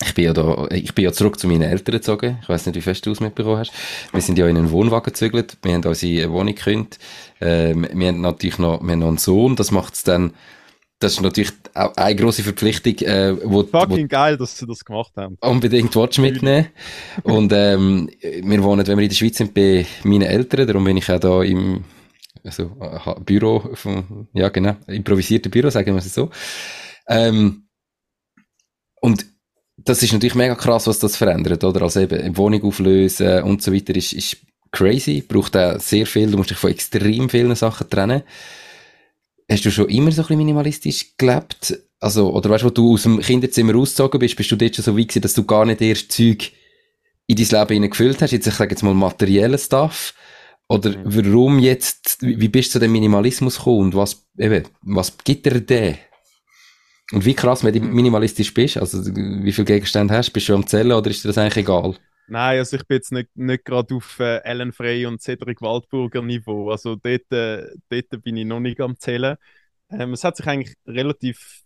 ich 0.03 0.15
bin 0.15 0.25
ja 0.25 0.33
da, 0.33 0.69
ich 0.71 0.95
bin 0.95 1.05
ja 1.05 1.13
zurück 1.13 1.39
zu 1.39 1.47
meinen 1.47 1.63
Eltern 1.63 1.93
gezogen. 1.93 2.39
Ich 2.43 2.49
weiß 2.49 2.67
nicht, 2.67 2.77
wie 2.77 2.81
fest 2.81 3.05
du 3.05 3.11
es 3.11 3.21
mitbekommen 3.21 3.59
hast. 3.59 3.73
Wir 4.13 4.23
sind 4.23 4.39
ja 4.39 4.47
in 4.49 4.57
einen 4.57 4.71
Wohnwagen 4.71 5.13
gezügelt. 5.13 5.59
Wir 5.63 5.75
haben 5.75 5.85
unsere 5.85 6.31
Wohnung 6.31 6.55
gekündigt. 6.55 6.99
Ähm, 7.41 7.87
wir 7.93 8.09
haben 8.09 8.21
natürlich 8.21 8.59
noch, 8.59 8.83
wir 8.83 8.93
haben 8.93 8.99
noch 9.01 9.09
einen 9.09 9.19
Sohn. 9.19 9.57
Das 9.57 9.71
macht 9.71 9.95
es 9.95 10.05
dann, 10.05 10.33
das 11.01 11.15
ist 11.15 11.23
natürlich 11.23 11.53
auch 11.75 11.97
eine 11.97 12.15
grosse 12.15 12.43
Verpflichtung, 12.43 12.95
äh, 13.09 13.35
wo, 13.45 13.65
Fucking 13.65 14.05
wo, 14.05 14.09
geil, 14.09 14.37
dass 14.37 14.57
sie 14.57 14.67
das 14.67 14.85
gemacht 14.85 15.13
haben. 15.17 15.39
Unbedingt 15.41 15.97
Watch 15.97 16.19
mitnehmen. 16.19 16.69
Und, 17.23 17.53
ähm, 17.55 18.11
wir 18.21 18.63
wohnen, 18.63 18.87
wenn 18.87 18.99
wir 18.99 19.05
in 19.05 19.09
der 19.09 19.17
Schweiz 19.17 19.39
sind, 19.39 19.55
bei 19.55 19.87
meinen 20.05 20.23
Eltern. 20.23 20.67
Darum 20.67 20.85
bin 20.85 20.99
ich 20.99 21.11
auch 21.11 21.19
da 21.19 21.43
im, 21.43 21.85
also, 22.45 22.71
Büro 23.25 23.71
vom, 23.75 24.29
ja, 24.35 24.51
genau, 24.51 24.77
improvisierten 24.87 25.51
Büro, 25.51 25.71
sagen 25.71 25.95
wir 25.95 25.99
es 25.99 26.15
so. 26.15 26.31
Ähm, 27.09 27.65
und 29.01 29.25
das 29.79 30.03
ist 30.03 30.13
natürlich 30.13 30.35
mega 30.35 30.55
krass, 30.55 30.87
was 30.87 30.99
das 30.99 31.17
verändert, 31.17 31.65
oder? 31.65 31.81
Also 31.81 32.01
eben, 32.01 32.37
Wohnung 32.37 32.63
auflösen 32.65 33.43
und 33.45 33.63
so 33.63 33.73
weiter 33.73 33.97
ist, 33.97 34.13
ist 34.13 34.37
crazy, 34.71 35.23
braucht 35.27 35.57
auch 35.57 35.81
sehr 35.81 36.07
viel, 36.07 36.31
du 36.31 36.37
musst 36.37 36.51
dich 36.51 36.59
von 36.59 36.71
extrem 36.71 37.31
vielen 37.31 37.55
Sachen 37.55 37.89
trennen. 37.89 38.23
Hast 39.51 39.65
du 39.65 39.71
schon 39.71 39.89
immer 39.89 40.13
so 40.13 40.23
ein 40.23 40.29
bisschen 40.29 40.39
minimalistisch 40.39 41.17
gelebt? 41.19 41.77
Also, 41.99 42.33
oder 42.33 42.51
weißt 42.51 42.63
du, 42.63 42.67
wo 42.67 42.71
du 42.71 42.95
aus 42.95 43.03
dem 43.03 43.21
Kinderzimmer 43.21 43.75
ausgezogen 43.75 44.21
bist, 44.21 44.37
bist 44.37 44.51
du 44.51 44.57
dort 44.57 44.77
schon 44.77 44.85
so 44.85 44.97
weit 44.97 45.09
gewesen, 45.09 45.23
dass 45.23 45.35
du 45.35 45.45
gar 45.45 45.65
nicht 45.67 45.81
erst 45.81 46.13
Zeug 46.13 46.53
in 47.27 47.37
dein 47.37 47.69
Leben 47.69 47.91
gefüllt 47.91 48.23
hast? 48.23 48.31
Jetzt, 48.31 48.47
ich 48.47 48.55
sage 48.55 48.71
jetzt 48.71 48.83
mal 48.83 48.95
materiellen 48.95 49.59
Stuff. 49.59 50.15
Oder 50.69 50.91
mhm. 50.91 51.03
warum 51.05 51.59
jetzt, 51.59 52.19
wie 52.21 52.49
bist 52.49 52.69
du 52.69 52.73
zu 52.75 52.79
dem 52.79 52.93
Minimalismus 52.93 53.57
gekommen 53.57 53.81
und 53.81 53.97
was, 53.97 54.25
eben, 54.39 54.69
was 54.83 55.19
gibt 55.25 55.45
dir 55.45 55.61
der? 55.61 55.99
Und 57.11 57.25
wie 57.25 57.35
krass, 57.35 57.65
wenn 57.65 57.75
du 57.75 57.81
mhm. 57.81 57.93
minimalistisch 57.93 58.55
bist, 58.55 58.77
also 58.77 59.05
wie 59.05 59.53
viele 59.53 59.65
Gegenstände 59.65 60.15
hast, 60.15 60.31
bist 60.31 60.49
du 60.49 60.55
am 60.55 60.65
Zählen 60.65 60.93
oder 60.93 61.11
ist 61.11 61.25
dir 61.25 61.29
das 61.29 61.39
eigentlich 61.39 61.65
egal? 61.65 61.97
Nein, 62.31 62.59
also 62.59 62.77
ich 62.77 62.87
bin 62.87 62.97
jetzt 62.99 63.11
nicht, 63.13 63.29
nicht 63.37 63.65
gerade 63.65 63.93
auf 63.95 64.21
äh, 64.21 64.37
Ellen 64.45 64.73
Frey 64.73 65.05
und 65.07 65.21
Cedric 65.21 65.61
Waldburger 65.63 66.23
Niveau. 66.23 66.71
Also 66.71 66.95
dort, 66.95 67.31
äh, 67.33 67.67
dort 67.89 68.23
bin 68.23 68.37
ich 68.37 68.47
noch 68.47 68.61
nicht 68.61 68.81
am 68.81 68.97
Zählen. 68.99 69.37
Ähm, 69.91 70.13
es 70.13 70.23
hat 70.23 70.37
sich 70.37 70.47
eigentlich 70.47 70.77
relativ 70.87 71.65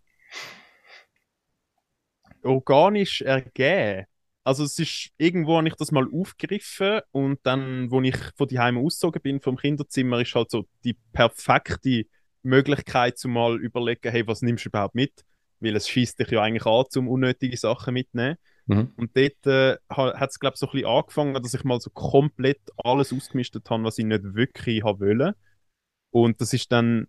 organisch 2.42 3.20
ergeben. 3.22 4.06
Also 4.42 4.64
es 4.64 4.78
ist, 4.78 5.10
irgendwo 5.18 5.56
habe 5.58 5.68
ich 5.68 5.74
das 5.74 5.92
mal 5.92 6.06
aufgegriffen 6.12 7.00
und 7.12 7.40
dann, 7.44 7.90
wo 7.90 8.00
ich 8.02 8.16
von 8.36 8.48
die 8.48 8.58
Heime 8.58 8.80
ausgezogen 8.80 9.20
bin 9.22 9.40
vom 9.40 9.56
Kinderzimmer, 9.56 10.20
ist 10.20 10.34
halt 10.34 10.50
so 10.50 10.66
die 10.84 10.96
perfekte 11.12 12.04
Möglichkeit, 12.42 13.18
zu 13.18 13.28
mal 13.28 13.58
überlegen, 13.60 14.10
hey, 14.10 14.26
was 14.26 14.42
nimmst 14.42 14.64
du 14.64 14.68
überhaupt 14.70 14.94
mit? 14.94 15.24
weil 15.60 15.76
es 15.76 15.88
schießt 15.88 16.18
dich 16.18 16.28
ja 16.28 16.42
eigentlich 16.42 16.66
an, 16.66 16.84
um 16.96 17.08
unnötige 17.08 17.56
Sachen 17.56 17.94
mitzunehmen. 17.94 18.36
Mhm. 18.66 18.92
Und 18.96 19.16
dort 19.16 19.46
äh, 19.46 19.76
hat 19.90 20.30
es, 20.30 20.40
glaube 20.40 20.54
ich, 20.54 20.60
so 20.60 20.66
ein 20.66 20.72
bisschen 20.72 20.88
angefangen, 20.88 21.42
dass 21.42 21.54
ich 21.54 21.64
mal 21.64 21.80
so 21.80 21.90
komplett 21.90 22.60
alles 22.76 23.12
ausgemistet 23.12 23.68
habe, 23.68 23.84
was 23.84 23.98
ich 23.98 24.06
nicht 24.06 24.34
wirklich 24.34 24.82
wollte. 24.82 25.36
Und 26.10 26.40
das 26.40 26.52
ist 26.52 26.72
dann 26.72 27.08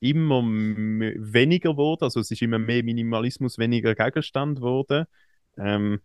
immer 0.00 0.42
weniger 0.42 1.70
geworden, 1.70 2.04
also 2.04 2.20
es 2.20 2.30
ist 2.30 2.42
immer 2.42 2.58
mehr 2.58 2.84
Minimalismus, 2.84 3.58
weniger 3.58 3.94
Gegenstand 3.94 4.58
geworden. 4.58 5.06
Ähm, 5.56 6.00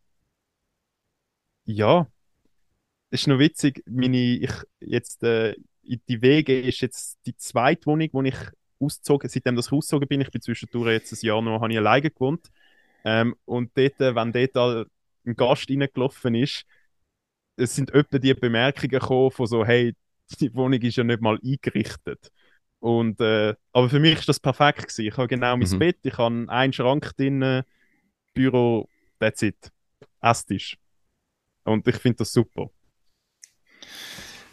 ja, 1.66 2.08
ist 3.12 3.28
noch 3.28 3.40
witzig, 3.40 3.84
meine, 3.86 4.18
ich 4.18 4.52
jetzt, 4.80 5.24
äh, 5.24 5.56
die 5.84 6.22
Wege 6.22 6.60
ist 6.60 6.82
jetzt 6.82 7.20
die 7.26 7.36
zweite 7.36 7.86
Wohnung, 7.88 8.10
wo 8.14 8.22
ich 8.24 8.36
ausgezogen, 8.80 9.30
seitdem 9.30 9.60
ich 9.60 9.72
ausgezogen 9.72 10.08
bin, 10.08 10.22
ich 10.22 10.32
bin 10.32 10.42
zwischendurch 10.42 10.94
jetzt 10.94 11.12
ein 11.12 11.26
Jahr 11.26 11.42
noch, 11.42 11.62
habe 11.62 11.72
ich 11.72 11.78
alleine 11.78 12.10
gewohnt. 12.10 12.48
Ähm, 13.04 13.36
und 13.46 13.72
dort, 13.76 14.00
äh, 14.00 14.16
wenn 14.16 14.32
dort 14.32 14.88
ein 15.26 15.36
Gast 15.36 15.70
reingelaufen 15.70 16.36
ist, 16.36 16.64
es 17.56 17.76
sind 17.76 17.92
öfter 17.92 18.20
die 18.20 18.34
Bemerkungen 18.34 18.90
gekommen 18.90 19.32
von 19.32 19.48
so, 19.48 19.66
hey, 19.66 19.94
die 20.40 20.54
Wohnung 20.56 20.82
ist 20.82 20.96
ja 20.96 21.04
nicht 21.04 21.22
mal 21.22 21.38
eingerichtet. 21.44 22.32
Und, 22.80 23.20
äh, 23.20 23.54
aber 23.74 23.90
für 23.90 24.00
mich 24.00 24.20
ist 24.20 24.30
das 24.30 24.40
perfekt 24.40 24.88
gewesen. 24.88 25.06
Ich 25.06 25.18
habe 25.18 25.28
genau 25.28 25.56
mein 25.58 25.70
mhm. 25.70 25.80
Bett, 25.80 25.98
ich 26.04 26.18
habe 26.18 26.46
einen 26.48 26.74
Schrank 26.74 27.16
drin, 27.16 27.64
Büro, 28.34 28.88
that's 29.20 29.42
it. 29.42 29.72
Esstisch. 30.22 30.78
Und 31.64 31.88
ich 31.88 31.98
finde 31.98 32.18
das 32.18 32.32
super. 32.32 32.70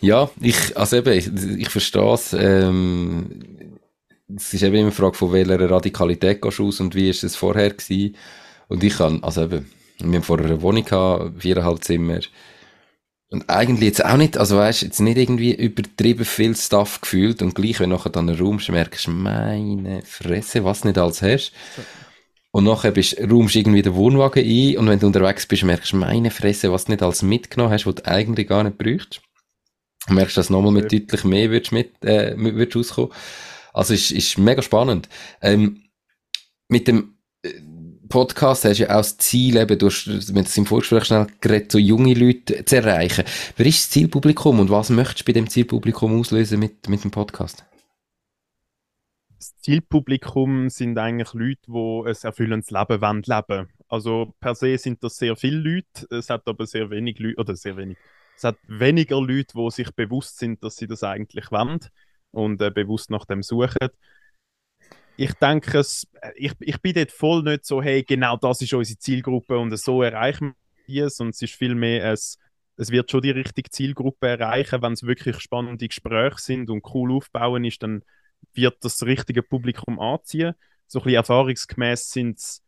Ja, 0.01 0.31
ich, 0.41 0.77
also 0.77 0.97
eben, 0.97 1.13
ich, 1.13 1.27
ich 1.59 1.69
verstehe 1.71 2.13
es. 2.13 2.33
Ähm, 2.33 3.78
es 4.37 4.53
ist 4.53 4.63
eben 4.63 4.75
immer 4.75 4.85
eine 4.85 4.93
Frage, 4.93 5.15
von 5.15 5.33
welcher 5.33 5.71
Radikalität 5.71 6.43
gehst 6.43 6.59
du 6.59 6.69
aus 6.69 6.81
und 6.81 6.95
wie 6.95 7.09
ist 7.09 7.25
es 7.25 7.37
vorher 7.37 7.71
gewesen. 7.71 8.17
Und 8.69 8.85
ich 8.85 8.99
kann, 8.99 9.23
also 9.23 9.45
eben, 9.45 9.71
wir 9.99 10.17
haben 10.17 10.23
vorher 10.23 10.47
eine 10.47 10.63
Wohnung 10.63 10.85
gehabt, 10.85 11.43
viereinhalb 11.43 11.83
Zimmer. 11.83 12.21
Und 13.31 13.49
eigentlich 13.51 13.89
jetzt 13.89 14.05
auch 14.05 14.17
nicht, 14.17 14.39
also 14.39 14.57
weißt, 14.57 14.83
jetzt 14.83 15.01
nicht 15.01 15.19
irgendwie 15.19 15.55
übertrieben 15.55 16.25
viel 16.25 16.57
Stuff 16.57 17.01
gefühlt 17.01 17.43
und 17.43 17.55
gleich, 17.55 17.79
wenn 17.81 17.91
du 17.91 17.97
nachher 17.97 18.11
dann 18.11 18.29
einen 18.29 18.39
Raum 18.39 18.59
merkst, 18.69 19.09
meine 19.09 20.03
Fresse, 20.03 20.65
was 20.65 20.85
nicht 20.85 20.97
alles 20.97 21.21
hast. 21.21 21.53
Und 22.51 22.65
nachher 22.65 22.91
bist, 22.91 23.19
räumst 23.21 23.55
irgendwie 23.55 23.83
den 23.83 23.95
Wohnwagen 23.95 24.43
ein 24.43 24.79
und 24.79 24.89
wenn 24.89 24.99
du 24.99 25.07
unterwegs 25.07 25.47
bist, 25.47 25.65
merkst 25.65 25.93
du, 25.93 25.97
meine 25.97 26.31
Fresse, 26.31 26.73
was 26.73 26.87
du 26.87 26.93
nicht 26.93 27.03
alles 27.03 27.23
mitgenommen 27.23 27.73
hast, 27.73 27.87
was 27.87 27.97
du 27.97 28.07
eigentlich 28.07 28.49
gar 28.49 28.65
nicht 28.65 28.79
bräuchst. 28.79 29.21
Merkst 30.09 30.37
du, 30.37 30.39
dass 30.41 30.49
nochmal 30.49 30.73
mit 30.73 30.91
deutlich 30.91 31.25
mehr 31.25 31.51
würdest 31.51 31.73
mit, 31.73 32.03
äh, 32.05 32.35
würdest 32.37 32.77
rauskommen. 32.77 33.13
Also 33.79 33.95
ist, 33.95 34.11
ist 34.11 34.39
mega 34.39 34.61
spannend. 34.61 35.09
Ähm, 35.41 35.85
mit 36.67 36.89
dem 36.89 37.15
äh, 37.43 37.51
Podcast 38.09 38.65
hast 38.65 38.81
du 38.81 38.83
ja 38.83 38.91
auch 38.91 38.97
das 38.97 39.19
Ziel, 39.19 39.57
eben, 39.57 39.79
du 39.79 39.87
hast, 39.87 40.09
das 40.09 40.57
im 40.57 40.67
Vorgespräch 40.67 41.05
schnell 41.05 41.29
geredet, 41.41 41.71
so 41.71 41.79
junge 41.79 42.13
Leute 42.15 42.65
zu 42.65 42.75
erreichen. 42.75 43.25
Wer 43.57 43.67
ist 43.67 43.79
das 43.85 43.91
Zielpublikum 43.91 44.59
und 44.59 44.71
was 44.71 44.91
möchtest 44.91 45.21
du 45.21 45.25
bei 45.27 45.33
dem 45.33 45.49
Zielpublikum 45.49 46.19
auslösen 46.19 46.59
mit, 46.59 46.89
mit 46.89 47.05
dem 47.05 47.13
Podcast? 47.13 47.65
Das 49.37 49.57
Zielpublikum 49.59 50.71
sind 50.71 50.99
eigentlich 50.99 51.33
Leute, 51.35 51.61
die 51.69 52.03
ein 52.09 52.17
erfüllendes 52.21 52.73
Leben 52.73 53.01
wollen. 53.01 53.69
Also 53.87 54.35
per 54.41 54.57
se 54.57 54.77
sind 54.77 55.05
das 55.05 55.19
sehr 55.19 55.37
viele 55.37 55.59
Leute, 55.59 56.17
es 56.17 56.31
hat 56.31 56.49
aber 56.49 56.67
sehr 56.67 56.91
wenig 56.91 57.21
Leute, 57.21 57.39
oder 57.39 57.55
sehr 57.55 57.77
wenig, 57.77 57.97
Es 58.37 58.43
hat 58.43 58.57
weniger 58.67 59.21
Leute, 59.21 59.55
die 59.55 59.71
sich 59.71 59.93
bewusst 59.93 60.39
sind, 60.39 60.65
dass 60.65 60.75
sie 60.75 60.89
das 60.89 61.05
eigentlich 61.05 61.53
wollen 61.53 61.79
und 62.33 62.61
äh, 62.61 62.71
bewusst 62.71 63.11
nach 63.11 63.25
dem 63.25 63.43
suchen. 63.43 63.89
Ich 65.17 65.33
denke, 65.35 65.79
es, 65.79 66.07
ich, 66.37 66.53
ich 66.61 66.81
bin 66.81 66.95
dort 66.95 67.11
voll 67.11 67.43
nicht 67.43 67.65
so, 67.65 67.83
hey, 67.83 68.05
genau 68.05 68.37
das 68.37 68.63
ist 68.63 68.73
unsere 68.73 68.99
Zielgruppe 68.99 69.59
und 69.59 69.77
so 69.77 70.03
erreichen 70.03 70.55
wir 70.87 71.07
es. 71.07 71.19
Und 71.21 71.31
es 71.31 71.43
ist 71.43 71.55
vielmehr, 71.55 72.13
es, 72.13 72.39
es 72.77 72.91
wird 72.91 73.11
schon 73.11 73.23
die 73.23 73.31
richtige 73.31 73.71
Zielgruppe 73.71 74.29
erreichen, 74.29 74.81
wenn 74.81 74.93
es 74.93 75.03
wirklich 75.03 75.41
spannende 75.41 75.89
Gespräche 75.89 76.39
sind 76.39 76.71
und 76.71 76.85
cool 76.95 77.13
aufbauen 77.13 77.65
ist, 77.65 77.83
dann 77.83 78.05
wird 78.55 78.85
das 78.85 79.03
richtige 79.05 79.43
Publikum 79.43 79.99
anziehen. 79.99 80.55
So 80.87 81.01
ein 81.01 81.05
bisschen 81.05 81.17
erfahrungsgemäß 81.17 82.11
sind 82.11 82.39
es 82.39 82.63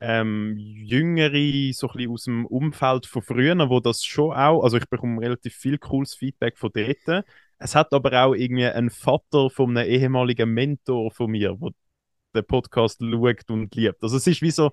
ähm, 0.00 0.56
Jüngere, 0.58 1.72
so 1.72 1.88
ein 1.88 1.96
bisschen 1.96 2.10
aus 2.10 2.24
dem 2.24 2.46
Umfeld 2.46 3.06
von 3.06 3.22
früher, 3.22 3.70
wo 3.70 3.80
das 3.80 4.04
schon 4.04 4.32
auch, 4.32 4.62
also 4.62 4.76
ich 4.76 4.88
bekomme 4.88 5.22
relativ 5.22 5.54
viel 5.54 5.78
cooles 5.78 6.14
Feedback 6.14 6.58
von 6.58 6.70
dort. 6.74 7.24
Es 7.58 7.74
hat 7.74 7.92
aber 7.92 8.24
auch 8.24 8.34
irgendwie 8.34 8.66
einen 8.66 8.90
Vater 8.90 9.50
von 9.50 9.76
einem 9.76 9.88
ehemaligen 9.88 10.50
Mentor 10.50 11.10
von 11.10 11.30
mir, 11.30 11.56
der 11.60 11.70
den 12.34 12.46
Podcast 12.46 13.00
schaut 13.00 13.50
und 13.50 13.74
liebt. 13.74 14.02
Also 14.02 14.16
es 14.16 14.26
ist 14.26 14.42
wie 14.42 14.50
so, 14.50 14.72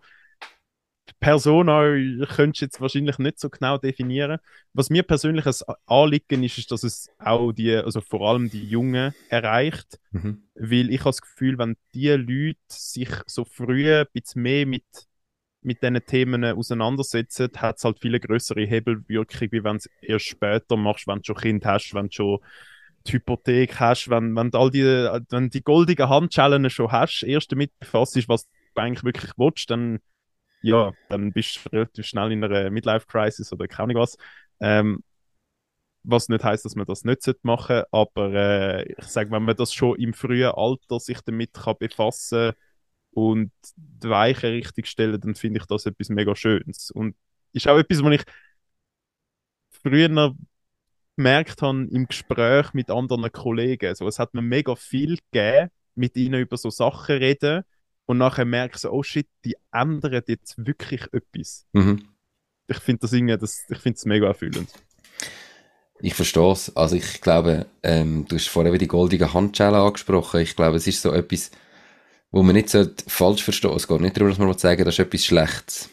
Persona 1.20 1.84
könntest 2.26 2.62
du 2.62 2.66
jetzt 2.66 2.82
wahrscheinlich 2.82 3.18
nicht 3.20 3.40
so 3.40 3.50
genau 3.50 3.78
definieren. 3.78 4.40
Was 4.74 4.90
mir 4.90 5.04
persönlich 5.04 5.46
ein 5.46 5.76
Anliegen 5.86 6.44
ist, 6.44 6.58
ist, 6.58 6.72
dass 6.72 6.84
es 6.84 7.10
auch 7.20 7.52
die, 7.52 7.76
also 7.76 8.02
vor 8.02 8.28
allem 8.28 8.50
die 8.50 8.64
Jungen 8.64 9.14
erreicht. 9.30 10.00
Mhm. 10.12 10.44
Weil 10.56 10.90
ich 10.90 11.02
habe 11.02 11.10
das 11.10 11.22
Gefühl, 11.22 11.58
wenn 11.58 11.76
die 11.94 12.10
Leute 12.10 12.60
sich 12.68 13.10
so 13.28 13.46
früh 13.46 13.94
ein 13.94 14.08
bisschen 14.14 14.42
mehr 14.42 14.66
mit 14.66 14.84
mit 15.64 15.84
diesen 15.84 16.04
Themen 16.06 16.44
auseinandersetzen, 16.44 17.50
hat 17.58 17.78
es 17.78 17.84
halt 17.84 18.00
viele 18.00 18.20
größere 18.20 18.66
Hebelwirkung, 18.66 19.52
wie 19.52 19.64
wenn 19.64 19.76
es 19.76 19.88
erst 20.02 20.26
später 20.26 20.76
machst, 20.76 21.08
wenn 21.08 21.20
du 21.20 21.26
schon 21.26 21.36
Kind 21.36 21.66
hast, 21.66 21.94
wenn 21.94 22.08
du 22.08 22.12
schon 22.12 22.40
die 23.08 23.14
Hypothek 23.14 23.80
hast, 23.80 24.10
wenn, 24.10 24.36
wenn 24.36 24.52
du 24.52 24.58
all 24.58 24.72
die, 24.72 24.84
wenn 24.84 25.50
die 25.50 25.64
goldigen 25.64 26.10
Handschellen 26.10 26.70
schon 26.70 26.92
hast, 26.92 27.24
erst 27.24 27.52
damit 27.52 27.78
befasst 27.80 28.18
ist, 28.18 28.30
was 28.30 28.48
du 28.48 28.82
eigentlich 28.82 29.04
wirklich 29.04 29.32
willst, 29.38 29.70
dann, 29.70 30.00
ja, 30.62 30.92
dann 31.10 31.34
bist 31.34 31.66
du 31.66 31.70
relativ 31.70 32.06
schnell 32.06 32.32
in 32.32 32.44
einer 32.44 32.70
Midlife-Crisis 32.70 33.52
oder 33.54 33.68
keine 33.68 33.92
Ahnung 33.92 34.04
was. 34.04 34.18
Ähm, 34.60 35.04
was 36.04 36.30
nicht 36.30 36.44
heißt, 36.44 36.66
dass 36.66 36.76
man 36.76 36.86
das 36.86 37.04
nicht 37.04 37.24
machen 37.44 37.76
sollte, 37.76 37.88
aber 37.92 38.34
äh, 38.34 38.92
ich 38.92 39.06
sage, 39.06 39.30
wenn 39.32 39.44
man 39.44 39.56
das 39.56 39.74
schon 39.74 39.98
im 40.00 40.14
frühen 40.14 40.52
Alter 40.52 41.00
sich 41.00 41.22
damit 41.22 41.54
kann 41.54 41.76
befassen 41.80 42.52
kann, 42.52 42.56
und 43.12 43.52
die 43.76 44.10
Weichen 44.10 44.52
richtig 44.52 44.88
stellen, 44.88 45.20
dann 45.20 45.36
finde 45.36 45.60
ich 45.60 45.66
das 45.66 45.86
etwas 45.86 46.10
mega 46.10 46.36
Schönes. 46.36 46.92
Und 46.92 47.16
ist 47.54 47.68
auch 47.68 47.78
etwas, 47.78 48.04
was 48.04 48.14
ich 48.14 48.24
früher 49.70 50.34
gemerkt 51.22 51.62
habe 51.62 51.88
im 51.92 52.08
Gespräch 52.08 52.74
mit 52.74 52.90
anderen 52.90 53.32
Kollegen. 53.32 53.88
Also, 53.88 54.08
es 54.08 54.20
hat 54.20 54.34
mir 54.34 54.42
mega 54.42 54.76
viel 54.76 55.20
gegeben, 55.32 55.70
mit 55.96 56.16
ihnen 56.18 56.42
über 56.42 56.58
so 56.58 56.70
Sachen 56.70 57.18
reden 57.18 57.64
und 58.06 58.18
nachher 58.18 58.46
merke 58.46 58.76
ich 58.76 58.82
so, 58.82 58.92
oh 58.92 59.04
shit, 59.04 59.28
die 59.46 59.56
ändern 59.72 60.24
jetzt 60.28 60.56
wirklich 60.58 61.02
etwas. 61.14 61.66
Mhm. 61.74 62.08
Ich 62.68 62.78
finde 62.78 63.02
das 63.02 63.14
irgendwie, 63.14 63.38
das, 63.38 63.66
ich 63.70 63.78
finde 63.78 63.98
es 63.98 64.06
mega 64.06 64.28
erfüllend. 64.28 64.70
Ich 66.00 66.16
verstehe 66.16 66.52
es. 66.52 66.76
Also 66.76 66.96
ich 66.96 67.22
glaube, 67.22 67.68
ähm, 67.84 68.26
du 68.28 68.36
hast 68.36 68.50
vorher 68.50 68.78
die 68.78 68.88
goldige 68.88 69.34
Handschelle 69.34 69.78
angesprochen. 69.78 70.42
Ich 70.42 70.56
glaube, 70.56 70.78
es 70.78 70.88
ist 70.88 71.02
so 71.02 71.14
etwas, 71.14 71.52
wo 72.32 72.44
man 72.44 72.56
nicht 72.56 72.76
falsch 73.08 73.44
verstehen 73.44 73.76
Es 73.76 73.88
geht 73.88 74.02
nicht 74.02 74.18
darum, 74.18 74.30
dass 74.30 74.40
man 74.40 74.58
sagen 74.58 74.86
das 74.86 74.96
ist 74.96 75.00
etwas 75.00 75.26
Schlechtes. 75.26 75.90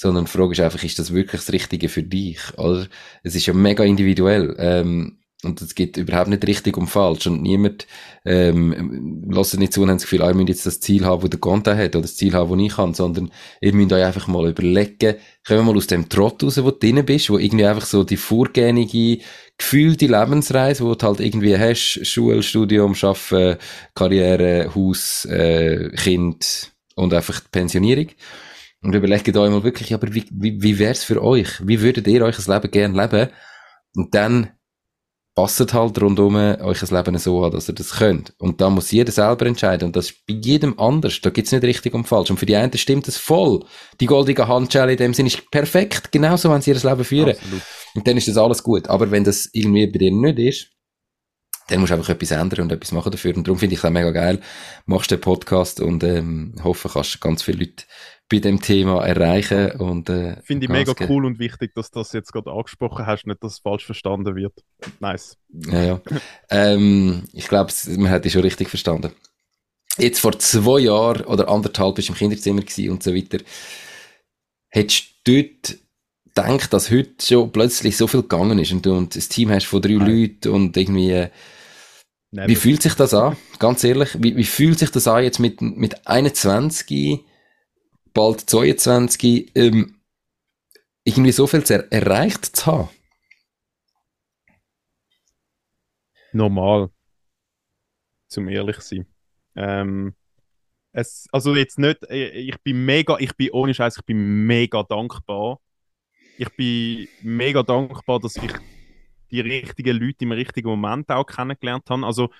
Sondern 0.00 0.24
die 0.24 0.30
Frage 0.30 0.52
ist 0.52 0.60
einfach, 0.60 0.82
ist 0.82 0.98
das 0.98 1.12
wirklich 1.12 1.42
das 1.42 1.52
Richtige 1.52 1.90
für 1.90 2.02
dich? 2.02 2.38
Oder? 2.56 2.86
Es 3.22 3.34
ist 3.34 3.44
ja 3.44 3.52
mega 3.52 3.84
individuell. 3.84 4.56
Ähm, 4.58 5.18
und 5.42 5.60
es 5.60 5.74
gibt 5.74 5.98
überhaupt 5.98 6.30
nicht 6.30 6.46
richtig 6.46 6.78
und 6.78 6.86
falsch. 6.86 7.26
Und 7.26 7.42
niemand 7.42 7.86
ähm, 8.24 9.26
lässt 9.30 9.58
nicht 9.58 9.74
zu 9.74 9.82
und 9.82 9.90
hat 9.90 9.96
das 9.96 10.04
Gefühl, 10.04 10.22
ah, 10.22 10.28
ihr 10.28 10.34
müsst 10.34 10.48
jetzt 10.48 10.64
das 10.64 10.80
Ziel 10.80 11.04
haben, 11.04 11.20
das 11.20 11.28
der 11.28 11.38
Content 11.38 11.78
hat, 11.78 11.94
oder 11.96 12.00
das 12.00 12.16
Ziel 12.16 12.32
haben, 12.32 12.50
das 12.50 12.66
ich 12.66 12.76
kann, 12.76 12.94
sondern 12.94 13.30
ihr 13.60 13.74
müsst 13.74 13.92
euch 13.92 14.02
einfach 14.02 14.26
mal 14.26 14.48
überlegen, 14.48 15.16
können 15.44 15.60
wir 15.60 15.62
mal 15.64 15.76
aus 15.76 15.86
dem 15.86 16.08
Trott 16.08 16.42
raus, 16.42 16.56
wo 16.64 16.70
du 16.70 16.78
drin 16.78 17.04
bist, 17.04 17.28
wo 17.28 17.36
irgendwie 17.36 17.66
einfach 17.66 17.84
so 17.84 18.02
die 18.02 18.16
vorgängige, 18.16 19.22
gefühlte 19.58 20.06
Lebensreise, 20.06 20.82
wo 20.82 20.94
du 20.94 21.06
halt 21.06 21.20
irgendwie 21.20 21.58
hast, 21.58 22.06
Schule, 22.06 22.42
Studium, 22.42 22.94
Arbeiten, 23.02 23.58
Karriere, 23.94 24.74
Haus, 24.74 25.26
äh, 25.26 25.90
Kind 25.90 26.72
und 26.94 27.12
einfach 27.12 27.40
die 27.40 27.48
Pensionierung. 27.52 28.08
Und 28.82 28.94
überlegt 28.94 29.28
euch 29.28 29.50
mal 29.50 29.62
wirklich, 29.62 29.92
aber 29.92 30.14
wie, 30.14 30.24
wie, 30.30 30.62
wie 30.62 30.78
wär's 30.78 31.04
für 31.04 31.22
euch? 31.22 31.66
Wie 31.66 31.82
würdet 31.82 32.06
ihr 32.06 32.24
euch 32.24 32.36
das 32.36 32.48
Leben 32.48 32.70
gerne 32.70 33.00
leben? 33.00 33.30
Und 33.94 34.14
dann 34.14 34.50
passt 35.34 35.72
halt 35.72 36.00
rundum 36.00 36.34
euch 36.36 36.80
das 36.80 36.90
Leben 36.90 37.16
so 37.18 37.44
an, 37.44 37.50
dass 37.52 37.68
ihr 37.68 37.74
das 37.74 37.92
könnt. 37.92 38.34
Und 38.38 38.60
da 38.60 38.70
muss 38.70 38.90
jeder 38.90 39.12
selber 39.12 39.46
entscheiden. 39.46 39.86
Und 39.86 39.96
das 39.96 40.10
ist 40.10 40.26
bei 40.26 40.34
jedem 40.34 40.78
anders. 40.78 41.20
Da 41.20 41.30
gibt's 41.30 41.52
nicht 41.52 41.64
richtig 41.64 41.94
und 41.94 42.08
falsch. 42.08 42.30
Und 42.30 42.38
für 42.38 42.46
die 42.46 42.56
einen 42.56 42.76
stimmt 42.76 43.06
das 43.06 43.16
voll. 43.16 43.64
Die 44.00 44.06
goldige 44.06 44.48
Handschelle 44.48 44.92
in 44.92 44.98
dem 44.98 45.14
Sinne 45.14 45.28
ist 45.28 45.50
perfekt. 45.50 46.10
Genauso, 46.12 46.50
wenn 46.50 46.62
sie 46.62 46.70
ihr 46.72 46.76
Leben 46.76 47.04
führen. 47.04 47.30
Absolut. 47.30 47.62
Und 47.94 48.06
dann 48.06 48.16
ist 48.16 48.28
das 48.28 48.36
alles 48.36 48.62
gut. 48.62 48.88
Aber 48.88 49.10
wenn 49.10 49.24
das 49.24 49.48
irgendwie 49.52 49.86
bei 49.86 49.98
dir 49.98 50.12
nicht 50.12 50.38
ist, 50.38 50.66
dann 51.68 51.80
musst 51.80 51.92
du 51.92 51.94
einfach 51.94 52.08
etwas 52.10 52.32
ändern 52.32 52.62
und 52.62 52.72
etwas 52.72 52.92
machen 52.92 53.12
dafür. 53.12 53.36
Und 53.36 53.46
darum 53.46 53.58
finde 53.58 53.74
ich 53.74 53.84
es 53.84 53.90
mega 53.90 54.10
geil. 54.10 54.40
Machst 54.86 55.10
den 55.10 55.20
Podcast 55.20 55.80
und 55.80 56.02
ähm, 56.02 56.54
hoffe, 56.64 56.88
kannst 56.88 57.20
ganz 57.20 57.42
viele 57.42 57.58
Leute 57.58 57.84
bei 58.30 58.38
dem 58.38 58.62
Thema 58.62 59.04
erreichen. 59.04 59.72
Und, 59.72 60.08
äh, 60.08 60.36
Finde 60.42 60.64
ich 60.64 60.70
mega 60.70 60.94
cool 61.08 61.26
und 61.26 61.38
wichtig, 61.38 61.74
dass 61.74 61.90
du 61.90 61.98
das 61.98 62.12
jetzt 62.12 62.32
gerade 62.32 62.50
angesprochen 62.50 63.04
hast, 63.04 63.26
nicht, 63.26 63.42
dass 63.42 63.54
es 63.54 63.58
falsch 63.58 63.84
verstanden 63.84 64.34
wird. 64.36 64.54
Nice. 65.00 65.36
Ja, 65.48 65.82
ja. 65.82 66.00
ähm, 66.48 67.24
ich 67.32 67.48
glaube, 67.48 67.72
man 67.96 68.10
hat 68.10 68.24
dich 68.24 68.32
schon 68.32 68.42
richtig 68.42 68.68
verstanden. 68.68 69.12
Jetzt 69.98 70.20
vor 70.20 70.38
zwei 70.38 70.80
Jahren 70.80 71.26
oder 71.26 71.48
anderthalb 71.48 71.96
bist 71.96 72.08
du 72.08 72.12
im 72.12 72.18
Kinderzimmer 72.18 72.62
und 72.90 73.02
so 73.02 73.14
weiter. 73.14 73.38
Hättest 74.70 75.06
du 75.24 75.42
dort 75.42 75.78
gedacht, 76.24 76.72
dass 76.72 76.90
heute 76.90 77.10
schon 77.20 77.50
plötzlich 77.50 77.96
so 77.96 78.06
viel 78.06 78.22
gegangen 78.22 78.60
ist 78.60 78.72
und 78.72 78.86
du 78.86 78.96
und 78.96 79.16
das 79.16 79.28
Team 79.28 79.50
hast 79.50 79.66
von 79.66 79.82
drei 79.82 79.94
Nein. 79.94 80.08
Leuten 80.08 80.48
und 80.50 80.76
irgendwie 80.76 81.10
äh. 81.10 81.28
Wie 82.32 82.54
fühlt 82.54 82.80
sich 82.80 82.94
das 82.94 83.12
an? 83.12 83.36
Ganz 83.58 83.82
ehrlich, 83.82 84.10
wie, 84.20 84.36
wie 84.36 84.44
fühlt 84.44 84.78
sich 84.78 84.90
das 84.90 85.08
an 85.08 85.24
jetzt 85.24 85.40
mit, 85.40 85.60
mit 85.60 86.06
21 86.06 87.24
bald 88.12 88.40
22, 88.40 89.52
ähm, 89.54 90.00
irgendwie 91.04 91.32
so 91.32 91.46
viel 91.46 91.64
er 91.68 91.90
erreicht 91.92 92.44
zu 92.44 92.66
haben? 92.66 92.88
Normal. 96.32 96.90
Zum 98.28 98.48
ehrlich 98.48 98.80
sein. 98.80 99.06
Ähm, 99.56 100.14
es, 100.92 101.26
also 101.32 101.54
jetzt 101.54 101.78
nicht, 101.78 102.02
äh, 102.08 102.30
ich 102.30 102.60
bin 102.62 102.84
mega, 102.84 103.16
ich 103.18 103.36
bin 103.36 103.50
ohne 103.50 103.74
Scheiß, 103.74 103.98
ich 103.98 104.04
bin 104.04 104.46
mega 104.46 104.82
dankbar. 104.82 105.60
Ich 106.38 106.48
bin 106.56 107.08
mega 107.22 107.62
dankbar, 107.62 108.20
dass 108.20 108.36
ich 108.36 108.52
die 109.30 109.40
richtigen 109.40 109.96
Leute 109.98 110.24
im 110.24 110.32
richtigen 110.32 110.68
Moment 110.68 111.10
auch 111.10 111.24
kennengelernt 111.24 111.88
habe. 111.90 112.06
Also 112.06 112.30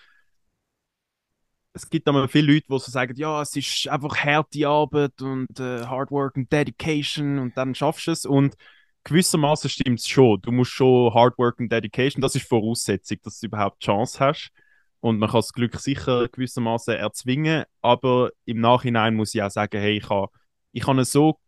es 1.73 1.89
gibt 1.89 2.09
aber 2.09 2.29
viele 2.29 2.53
Leute, 2.55 2.66
die 2.68 2.79
so 2.79 2.91
sagen, 2.91 3.14
ja, 3.16 3.43
es 3.43 3.55
ist 3.57 3.89
einfach 3.89 4.16
harte 4.16 4.66
Arbeit 4.66 5.23
und 5.23 5.61
äh, 5.61 5.85
Hard 5.87 6.11
Work 6.11 6.37
und 6.37 6.51
Dedication 6.53 7.39
und 7.39 7.57
dann 7.57 7.75
schaffst 7.75 8.07
du 8.09 8.11
es. 8.11 8.25
Und 8.27 8.57
gewissermaßen 9.05 9.71
stimmt 9.71 10.01
es 10.01 10.09
schon. 10.09 10.41
Du 10.43 10.51
musst 10.53 10.73
schon 10.73 11.14
Hard 11.14 11.39
Work 11.39 11.61
und 11.61 11.71
Dedication, 11.71 12.21
das 12.21 12.35
ist 12.35 12.49
Voraussetzung, 12.49 13.18
dass 13.23 13.41
du 13.41 13.47
überhaupt 13.47 13.83
Chance 13.83 14.18
hast. 14.21 14.51
Und 15.01 15.18
man 15.18 15.31
kann 15.31 15.39
das 15.39 15.53
Glück 15.53 15.79
sicher 15.81 16.29
gewissermaßen 16.29 16.95
erzwingen. 16.95 17.64
Aber 17.81 18.31
im 18.45 18.61
Nachhinein 18.61 19.14
muss 19.14 19.35
ich 19.35 19.43
auch 19.43 19.51
sagen, 19.51 19.81
hey, 19.81 19.97
ich 19.99 20.11
habe 20.11 20.29
ich 20.73 20.87
hab 20.87 21.01
so 21.05 21.39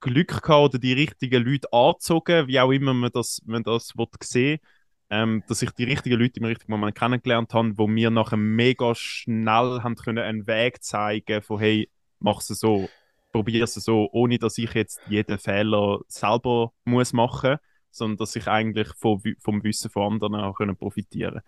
Glück 0.00 0.28
gehabt 0.28 0.50
oder 0.50 0.78
die 0.78 0.92
richtigen 0.92 1.44
Leute 1.44 1.72
angezogen, 1.72 2.46
wie 2.46 2.60
auch 2.60 2.70
immer 2.70 2.94
man 2.94 3.10
das, 3.12 3.40
man 3.44 3.62
das 3.62 3.92
sehen 4.22 4.60
will 4.60 4.73
ähm, 5.14 5.44
dass 5.46 5.62
ich 5.62 5.70
die 5.70 5.84
richtigen 5.84 6.18
Leute 6.18 6.40
im 6.40 6.46
richtigen 6.46 6.72
Moment 6.72 6.96
kennengelernt 6.96 7.54
habe, 7.54 7.78
wo 7.78 7.86
mir 7.86 8.10
nachher 8.10 8.36
mega 8.36 8.96
schnell 8.96 9.80
haben 9.80 9.94
können 9.94 10.24
einen 10.24 10.48
Weg 10.48 10.82
zeigen 10.82 11.40
von 11.40 11.60
hey, 11.60 11.88
mach 12.18 12.40
es 12.40 12.48
so, 12.48 12.88
probier 13.30 13.62
es 13.62 13.74
so, 13.74 14.08
ohne 14.10 14.38
dass 14.38 14.58
ich 14.58 14.74
jetzt 14.74 15.00
jeden 15.06 15.38
Fehler 15.38 16.00
selber 16.08 16.72
muss 16.84 17.12
machen, 17.12 17.58
sondern 17.92 18.16
dass 18.16 18.34
ich 18.34 18.48
eigentlich 18.48 18.88
vom, 18.96 19.22
vom 19.38 19.62
Wissen 19.62 19.88
von 19.88 20.14
anderen 20.14 20.34
auch 20.34 20.54
können 20.54 20.76
profitieren. 20.76 21.42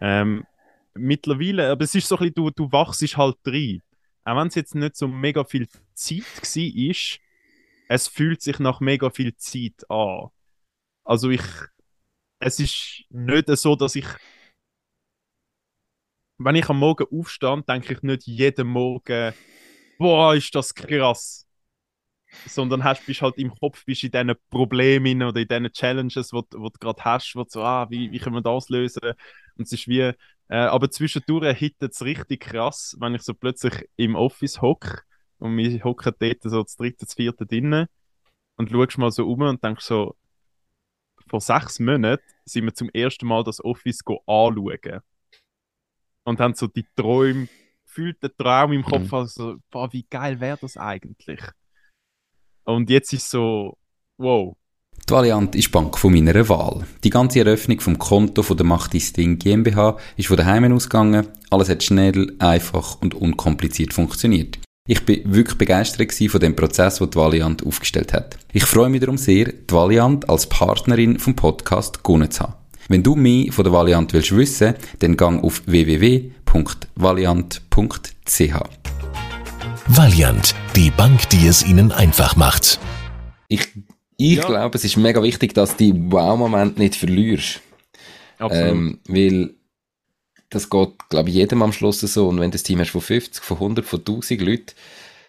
Ähm, 0.00 0.46
mittlerweile, 0.94 1.70
aber 1.70 1.84
es 1.84 1.94
ist 1.94 2.08
so 2.08 2.16
ein 2.16 2.20
bisschen, 2.20 2.34
du, 2.34 2.50
du 2.50 2.72
wachst 2.72 3.02
halt 3.18 3.36
rein. 3.44 3.82
Auch 4.24 4.38
wenn 4.38 4.46
es 4.46 4.54
jetzt 4.54 4.74
nicht 4.74 4.96
so 4.96 5.06
mega 5.06 5.44
viel 5.44 5.68
Zeit 5.92 6.22
war, 6.22 7.18
es 7.88 8.08
fühlt 8.08 8.40
sich 8.40 8.58
nach 8.58 8.80
mega 8.80 9.10
viel 9.10 9.36
Zeit 9.36 9.84
an. 9.90 10.28
Also 11.04 11.28
ich, 11.28 11.42
es 12.42 12.58
ist 12.58 13.04
nicht 13.10 13.48
so, 13.56 13.76
dass 13.76 13.94
ich, 13.94 14.06
wenn 16.38 16.56
ich 16.56 16.68
am 16.68 16.78
Morgen 16.78 17.06
aufstehe, 17.10 17.62
denke 17.62 17.92
ich 17.94 18.02
nicht 18.02 18.26
jeden 18.26 18.66
Morgen, 18.66 19.32
boah, 19.98 20.34
ist 20.34 20.54
das 20.54 20.74
krass. 20.74 21.46
sondern 22.46 22.82
hast, 22.82 23.06
bist 23.06 23.22
halt 23.22 23.38
im 23.38 23.54
Kopf 23.54 23.84
bist 23.84 24.04
in 24.04 24.10
diesen 24.10 24.34
Problemen 24.50 25.22
oder 25.22 25.40
in 25.40 25.48
diesen 25.48 25.72
Challenges, 25.72 26.30
die, 26.30 26.40
du 26.50 26.70
gerade 26.80 27.04
hast, 27.04 27.36
wo 27.36 27.44
so, 27.46 27.62
ah, 27.62 27.88
wie, 27.90 28.10
wie 28.10 28.18
können 28.18 28.36
wir 28.36 28.42
das 28.42 28.68
lösen? 28.70 29.12
Und 29.56 29.66
es 29.66 29.72
ist 29.72 29.86
wie, 29.86 30.00
äh, 30.00 30.14
aber 30.48 30.90
zwischendurch 30.90 31.58
hittet 31.58 31.92
es 31.92 32.02
richtig 32.02 32.40
krass, 32.40 32.96
wenn 32.98 33.14
ich 33.14 33.22
so 33.22 33.34
plötzlich 33.34 33.88
im 33.96 34.16
Office 34.16 34.62
hocke 34.62 35.02
und 35.38 35.56
wir 35.56 35.84
hocken 35.84 36.14
dort 36.18 36.42
so 36.42 36.62
das 36.62 36.76
dritte, 36.76 37.04
das 37.04 37.14
vierte 37.14 37.46
drinnen 37.46 37.86
und 38.56 38.70
schaust 38.70 38.98
mal 38.98 39.10
so 39.12 39.28
um 39.28 39.42
und 39.42 39.62
denkst 39.62 39.84
so, 39.84 40.16
vor 41.28 41.40
sechs 41.40 41.78
Monaten 41.80 42.22
sind 42.44 42.64
wir 42.64 42.74
zum 42.74 42.88
ersten 42.90 43.26
Mal 43.26 43.44
das 43.44 43.64
Office 43.64 44.00
anschauen. 44.06 45.00
Und 46.24 46.40
haben 46.40 46.54
so 46.54 46.66
die 46.68 46.86
Träume, 46.94 47.48
gefühlt 47.84 48.22
den 48.22 48.30
Traum 48.38 48.72
im 48.72 48.84
Kopf, 48.84 49.10
mhm. 49.10 49.14
also, 49.14 49.56
boah, 49.70 49.92
wie 49.92 50.06
geil 50.08 50.40
wäre 50.40 50.58
das 50.60 50.76
eigentlich? 50.76 51.40
Und 52.64 52.90
jetzt 52.90 53.12
ist 53.12 53.28
so, 53.28 53.76
wow. 54.18 54.56
Die 55.08 55.12
Valiant 55.12 55.54
ist 55.56 55.72
Bank 55.72 55.98
von 55.98 56.12
meiner 56.12 56.48
Wahl. 56.48 56.86
Die 57.02 57.10
ganze 57.10 57.40
Eröffnung 57.40 57.80
vom 57.80 57.98
Konto 57.98 58.42
von 58.42 58.56
der 58.56 58.66
Machtisting 58.66 59.38
GmbH 59.38 59.98
ist 60.16 60.28
von 60.28 60.36
daheim 60.36 60.72
ausgegangen. 60.72 61.26
Alles 61.50 61.68
hat 61.68 61.82
schnell, 61.82 62.36
einfach 62.38 63.00
und 63.00 63.14
unkompliziert 63.14 63.92
funktioniert. 63.92 64.58
Ich 64.88 65.04
bin 65.04 65.22
wirklich 65.32 65.58
begeistert 65.58 66.12
von 66.12 66.40
dem 66.40 66.56
Prozess, 66.56 66.98
den 66.98 67.08
die 67.08 67.16
Valiant 67.16 67.64
aufgestellt 67.64 68.12
hat. 68.12 68.36
Ich 68.52 68.64
freue 68.64 68.88
mich 68.88 69.00
darum 69.00 69.16
sehr, 69.16 69.44
die 69.44 69.72
Valiant 69.72 70.28
als 70.28 70.48
Partnerin 70.48 71.20
vom 71.20 71.36
Podcast 71.36 72.02
gewonnen 72.02 72.32
zu 72.32 72.42
haben. 72.42 72.54
Wenn 72.88 73.04
du 73.04 73.14
mehr 73.14 73.52
von 73.52 73.62
der 73.62 73.72
Valiant 73.72 74.12
willst 74.12 74.36
wissen, 74.36 74.74
dann 74.98 75.16
gang 75.16 75.44
auf 75.44 75.62
www.valiant.ch. 75.66 78.54
Valiant, 79.86 80.54
die 80.74 80.90
Bank, 80.90 81.28
die 81.28 81.46
es 81.46 81.64
Ihnen 81.64 81.92
einfach 81.92 82.34
macht. 82.34 82.80
Ich, 83.46 83.68
ich 84.16 84.38
ja. 84.38 84.44
glaube, 84.44 84.76
es 84.76 84.82
ist 84.82 84.96
mega 84.96 85.22
wichtig, 85.22 85.54
dass 85.54 85.76
du 85.76 85.92
die 85.92 86.10
Wow-Moment 86.10 86.78
nicht 86.78 86.96
verlierst. 86.96 87.60
Absolut. 88.38 88.72
Ähm, 88.72 88.98
weil 89.06 89.54
das 90.52 90.68
geht, 90.68 91.08
glaube 91.08 91.30
ich, 91.30 91.34
jedem 91.34 91.62
am 91.62 91.72
Schluss 91.72 92.00
so. 92.00 92.28
Und 92.28 92.38
wenn 92.38 92.50
du 92.50 92.56
das 92.56 92.62
Team 92.62 92.78
hast 92.78 92.90
von 92.90 93.00
50, 93.00 93.42
von 93.42 93.56
100, 93.56 93.84
von 93.84 94.00
1000 94.00 94.40
Leuten, 94.40 94.72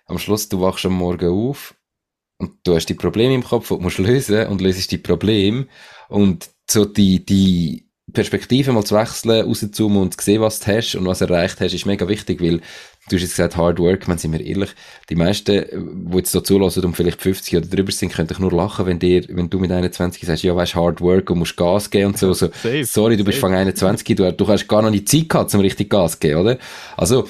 am 0.05 0.19
Schluss, 0.19 0.49
du 0.49 0.61
wachst 0.61 0.85
am 0.85 0.93
Morgen 0.93 1.29
auf 1.29 1.75
und 2.37 2.51
du 2.63 2.75
hast 2.75 2.87
die 2.87 2.93
Probleme 2.93 3.33
im 3.33 3.43
Kopf, 3.43 3.69
du 3.69 3.77
musst 3.77 3.99
lösen 3.99 4.47
und 4.47 4.61
löst 4.61 4.91
die 4.91 4.97
Probleme. 4.97 5.67
Und 6.09 6.49
so 6.69 6.83
die, 6.85 7.25
die 7.25 7.87
Perspektive 8.11 8.73
mal 8.73 8.83
zu 8.83 8.95
wechseln, 8.95 9.45
rauszoomen 9.45 10.01
und 10.01 10.19
zu 10.19 10.25
sehen, 10.25 10.41
was 10.41 10.59
du 10.59 10.67
hast 10.67 10.95
und 10.95 11.05
was 11.05 11.21
erreicht 11.21 11.61
hast, 11.61 11.73
ist 11.73 11.85
mega 11.85 12.07
wichtig, 12.07 12.41
weil 12.41 12.61
du 13.09 13.15
hast 13.15 13.21
jetzt 13.21 13.31
gesagt, 13.31 13.57
Hard 13.57 13.79
Work, 13.79 14.07
wenn 14.07 14.17
sind 14.17 14.31
wir 14.31 14.41
ehrlich, 14.41 14.69
die 15.09 15.15
meisten, 15.15 15.65
die 16.09 16.17
jetzt 16.17 16.31
so 16.31 16.41
zulassen 16.41 16.85
und 16.85 16.95
vielleicht 16.95 17.21
50 17.21 17.57
oder 17.57 17.67
drüber 17.67 17.91
sind, 17.91 18.13
können 18.13 18.27
dich 18.27 18.39
nur 18.39 18.51
lachen, 18.51 18.85
wenn 18.85 18.99
dir, 18.99 19.25
wenn 19.29 19.49
du 19.49 19.59
mit 19.59 19.71
21 19.71 20.25
sagst, 20.25 20.43
ja, 20.43 20.55
weißt, 20.55 20.75
Hard 20.75 21.01
Work 21.01 21.29
und 21.29 21.39
musst 21.39 21.57
Gas 21.57 21.89
geben 21.89 22.07
und 22.07 22.17
so, 22.17 22.33
so 22.33 22.47
safe, 22.47 22.85
sorry, 22.85 23.17
du 23.17 23.23
bist 23.23 23.39
von 23.39 23.53
21, 23.53 24.15
du, 24.15 24.31
du 24.31 24.47
hast 24.47 24.67
gar 24.67 24.81
noch 24.81 24.89
nicht 24.89 25.09
Zeit 25.09 25.29
gehabt, 25.29 25.53
um 25.53 25.61
richtig 25.61 25.89
Gas 25.89 26.13
zu 26.13 26.19
geben, 26.19 26.39
oder? 26.39 26.57
Also, 26.95 27.27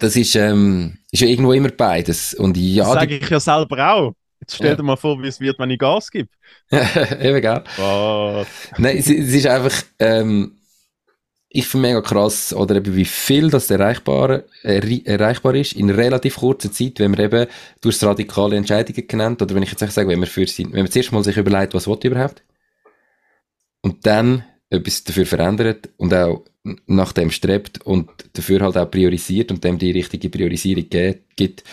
das 0.00 0.16
ist, 0.16 0.34
ähm, 0.34 0.98
ist 1.10 1.20
ja 1.20 1.28
irgendwo 1.28 1.52
immer 1.52 1.70
beides. 1.70 2.34
Und 2.34 2.56
ja, 2.56 2.84
das 2.84 2.94
sage 2.94 3.16
ich 3.16 3.28
ja 3.28 3.40
selber 3.40 3.92
auch. 3.92 4.12
Jetzt 4.40 4.56
stell 4.56 4.76
dir 4.76 4.82
mal 4.82 4.96
vor, 4.96 5.22
wie 5.22 5.28
es 5.28 5.38
wird, 5.38 5.56
wenn 5.60 5.70
ich 5.70 5.78
Gas 5.78 6.10
gebe. 6.10 6.28
Eben, 6.70 7.40
gell? 7.40 7.62
Was? 7.76 8.46
Nein, 8.76 8.96
es, 8.96 9.08
es, 9.08 9.32
ist 9.32 9.46
einfach, 9.46 9.72
ähm, 10.00 10.58
ich 11.54 11.66
finde 11.66 11.88
mega 11.88 12.00
krass, 12.00 12.54
oder 12.54 12.76
eben 12.76 12.96
wie 12.96 13.04
viel 13.04 13.50
das 13.50 13.70
erreichbar, 13.70 14.44
äh, 14.62 15.00
erreichbar 15.04 15.54
ist 15.54 15.74
in 15.74 15.90
relativ 15.90 16.36
kurzer 16.36 16.72
Zeit, 16.72 16.98
wenn 16.98 17.10
man 17.10 17.20
eben, 17.20 17.46
du 17.80 17.88
hast 17.90 18.02
radikale 18.04 18.56
Entscheidungen 18.56 19.06
genannt, 19.06 19.42
oder 19.42 19.54
wenn 19.54 19.62
ich 19.62 19.70
jetzt 19.70 19.80
sage, 19.92 20.08
wenn 20.08 20.18
man 20.18 20.28
für 20.28 20.46
wenn 20.46 20.70
man 20.70 20.90
zuerst 20.90 21.12
mal 21.12 21.24
sich 21.24 21.36
überlegt, 21.36 21.74
was 21.74 21.86
will 21.86 21.98
ich 21.98 22.04
überhaupt, 22.04 22.42
und 23.82 24.06
dann 24.06 24.44
etwas 24.70 25.04
dafür 25.04 25.26
verändert 25.26 25.90
und 25.98 26.14
auch 26.14 26.44
nach 26.86 27.12
dem 27.12 27.30
strebt 27.30 27.82
und 27.82 28.08
dafür 28.32 28.60
halt 28.60 28.76
auch 28.76 28.90
priorisiert 28.90 29.50
und 29.50 29.62
dem 29.64 29.78
die 29.78 29.90
richtige 29.90 30.30
Priorisierung 30.30 30.86
gibt 31.36 31.64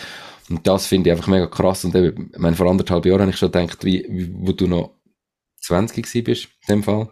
und 0.50 0.66
das 0.66 0.86
finde 0.86 1.08
ich 1.08 1.16
einfach 1.16 1.28
mega 1.28 1.46
krass. 1.46 1.84
Und 1.84 1.94
eben, 1.94 2.32
ich 2.34 2.56
vor 2.56 2.68
anderthalb 2.68 3.06
Jahren 3.06 3.22
habe 3.22 3.30
ich 3.30 3.36
schon 3.36 3.52
gedacht, 3.52 3.84
wie, 3.84 4.04
wo 4.34 4.52
du 4.52 4.66
noch 4.66 4.96
20 5.60 6.04
gewesen 6.04 6.24
bist, 6.24 6.48
in 6.66 6.74
dem 6.74 6.82
Fall. 6.82 7.08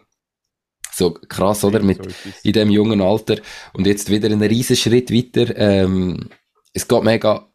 So 0.99 1.11
krass, 1.11 1.63
oder? 1.63 1.81
Mit, 1.81 2.01
in 2.43 2.51
dem 2.51 2.69
jungen 2.69 2.99
Alter. 2.99 3.37
Und 3.71 3.87
jetzt 3.87 4.09
wieder 4.09 4.29
einen 4.29 4.43
riesen 4.43 4.75
Schritt 4.75 5.11
weiter. 5.11 5.55
Ähm, 5.55 6.29
es 6.73 6.89
geht 6.89 7.03
mega, 7.03 7.49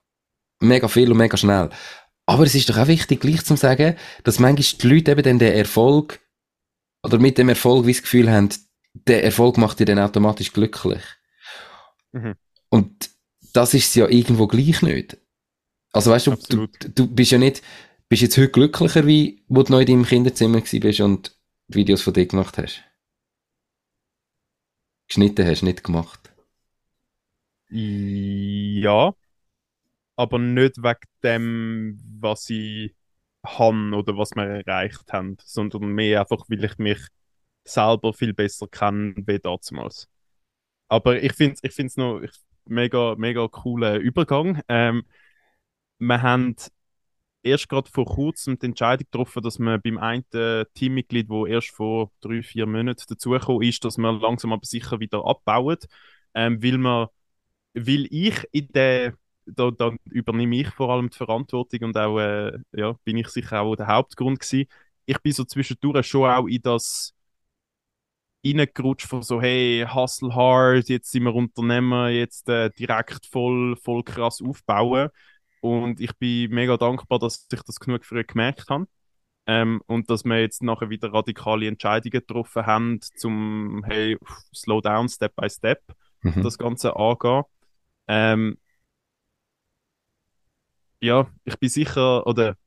mega 0.61 0.89
viel 0.89 1.13
und 1.13 1.19
mega 1.19 1.37
schnell. 1.37 1.69
Aber 2.25 2.45
es 2.45 2.55
ist 2.55 2.71
doch 2.71 2.79
auch 2.79 2.87
wichtig, 2.87 3.21
gleich 3.21 3.45
zu 3.45 3.55
sagen, 3.57 3.97
dass 4.23 4.39
manchmal 4.39 4.81
die 4.81 4.89
Leute 4.89 5.11
eben 5.11 5.23
dann 5.23 5.39
den 5.39 5.53
Erfolg, 5.53 6.21
oder 7.03 7.19
mit 7.19 7.37
dem 7.37 7.51
Erfolg 7.51 7.85
wie 7.85 7.93
das 7.93 8.01
Gefühl 8.01 8.31
haben, 8.31 8.49
der 8.95 9.23
Erfolg 9.25 9.59
macht 9.59 9.79
dich 9.79 9.87
dann 9.87 9.99
automatisch 9.99 10.51
glücklich. 10.55 11.03
Mhm. 12.13 12.37
Und 12.71 13.11
das 13.53 13.75
ist 13.75 13.95
ja 13.95 14.09
irgendwo 14.09 14.47
gleich 14.47 14.81
nicht. 14.81 15.19
Also 15.93 16.13
weißt 16.13 16.29
du, 16.29 16.37
du, 16.49 16.67
du 16.67 17.07
bist 17.07 17.33
ja 17.33 17.39
nicht, 17.39 17.61
bist 18.09 18.23
jetzt 18.23 18.39
heute 18.39 18.49
glücklicher, 18.49 19.07
wie 19.07 19.45
wo 19.49 19.63
du 19.63 19.73
noch 19.73 19.81
in 19.81 19.87
deinem 19.87 20.07
Kinderzimmer 20.07 20.63
bist 20.63 21.01
und 21.01 21.37
Videos 21.69 22.01
von 22.01 22.15
dir 22.15 22.25
gemacht 22.25 22.57
hast? 22.57 22.83
Geschnitten 25.09 25.47
hast, 25.47 25.63
nicht 25.63 25.83
gemacht. 25.83 26.35
Ja, 27.71 29.15
aber 30.17 30.39
nicht 30.39 30.79
wegen 30.83 30.99
dem, 31.23 32.01
was 32.21 32.49
ich 32.51 32.95
habe 33.45 33.95
oder 33.95 34.17
was 34.17 34.31
wir 34.35 34.45
erreicht 34.45 35.13
haben, 35.13 35.37
sondern 35.45 35.87
mehr 35.87 36.21
einfach, 36.21 36.45
weil 36.49 36.65
ich 36.65 36.79
mich 36.79 36.99
selber 37.65 38.13
viel 38.15 38.33
besser 38.35 38.69
kenne 38.69 39.15
wie 39.17 39.39
damals. 39.39 40.09
Aber 40.89 41.23
ich 41.23 41.33
finde 41.35 41.57
es 41.63 41.79
ich 41.79 41.97
noch 41.97 42.21
ich, 42.21 42.33
mega, 42.67 43.15
mega 43.17 43.49
cooler 43.49 43.97
Übergang. 43.97 44.61
Ähm, 44.69 45.05
wir 45.99 46.23
haben 46.23 46.57
erst 47.45 47.69
gerade 47.69 47.91
vor 47.91 48.07
kurzem 48.07 48.59
die 48.59 48.67
Entscheidung 48.67 49.07
getroffen, 49.11 49.43
dass 49.43 49.59
man 49.59 49.81
beim 49.83 49.99
einen 49.99 50.25
Teammitglied, 50.75 51.29
wo 51.29 51.47
erst 51.47 51.71
vor 51.71 52.11
drei, 52.21 52.43
vier 52.43 52.67
Monaten 52.67 53.05
dazugekommen 53.09 53.63
ist, 53.69 53.85
dass 53.85 53.99
wir 53.99 54.13
langsam 54.13 54.53
aber 54.53 54.65
sicher 54.67 55.01
wieder 55.01 55.25
abbauen, 55.27 55.79
ähm, 56.35 56.63
weil 56.63 56.79
man, 56.79 57.09
weil 57.75 58.07
ich 58.11 58.45
in 58.53 58.69
der 58.73 59.15
da, 59.47 59.71
da 59.71 59.93
übernehme 60.11 60.57
ich 60.57 60.69
vor 60.71 60.91
allem 60.91 61.11
die 61.11 61.17
Verantwortung 61.17 61.85
und 61.85 61.97
auch 61.99 62.19
äh, 62.19 62.59
ja, 62.73 62.95
bin 63.05 63.17
ich 63.19 63.29
sicher 63.29 63.61
auch 63.63 63.77
der 63.77 63.89
Hauptgrund 63.89 64.41
gewesen. 64.41 64.67
Ich 65.07 65.19
bin 65.21 65.33
so 65.33 65.45
zwischendurch 65.45 66.07
schon 66.07 66.31
auch 66.31 66.47
in 66.47 66.63
das 66.63 67.15
reingerutscht 68.45 69.07
von 69.09 69.23
so, 69.23 69.41
hey, 69.41 69.87
hustle 69.93 70.35
hard, 70.35 70.89
jetzt 70.89 71.11
sind 71.11 71.25
wir 71.25 71.35
Unternehmer, 71.35 72.09
jetzt 72.11 72.49
äh, 72.49 72.71
direkt 72.71 73.27
voll, 73.27 73.77
voll 73.77 74.03
krass 74.05 74.43
aufbauen. 74.43 75.09
Und 75.65 75.99
ich 75.99 76.15
bin 76.19 76.51
mega 76.51 76.77
dankbar, 76.77 77.19
dass 77.19 77.47
ich 77.51 77.63
das 77.63 77.81
genug 77.81 78.05
früh 78.05 78.23
gemerkt 78.23 78.69
habe. 78.69 78.87
Ähm, 79.47 79.81
und 79.87 80.11
dass 80.11 80.23
wir 80.27 80.39
jetzt 80.39 80.63
nachher 80.63 80.91
wieder 80.91 81.11
radikale 81.11 81.67
Entscheidungen 81.67 82.11
getroffen 82.11 82.67
haben, 82.67 83.01
zum 83.17 83.83
hey, 83.87 84.19
slow 84.55 84.83
down, 84.83 85.09
step 85.09 85.35
by 85.35 85.49
step, 85.49 85.83
mhm. 86.21 86.43
das 86.43 86.59
Ganze 86.59 86.95
angehen. 86.95 87.45
Ähm, 88.09 88.59
ja, 91.01 91.31
ich 91.45 91.59
bin 91.59 91.71
sicher, 91.71 92.27
oder 92.27 92.59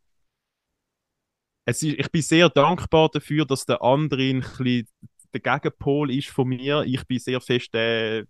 es 1.66 1.84
ist, 1.84 2.00
ich 2.00 2.12
bin 2.12 2.24
sehr 2.24 2.50
dankbar 2.50 3.10
dafür, 3.10 3.45
dass 3.45 3.68
der 3.68 3.84
andere 3.84 4.24
ein 4.24 4.39
bisschen 4.39 4.88
der 5.36 5.41
Gegenpol 5.41 6.10
ist 6.12 6.30
von 6.30 6.48
mir. 6.48 6.82
Ich 6.82 7.06
bin 7.06 7.20
sehr 7.20 7.41
fest 7.41 7.72
der 7.76 8.26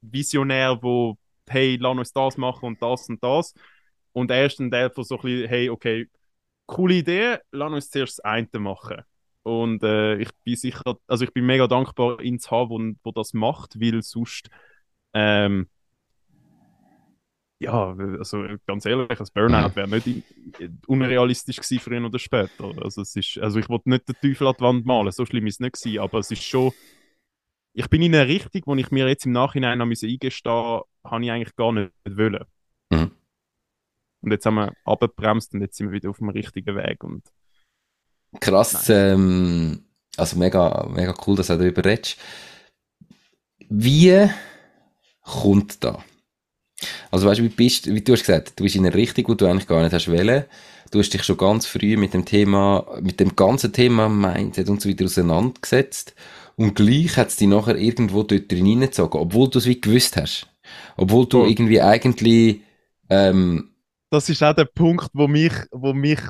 Visionär, 0.00 0.82
wo 0.82 1.16
hey, 1.48 1.76
lass 1.80 1.96
uns 1.96 2.12
das 2.12 2.36
machen 2.36 2.66
und 2.66 2.82
das 2.82 3.08
und 3.08 3.22
das. 3.22 3.54
Und 4.12 4.30
er 4.30 4.46
ist 4.46 4.60
dann 4.60 4.70
der 4.70 4.90
von 4.90 5.04
so 5.04 5.16
ein 5.16 5.22
bisschen, 5.22 5.48
hey, 5.48 5.70
okay, 5.70 6.08
coole 6.66 6.94
Idee, 6.94 7.38
lass 7.52 7.72
uns 7.72 7.90
zuerst 7.90 8.18
das 8.18 8.24
eine 8.24 8.48
machen. 8.54 9.02
Und 9.42 9.82
äh, 9.82 10.16
ich 10.16 10.30
bin 10.42 10.56
sicher, 10.56 10.96
also 11.06 11.24
ich 11.24 11.32
bin 11.32 11.44
mega 11.44 11.66
dankbar, 11.66 12.20
ihn 12.20 12.38
zu 12.38 12.50
haben, 12.50 12.98
wo 13.04 13.12
das 13.12 13.34
macht, 13.34 13.78
weil 13.78 14.02
sonst, 14.02 14.48
ähm, 15.12 15.68
ja, 17.58 17.94
also 18.18 18.44
ganz 18.66 18.86
ehrlich, 18.86 19.18
das 19.18 19.30
Burnout 19.30 19.76
wäre 19.76 19.88
nicht 19.88 20.24
unrealistisch 20.86 21.56
gewesen, 21.56 21.78
früher 21.80 22.04
oder 22.04 22.18
später. 22.18 22.72
Also, 22.82 23.02
es 23.02 23.14
ist, 23.16 23.38
also 23.38 23.58
ich 23.58 23.68
wollte 23.68 23.90
nicht 23.90 24.08
den 24.08 24.16
Teufel 24.20 24.46
an 24.46 24.54
die 24.58 24.62
Wand 24.62 24.86
malen, 24.86 25.12
so 25.12 25.26
schlimm 25.26 25.46
ist 25.46 25.56
es 25.56 25.60
nicht 25.60 25.80
gewesen, 25.80 26.00
aber 26.00 26.18
es 26.18 26.30
ist 26.30 26.42
schon, 26.42 26.72
ich 27.74 27.88
bin 27.90 28.02
in 28.02 28.14
einer 28.14 28.28
Richtung, 28.28 28.62
wo 28.66 28.74
ich 28.76 28.90
mir 28.90 29.08
jetzt 29.08 29.26
im 29.26 29.32
Nachhinein 29.32 29.78
noch 29.78 29.86
eingestehen 29.86 30.18
musste, 30.22 30.82
habe 31.04 31.24
ich 31.24 31.30
eigentlich 31.30 31.56
gar 31.56 31.72
nicht 31.72 31.92
wollen. 32.08 32.44
Mhm. 32.90 33.10
Und 34.20 34.30
jetzt 34.30 34.46
haben 34.46 34.54
wir 34.54 34.72
abgebremst 34.84 35.52
und 35.52 35.60
jetzt 35.60 35.76
sind 35.76 35.88
wir 35.88 35.92
wieder 35.92 36.10
auf 36.10 36.18
dem 36.18 36.30
richtigen 36.30 36.76
Weg. 36.76 37.02
Und 37.04 37.24
Krass, 38.40 38.88
ähm, 38.88 39.84
also 40.16 40.38
mega, 40.38 40.88
mega 40.88 41.14
cool, 41.26 41.36
dass 41.36 41.48
du 41.48 41.58
darüber 41.58 41.84
redest. 41.84 42.16
Wie 43.68 44.28
kommt 45.20 45.82
da? 45.82 46.02
Also 47.10 47.26
weißt 47.26 47.40
du, 47.40 47.44
wie 47.44 47.48
bist, 47.48 47.86
wie 47.86 48.02
du 48.02 48.12
hast 48.12 48.20
gesagt, 48.20 48.58
du 48.58 48.64
bist 48.64 48.76
in 48.76 48.86
einer 48.86 48.94
Richtung, 48.94 49.28
wo 49.28 49.34
du 49.34 49.46
eigentlich 49.46 49.66
gar 49.66 49.82
nicht 49.82 49.92
hast 49.92 50.10
wollen. 50.10 50.44
Du 50.90 50.98
hast 50.98 51.10
dich 51.10 51.24
schon 51.24 51.36
ganz 51.36 51.66
früh 51.66 51.96
mit 51.96 52.14
dem 52.14 52.24
Thema, 52.24 52.86
mit 53.00 53.18
dem 53.20 53.34
ganzen 53.34 53.72
Thema 53.72 54.08
Mindset 54.08 54.68
und 54.68 54.80
so 54.80 54.88
weiter 54.88 55.06
auseinandergesetzt. 55.06 56.14
Und 56.56 56.74
gleich 56.74 57.16
hat 57.16 57.28
es 57.28 57.36
dich 57.36 57.48
nachher 57.48 57.76
irgendwo 57.76 58.22
dort 58.22 58.50
drin 58.50 58.66
hineingezogen, 58.66 59.20
obwohl 59.20 59.48
du 59.50 59.58
es 59.58 59.66
wie 59.66 59.80
gewusst 59.80 60.16
hast. 60.16 60.48
Obwohl 60.96 61.26
du 61.26 61.44
Voll. 61.44 61.46
irgendwie 61.46 61.80
eigentlich, 61.80 62.60
ähm, 63.10 63.70
Das 64.10 64.30
ist 64.30 64.42
auch 64.42 64.54
der 64.54 64.64
Punkt, 64.64 65.10
wo 65.12 65.28
mich, 65.28 65.52
wo 65.70 65.92
mich, 65.92 66.20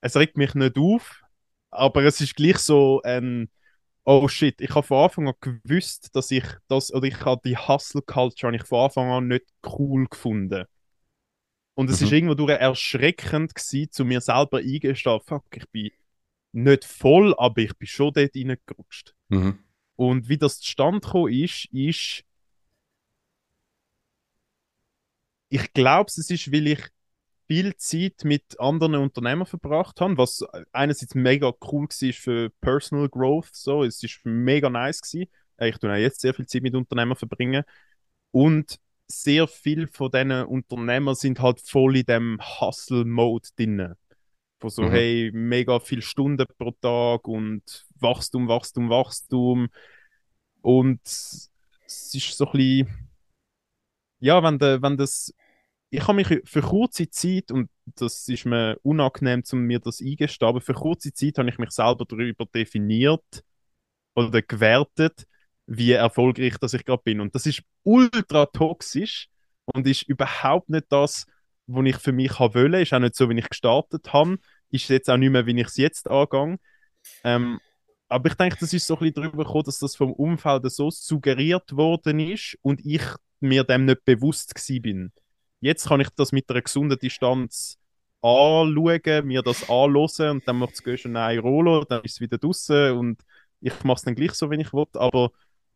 es 0.00 0.16
regt 0.16 0.36
mich 0.36 0.54
nicht 0.54 0.78
auf, 0.78 1.22
aber 1.70 2.04
es 2.04 2.20
ist 2.20 2.36
gleich 2.36 2.58
so 2.58 3.00
ein, 3.02 3.50
oh 4.04 4.28
shit, 4.28 4.60
ich 4.60 4.70
habe 4.74 4.86
von 4.86 5.04
Anfang 5.04 5.28
an 5.28 5.34
gewusst, 5.40 6.14
dass 6.16 6.30
ich 6.30 6.44
das, 6.68 6.92
oder 6.94 7.06
ich 7.08 7.20
habe 7.24 7.42
die 7.44 7.56
Hustle 7.56 8.02
Culture 8.02 8.54
ich 8.56 8.64
von 8.64 8.86
Anfang 8.86 9.10
an 9.10 9.28
nicht 9.28 9.46
cool 9.66 10.06
gefunden. 10.08 10.66
Und 11.74 11.90
es 11.90 12.00
Mhm. 12.00 12.02
ist 12.02 12.12
irgendwo 12.12 12.34
durch 12.34 12.50
erschreckend 12.50 13.54
gewesen, 13.54 13.90
zu 13.92 14.04
mir 14.04 14.20
selber 14.20 14.58
eingestehen, 14.58 15.20
fuck, 15.24 15.44
ich 15.56 15.68
bin 15.70 15.90
nicht 16.52 16.84
voll, 16.84 17.34
aber 17.36 17.62
ich 17.62 17.76
bin 17.76 17.88
schon 17.88 18.12
dort 18.12 18.34
reingerutscht. 18.34 19.14
mhm. 19.28 19.58
Und 19.96 20.28
wie 20.28 20.38
das 20.38 20.60
zustande 20.60 21.00
gekommen 21.00 21.32
ist, 21.32 21.64
ist, 21.72 22.22
ich 25.48 25.72
glaube, 25.72 26.08
es 26.08 26.30
ist, 26.30 26.52
weil 26.52 26.68
ich 26.68 26.80
viel 27.48 27.74
Zeit 27.76 28.24
mit 28.24 28.60
anderen 28.60 28.94
Unternehmern 28.96 29.46
verbracht 29.46 30.00
habe, 30.00 30.16
was 30.18 30.44
einerseits 30.70 31.14
mega 31.14 31.52
cool 31.72 31.88
war 31.88 32.12
für 32.12 32.50
Personal 32.60 33.08
Growth, 33.08 33.48
so, 33.52 33.82
es 33.82 34.02
ist 34.02 34.20
mega 34.24 34.70
nice 34.70 35.00
gewesen. 35.00 35.30
Ich 35.58 35.78
tue 35.78 35.90
auch 35.90 35.96
jetzt 35.96 36.20
sehr 36.20 36.34
viel 36.34 36.46
Zeit 36.46 36.62
mit 36.62 36.74
Unternehmern 36.74 37.16
verbringen 37.16 37.64
und 38.30 38.78
sehr 39.08 39.48
viel 39.48 39.88
von 39.88 40.10
diesen 40.10 40.44
Unternehmern 40.44 41.14
sind 41.14 41.40
halt 41.40 41.60
voll 41.60 41.96
in 41.96 42.04
dem 42.04 42.38
Hustle-Mode 42.60 43.48
drin. 43.56 43.94
Von 44.60 44.70
so, 44.70 44.82
Mhm. 44.82 44.90
hey, 44.90 45.30
mega 45.32 45.78
viele 45.80 46.02
Stunden 46.02 46.46
pro 46.58 46.72
Tag 46.72 47.28
und 47.28 47.86
Wachstum, 48.00 48.48
Wachstum, 48.48 48.90
Wachstum. 48.90 49.68
Und 50.62 51.00
es 51.04 51.50
ist 51.86 52.36
so 52.36 52.46
ein 52.46 52.52
bisschen, 52.52 53.08
ja, 54.20 54.42
wenn, 54.42 54.58
de, 54.58 54.82
wenn 54.82 54.96
das, 54.96 55.32
ich 55.90 56.02
habe 56.02 56.14
mich 56.14 56.40
für 56.44 56.60
kurze 56.62 57.08
Zeit, 57.08 57.50
und 57.50 57.70
das 57.96 58.28
ist 58.28 58.44
mir 58.46 58.78
unangenehm, 58.82 59.42
um 59.52 59.60
mir 59.60 59.78
das 59.78 60.00
eingestehen, 60.00 60.48
aber 60.48 60.60
für 60.60 60.74
kurze 60.74 61.12
Zeit 61.12 61.38
habe 61.38 61.48
ich 61.48 61.58
mich 61.58 61.70
selber 61.70 62.04
darüber 62.04 62.44
definiert 62.46 63.44
oder 64.14 64.42
gewertet, 64.42 65.26
wie 65.66 65.92
erfolgreich 65.92 66.58
dass 66.58 66.74
ich 66.74 66.84
gerade 66.84 67.02
bin. 67.04 67.20
Und 67.20 67.34
das 67.34 67.46
ist 67.46 67.62
ultra 67.84 68.46
toxisch 68.46 69.28
und 69.66 69.86
ist 69.86 70.02
überhaupt 70.02 70.68
nicht 70.68 70.86
das, 70.90 71.26
was 71.68 71.86
ich 71.86 71.96
für 71.96 72.12
mich 72.12 72.38
haben 72.38 72.54
wollte. 72.54 72.80
Ist 72.80 72.92
auch 72.92 72.98
nicht 72.98 73.14
so, 73.14 73.28
wie 73.28 73.38
ich 73.38 73.48
gestartet 73.48 74.12
habe. 74.12 74.38
Ist 74.70 74.88
jetzt 74.88 75.08
auch 75.10 75.16
nicht 75.16 75.30
mehr, 75.30 75.46
wie 75.46 75.60
ich 75.60 75.66
es 75.66 75.76
jetzt 75.76 76.08
angehe. 76.10 76.58
Ähm, 77.24 77.60
aber 78.08 78.28
ich 78.30 78.34
denke, 78.34 78.56
das 78.58 78.72
ist 78.72 78.86
so 78.86 78.94
ein 78.94 79.00
bisschen 79.00 79.14
darüber 79.14 79.44
gekommen, 79.44 79.64
dass 79.64 79.78
das 79.78 79.96
vom 79.96 80.12
Umfeld 80.12 80.70
so 80.72 80.90
suggeriert 80.90 81.76
worden 81.76 82.20
ist 82.20 82.58
und 82.62 82.84
ich 82.84 83.02
mir 83.40 83.64
dem 83.64 83.84
nicht 83.84 84.04
bewusst 84.04 84.54
bin. 84.82 85.12
Jetzt 85.60 85.88
kann 85.88 86.00
ich 86.00 86.08
das 86.10 86.32
mit 86.32 86.48
einer 86.50 86.62
gesunden 86.62 86.98
Distanz 86.98 87.78
anschauen, 88.22 89.26
mir 89.26 89.42
das 89.42 89.68
anhören 89.68 90.30
und 90.30 90.48
dann 90.48 90.56
macht 90.56 90.74
es 90.74 91.00
schon 91.00 91.16
ein 91.16 91.38
Rollo, 91.38 91.84
dann 91.84 92.02
ist 92.02 92.14
es 92.14 92.20
wieder 92.20 92.38
draußen 92.38 92.92
und 92.92 93.22
ich 93.60 93.84
mache 93.84 93.96
es 93.98 94.02
dann 94.02 94.14
gleich 94.14 94.32
so, 94.32 94.50
wie 94.50 94.60
ich 94.60 94.72
will. 94.72 94.86
Aber 94.94 95.30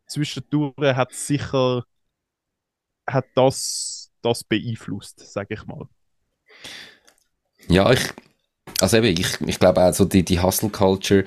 zwischendurch 0.07 0.95
hat 0.95 1.13
sicher 1.13 1.85
hat 3.07 3.25
das, 3.35 4.02
das 4.23 4.43
beeinflusst, 4.43 5.19
sage 5.31 5.53
ich 5.55 5.65
mal. 5.65 5.87
Ja, 7.67 7.91
ich, 7.91 8.01
also 8.81 8.97
eben, 8.97 9.07
ich, 9.07 9.39
ich 9.41 9.59
glaube 9.59 9.83
auch 9.83 9.93
so 9.93 10.05
die, 10.05 10.23
die 10.23 10.41
Hustle 10.41 10.69
Culture 10.69 11.23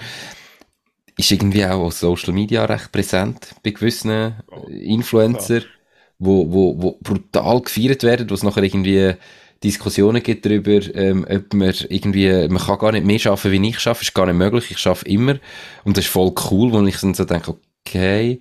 ist 1.16 1.30
irgendwie 1.30 1.64
auch 1.64 1.80
auf 1.80 1.94
Social 1.94 2.32
Media 2.32 2.64
recht 2.64 2.92
präsent 2.92 3.54
bei 3.62 3.70
gewissen 3.70 4.34
Oh, 4.48 4.68
Influencer, 4.68 5.62
wo, 6.18 6.52
wo, 6.52 6.82
wo 6.82 6.98
brutal 7.00 7.62
gefeiert 7.62 8.02
werden, 8.02 8.28
wo 8.28 8.34
es 8.34 8.42
nachher 8.42 8.62
irgendwie 8.62 9.14
Diskussionen 9.64 10.22
gibt 10.22 10.44
darüber, 10.44 10.80
ähm, 10.94 11.26
ob 11.28 11.54
man 11.54 11.74
irgendwie, 11.88 12.48
man 12.48 12.62
kann 12.62 12.78
gar 12.78 12.92
nicht 12.92 13.06
mehr 13.06 13.18
schaffen, 13.18 13.50
wie 13.52 13.68
ich 13.68 13.80
schaffe, 13.80 14.02
ist 14.02 14.14
gar 14.14 14.26
nicht 14.26 14.36
möglich, 14.36 14.70
ich 14.70 14.78
schaffe 14.78 15.06
immer. 15.06 15.38
Und 15.84 15.96
das 15.96 16.04
ist 16.04 16.10
voll 16.10 16.34
cool, 16.50 16.72
wo 16.72 16.84
ich 16.86 17.00
dann 17.00 17.14
so 17.14 17.24
denke, 17.24 17.56
okay, 17.86 18.40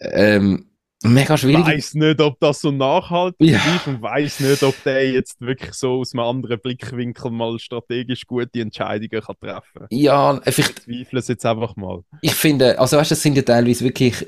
ähm, 0.00 0.66
mega 1.08 1.36
schwierig. 1.36 1.66
weiß 1.66 1.94
nicht, 1.94 2.20
ob 2.20 2.38
das 2.40 2.60
so 2.60 2.70
nachhaltig 2.70 3.48
Ja. 3.50 3.58
ist 3.76 3.86
und 3.86 4.02
weiß 4.02 4.40
nicht, 4.40 4.62
ob 4.62 4.74
der 4.84 5.10
jetzt 5.12 5.40
wirklich 5.40 5.72
so 5.74 6.00
aus 6.00 6.14
einem 6.14 6.24
anderen 6.24 6.60
Blickwinkel 6.60 7.30
mal 7.30 7.58
strategisch 7.58 8.26
gute 8.26 8.60
Entscheidungen 8.60 9.20
kann 9.22 9.36
treffen 9.40 9.62
kann. 9.74 9.86
Ja, 9.90 10.40
vielleicht, 10.44 10.78
Ich 10.78 10.84
zweifle 10.84 11.18
es 11.18 11.28
jetzt 11.28 11.46
einfach 11.46 11.76
mal. 11.76 12.02
Ich 12.22 12.34
finde, 12.34 12.78
also 12.78 12.96
weißt, 12.96 13.10
du, 13.10 13.14
das 13.14 13.22
sind 13.22 13.36
ja 13.36 13.42
teilweise 13.42 13.84
wirklich 13.84 14.24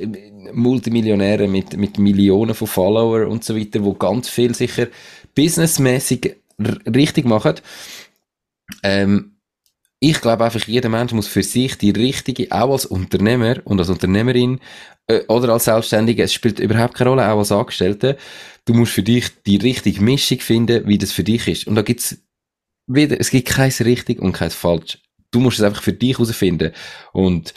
Multimillionäre 0.52 1.48
mit, 1.48 1.76
mit 1.76 1.98
Millionen 1.98 2.54
von 2.54 2.66
Follower 2.68 3.26
und 3.28 3.44
so 3.44 3.56
weiter, 3.56 3.84
wo 3.84 3.94
ganz 3.94 4.28
viel 4.28 4.54
sicher 4.54 4.86
businessmäßig 5.34 6.36
richtig 6.86 7.24
machen. 7.24 7.54
Ähm, 8.82 9.37
ich 10.00 10.20
glaube 10.20 10.44
einfach, 10.44 10.66
jeder 10.66 10.88
Mensch 10.88 11.12
muss 11.12 11.26
für 11.26 11.42
sich 11.42 11.76
die 11.76 11.90
richtige, 11.90 12.52
auch 12.52 12.72
als 12.72 12.86
Unternehmer 12.86 13.56
und 13.64 13.80
als 13.80 13.88
Unternehmerin 13.88 14.60
äh, 15.08 15.22
oder 15.26 15.52
als 15.52 15.64
Selbstständige, 15.64 16.22
es 16.22 16.32
spielt 16.32 16.60
überhaupt 16.60 16.94
keine 16.94 17.10
Rolle, 17.10 17.28
auch 17.28 17.38
als 17.38 17.52
Angestellte, 17.52 18.16
du 18.64 18.74
musst 18.74 18.92
für 18.92 19.02
dich 19.02 19.42
die 19.42 19.56
richtige 19.56 20.00
Mischung 20.02 20.40
finden, 20.40 20.86
wie 20.86 20.98
das 20.98 21.12
für 21.12 21.24
dich 21.24 21.48
ist. 21.48 21.66
Und 21.66 21.74
da 21.74 21.82
gibt's 21.82 22.18
wieder, 22.86 23.18
es 23.20 23.30
gibt 23.30 23.48
kein 23.48 23.70
richtig 23.70 24.20
und 24.20 24.32
kein 24.32 24.50
falsch. 24.50 24.98
Du 25.30 25.40
musst 25.40 25.58
es 25.58 25.64
einfach 25.64 25.82
für 25.82 25.92
dich 25.92 26.18
herausfinden. 26.18 26.72
Und 27.12 27.52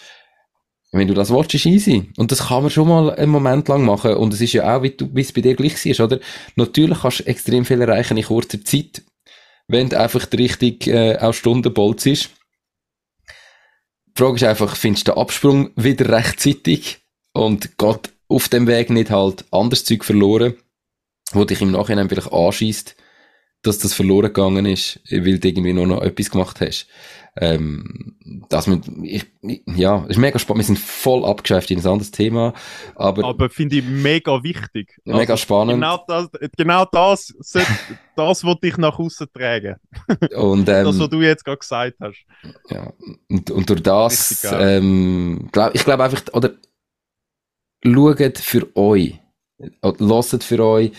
wenn 0.92 1.08
du 1.08 1.14
das 1.14 1.30
willst, 1.30 1.54
ist 1.54 1.66
easy. 1.66 2.12
Und 2.18 2.32
das 2.32 2.48
kann 2.48 2.64
man 2.64 2.72
schon 2.72 2.88
mal 2.88 3.12
einen 3.16 3.32
Moment 3.32 3.68
lang 3.70 3.86
machen. 3.86 4.16
Und 4.16 4.34
es 4.34 4.42
ist 4.42 4.54
ja 4.54 4.76
auch, 4.76 4.84
wie, 4.84 4.90
du, 4.90 5.10
wie 5.14 5.22
es 5.22 5.32
bei 5.32 5.40
dir 5.40 5.56
gleich 5.56 5.86
war, 5.86 6.06
oder? 6.06 6.20
Natürlich 6.56 7.00
kannst 7.00 7.20
du 7.22 7.28
extrem 7.28 7.64
viel 7.64 7.80
erreichen 7.80 8.18
in 8.18 8.26
kurzer 8.26 8.64
Zeit, 8.64 9.02
wenn 9.72 9.90
du 9.90 10.00
einfach 10.00 10.26
die 10.26 10.38
richtig 10.38 10.88
äh, 10.88 11.18
auch 11.18 11.34
Stundenbolz 11.34 12.06
ist. 12.06 12.30
Die 14.08 14.22
Frage 14.22 14.36
ist 14.36 14.44
einfach, 14.44 14.76
findest 14.76 15.08
du 15.08 15.14
den 15.14 15.22
Absprung 15.22 15.72
wieder 15.76 16.10
rechtzeitig 16.10 17.00
und 17.34 17.78
geht 17.78 18.12
auf 18.28 18.50
dem 18.50 18.68
Weg 18.68 18.90
nicht 18.90 19.10
halt 19.10 19.46
anderes 19.52 19.86
Zeug 19.86 20.04
verloren, 20.04 20.56
wo 21.32 21.46
dich 21.46 21.62
im 21.62 21.72
Nachhinein 21.72 22.10
vielleicht 22.10 22.34
anschießt, 22.34 22.96
dass 23.62 23.80
das 23.80 23.94
verloren 23.94 24.34
gegangen 24.34 24.66
ist, 24.66 25.00
weil 25.10 25.40
du 25.40 25.48
irgendwie 25.48 25.74
nur 25.74 25.88
noch 25.88 26.02
etwas 26.02 26.30
gemacht 26.30 26.60
hast. 26.62 26.88
Ähm, 27.38 28.18
das 28.50 28.68
mit, 28.68 28.84
ich, 29.04 29.26
ja, 29.66 30.04
ist 30.08 30.18
mega 30.18 30.38
spannend. 30.38 30.60
Wir 30.64 30.76
sind 30.76 30.80
voll 30.80 31.24
abgeschäft 31.24 31.72
in 31.72 31.80
ein 31.80 31.88
anderes 31.88 32.12
Thema, 32.12 32.54
aber, 32.96 33.24
Aber 33.24 33.50
finde 33.50 33.78
ich 33.78 33.86
mega 33.86 34.44
wichtig. 34.44 35.00
mega 35.06 35.38
spannend. 35.38 35.76
Genau 35.76 36.04
das, 36.08 36.28
genau 36.58 36.84
das, 36.92 37.28
sollte- 37.40 37.70
das 38.18 38.44
wollte 38.44 38.68
ich 38.68 38.78
nach 38.78 39.00
außen 39.00 39.28
tragen. 39.34 39.76
Und, 40.36 40.66
Das, 40.68 40.86
ähm, 40.94 41.00
was 41.00 41.10
du 41.10 41.22
jetzt 41.22 41.46
gerade 41.46 41.58
gesagt 41.60 41.96
hast. 42.02 42.26
ja, 42.70 42.92
und, 43.30 43.50
und 43.50 43.70
durch 43.70 43.82
das, 43.82 44.46
ähm, 44.52 45.48
glaub, 45.54 45.74
ich 45.74 45.86
glaube 45.86 46.04
einfach, 46.04 46.22
oder, 46.34 46.52
schaut 47.84 48.38
für 48.40 48.76
euch, 48.76 49.20
lasst 50.00 50.44
für 50.44 50.60
euch, 50.66 50.92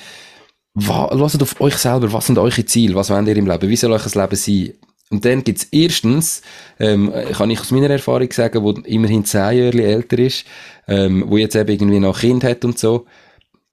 wa, 0.74 1.10
lasst 1.14 1.42
auf 1.42 1.60
euch 1.60 1.76
selber, 1.76 2.10
was 2.12 2.26
sind 2.26 2.38
eure 2.38 2.64
Ziele, 2.64 2.94
was 2.94 3.10
wollt 3.10 3.28
ihr 3.28 3.36
im 3.36 3.46
Leben, 3.46 3.68
wie 3.68 3.76
soll 3.76 3.92
euch 3.92 4.02
das 4.04 4.14
Leben 4.14 4.36
sein? 4.36 4.72
Und 5.12 5.26
dann 5.26 5.44
gibt's 5.44 5.68
erstens, 5.70 6.40
ähm, 6.80 7.12
kann 7.32 7.50
ich 7.50 7.60
aus 7.60 7.70
meiner 7.70 7.90
Erfahrung 7.90 8.32
sagen, 8.32 8.62
wo 8.62 8.70
immerhin 8.70 9.26
zehn 9.26 9.58
Jahre 9.58 9.82
älter 9.82 10.18
ist, 10.18 10.46
ähm, 10.88 11.24
wo 11.28 11.36
jetzt 11.36 11.54
eben 11.54 11.70
irgendwie 11.70 12.00
noch 12.00 12.18
Kind 12.18 12.42
hat 12.44 12.64
und 12.64 12.78
so, 12.78 13.04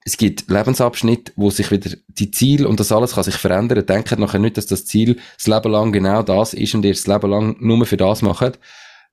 es 0.03 0.17
gibt 0.17 0.49
Lebensabschnitte, 0.49 1.31
wo 1.37 1.49
sich 1.49 1.71
wieder 1.71 1.91
die 2.07 2.31
Ziele 2.31 2.67
und 2.67 2.79
das 2.79 2.91
alles 2.91 3.13
kann 3.13 3.23
sich 3.23 3.35
verändern. 3.35 3.85
Denkt 3.85 4.17
nachher 4.19 4.39
nicht, 4.39 4.57
dass 4.57 4.65
das 4.65 4.85
Ziel 4.85 5.17
das 5.37 5.47
Leben 5.47 5.71
lang 5.71 5.93
genau 5.93 6.23
das 6.23 6.53
ist 6.53 6.75
und 6.75 6.83
ihr 6.83 6.93
das 6.93 7.07
Leben 7.07 7.29
lang 7.29 7.55
nur 7.59 7.85
für 7.85 7.97
das 7.97 8.21
macht, 8.21 8.59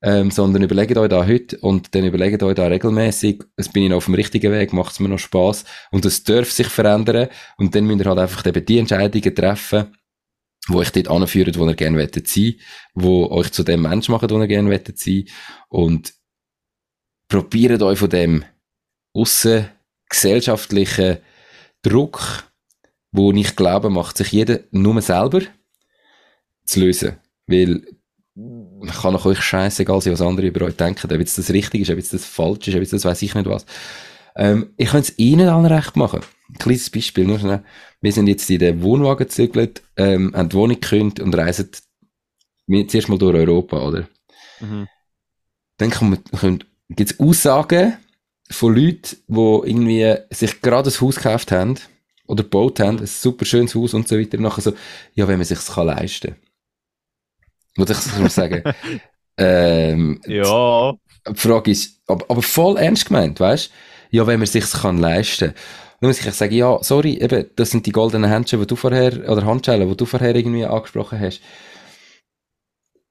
ähm, 0.03 0.31
sondern 0.31 0.62
überlegt 0.62 0.97
euch 0.97 1.09
da 1.09 1.27
heute 1.27 1.59
und 1.59 1.95
dann 1.95 2.05
überlegt 2.05 2.43
euch 2.43 2.55
da 2.55 2.66
regelmäßig, 2.66 3.45
es 3.57 3.68
bin 3.68 3.85
ich 3.85 3.91
noch 3.91 3.99
auf 3.99 4.07
dem 4.07 4.14
richtigen 4.14 4.51
Weg, 4.53 4.72
macht 4.72 4.93
es 4.93 5.01
mir 5.01 5.09
noch 5.09 5.18
Spaß 5.18 5.64
und 5.93 6.05
es 6.05 6.24
darf 6.24 6.51
sich 6.51 6.68
verändern 6.68 7.29
und 7.57 7.74
dann 7.74 7.85
müsst 7.85 8.01
ihr 8.01 8.07
halt 8.07 8.18
einfach 8.18 8.47
eben 8.47 8.64
die 8.64 8.79
Entscheidungen 8.79 9.35
treffen, 9.35 9.87
wo 10.69 10.79
euch 10.79 10.91
dort 10.91 11.09
anführen, 11.09 11.55
wo 11.57 11.67
ihr 11.67 11.75
gerne 11.75 11.97
wettet 11.97 12.29
sein, 12.29 12.55
wo 12.95 13.31
euch 13.31 13.53
zu 13.53 13.62
dem 13.62 13.83
Mensch 13.83 14.09
machen, 14.09 14.31
wo 14.31 14.41
ihr 14.41 14.49
gerne 14.49 14.71
wettet 14.71 14.99
sein 14.99 15.25
und 15.69 16.14
probiert 17.29 17.83
euch 17.83 17.99
von 17.99 18.11
dem 18.11 18.45
aussen 19.12 19.69
gesellschaftlichen 20.09 21.19
Druck, 21.83 22.45
wo 23.12 23.33
ich 23.33 23.57
glaube, 23.57 23.91
macht 23.91 24.17
sich 24.17 24.33
jeder 24.33 24.61
nur 24.71 25.01
selber 25.03 25.43
zu 26.64 26.81
lösen. 26.81 27.17
Weil 27.47 27.83
kann 29.01 29.17
auch 29.17 29.25
euch 29.25 29.41
scheißegal 29.41 30.01
sein, 30.01 30.12
was 30.12 30.21
andere 30.21 30.49
über 30.49 30.67
euch 30.67 30.77
denken, 30.77 31.11
ob 31.11 31.19
jetzt 31.19 31.39
das 31.39 31.51
richtig 31.51 31.83
ist, 31.83 31.91
ob 31.91 31.97
jetzt 31.97 32.12
das 32.12 32.27
falsch 32.27 32.69
ist, 32.69 32.75
ob 32.75 32.81
jetzt 32.81 32.93
das 32.93 33.05
weiß 33.05 33.23
ich 33.23 33.35
nicht 33.35 33.49
was. 33.49 33.64
Ähm, 34.37 34.75
ich 34.77 34.91
könnte 34.91 35.11
es 35.12 35.19
ihnen 35.19 35.49
allen 35.49 35.64
recht 35.64 35.97
machen. 35.97 36.21
Ein 36.49 36.59
kleines 36.59 36.90
Beispiel, 36.90 37.26
nur 37.26 37.38
schnell. 37.38 37.64
Wir 38.01 38.12
sind 38.12 38.28
jetzt 38.28 38.49
in 38.51 38.59
den 38.59 38.82
Wohnwagen 38.82 39.26
gezügelt, 39.26 39.82
ähm, 39.97 40.32
haben 40.34 40.49
die 40.49 40.57
Wohnung 40.57 40.80
gekündigt 40.80 41.20
und 41.20 41.34
reisen 41.34 41.70
zuerst 42.88 43.09
mal 43.09 43.18
durch 43.18 43.34
Europa, 43.34 43.80
oder? 43.80 44.09
Mhm. 44.61 44.88
Dann 45.78 45.90
gibt 46.88 47.11
es 47.11 47.20
Aussagen 47.20 47.97
von 48.51 48.74
Leuten, 48.74 49.16
die 49.26 49.68
irgendwie 49.70 50.14
sich 50.30 50.61
gerade 50.61 50.90
ein 50.90 51.01
Haus 51.01 51.16
gekauft 51.16 51.53
haben 51.53 51.74
oder 52.26 52.44
gebaut 52.44 52.80
haben, 52.80 52.99
ein 52.99 53.07
super 53.07 53.44
schönes 53.44 53.74
Haus 53.74 53.94
und 53.94 54.09
so 54.09 54.18
weiter, 54.18 54.38
nachher 54.38 54.62
so, 54.62 54.72
ja, 55.14 55.26
wenn 55.28 55.38
man 55.38 55.47
sich 55.47 55.64
kann 55.66 55.86
leisten. 55.86 56.36
Muss 57.76 57.90
ich 57.90 57.97
so 57.97 58.26
sagen. 58.28 58.62
ähm, 59.36 60.20
Ja, 60.26 60.94
die 61.28 61.34
Frage 61.34 61.70
ist, 61.70 62.01
aber, 62.07 62.24
aber 62.28 62.42
voll 62.42 62.78
ernst 62.78 63.07
gemeint, 63.07 63.38
weißt? 63.38 63.70
Ja, 64.11 64.26
wenn 64.26 64.38
man 64.38 64.47
sich 64.47 64.70
kann 64.70 64.99
leisten. 64.99 65.53
Dann 66.01 66.09
muss 66.09 66.24
ich 66.24 66.34
sagen, 66.34 66.55
ja, 66.55 66.78
sorry, 66.82 67.14
eben, 67.14 67.47
das 67.57 67.70
sind 67.70 67.86
die 67.86 67.92
goldenen 67.92 68.30
Händchen, 68.30 68.61
die 68.61 68.66
du 68.66 68.76
vorher, 68.76 69.28
oder 69.30 69.44
Handschellen, 69.44 69.88
die 69.88 69.97
du 69.97 70.05
vorher 70.05 70.34
irgendwie 70.34 70.64
angesprochen 70.64 71.18
hast. 71.18 71.40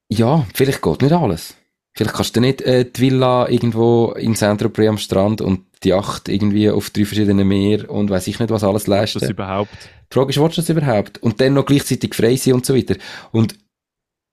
Ja, 0.10 0.46
vielleicht 0.54 0.82
geht 0.82 1.02
nicht 1.02 1.14
alles. 1.14 1.56
Vielleicht 1.96 2.14
kannst 2.14 2.36
du 2.36 2.42
nicht 2.42 2.62
äh, 2.62 2.86
die 2.86 3.02
Villa 3.02 3.48
irgendwo 3.48 4.12
in 4.12 4.36
Saint-Tropez 4.36 4.90
am 4.90 4.98
Strand 4.98 5.42
und 5.42 5.62
die 5.84 5.90
Yacht 5.90 6.28
irgendwie 6.28 6.70
auf 6.70 6.90
drei 6.90 7.06
verschiedenen 7.06 7.48
Meer 7.48 7.90
und 7.90 8.10
weiß 8.10 8.28
ich 8.28 8.40
nicht 8.40 8.50
was 8.52 8.66
alles 8.66 8.86
leisten. 8.88 9.20
das 9.20 9.30
überhaupt. 9.30 9.72
Die 10.12 10.14
Frage 10.14 10.30
ist, 10.30 10.40
willst 10.40 10.58
du 10.58 10.62
das 10.62 10.70
überhaupt? 10.70 11.24
Und 11.24 11.40
dann 11.40 11.54
noch 11.54 11.66
gleichzeitig 11.66 12.14
frei 12.14 12.36
sein 12.36 12.56
und 12.56 12.66
so 12.66 12.76
weiter. 12.76 12.96
Und 13.32 13.56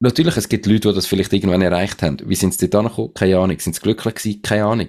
natürlich, 0.01 0.37
es 0.37 0.49
gibt 0.49 0.67
Leute, 0.67 0.89
die 0.89 0.95
das 0.95 1.07
vielleicht 1.07 1.33
irgendwann 1.33 1.63
erreicht 1.63 2.03
haben. 2.03 2.19
Wie 2.25 2.35
sind 2.35 2.53
sie 2.53 2.69
dort 2.69 2.85
angekommen? 2.87 3.15
Keine 3.15 3.39
Ahnung. 3.39 3.59
Sind 3.61 3.77
sie 3.77 3.81
glücklich 3.81 4.15
gewesen? 4.17 4.43
Keine 4.43 4.65
Ahnung. 4.65 4.89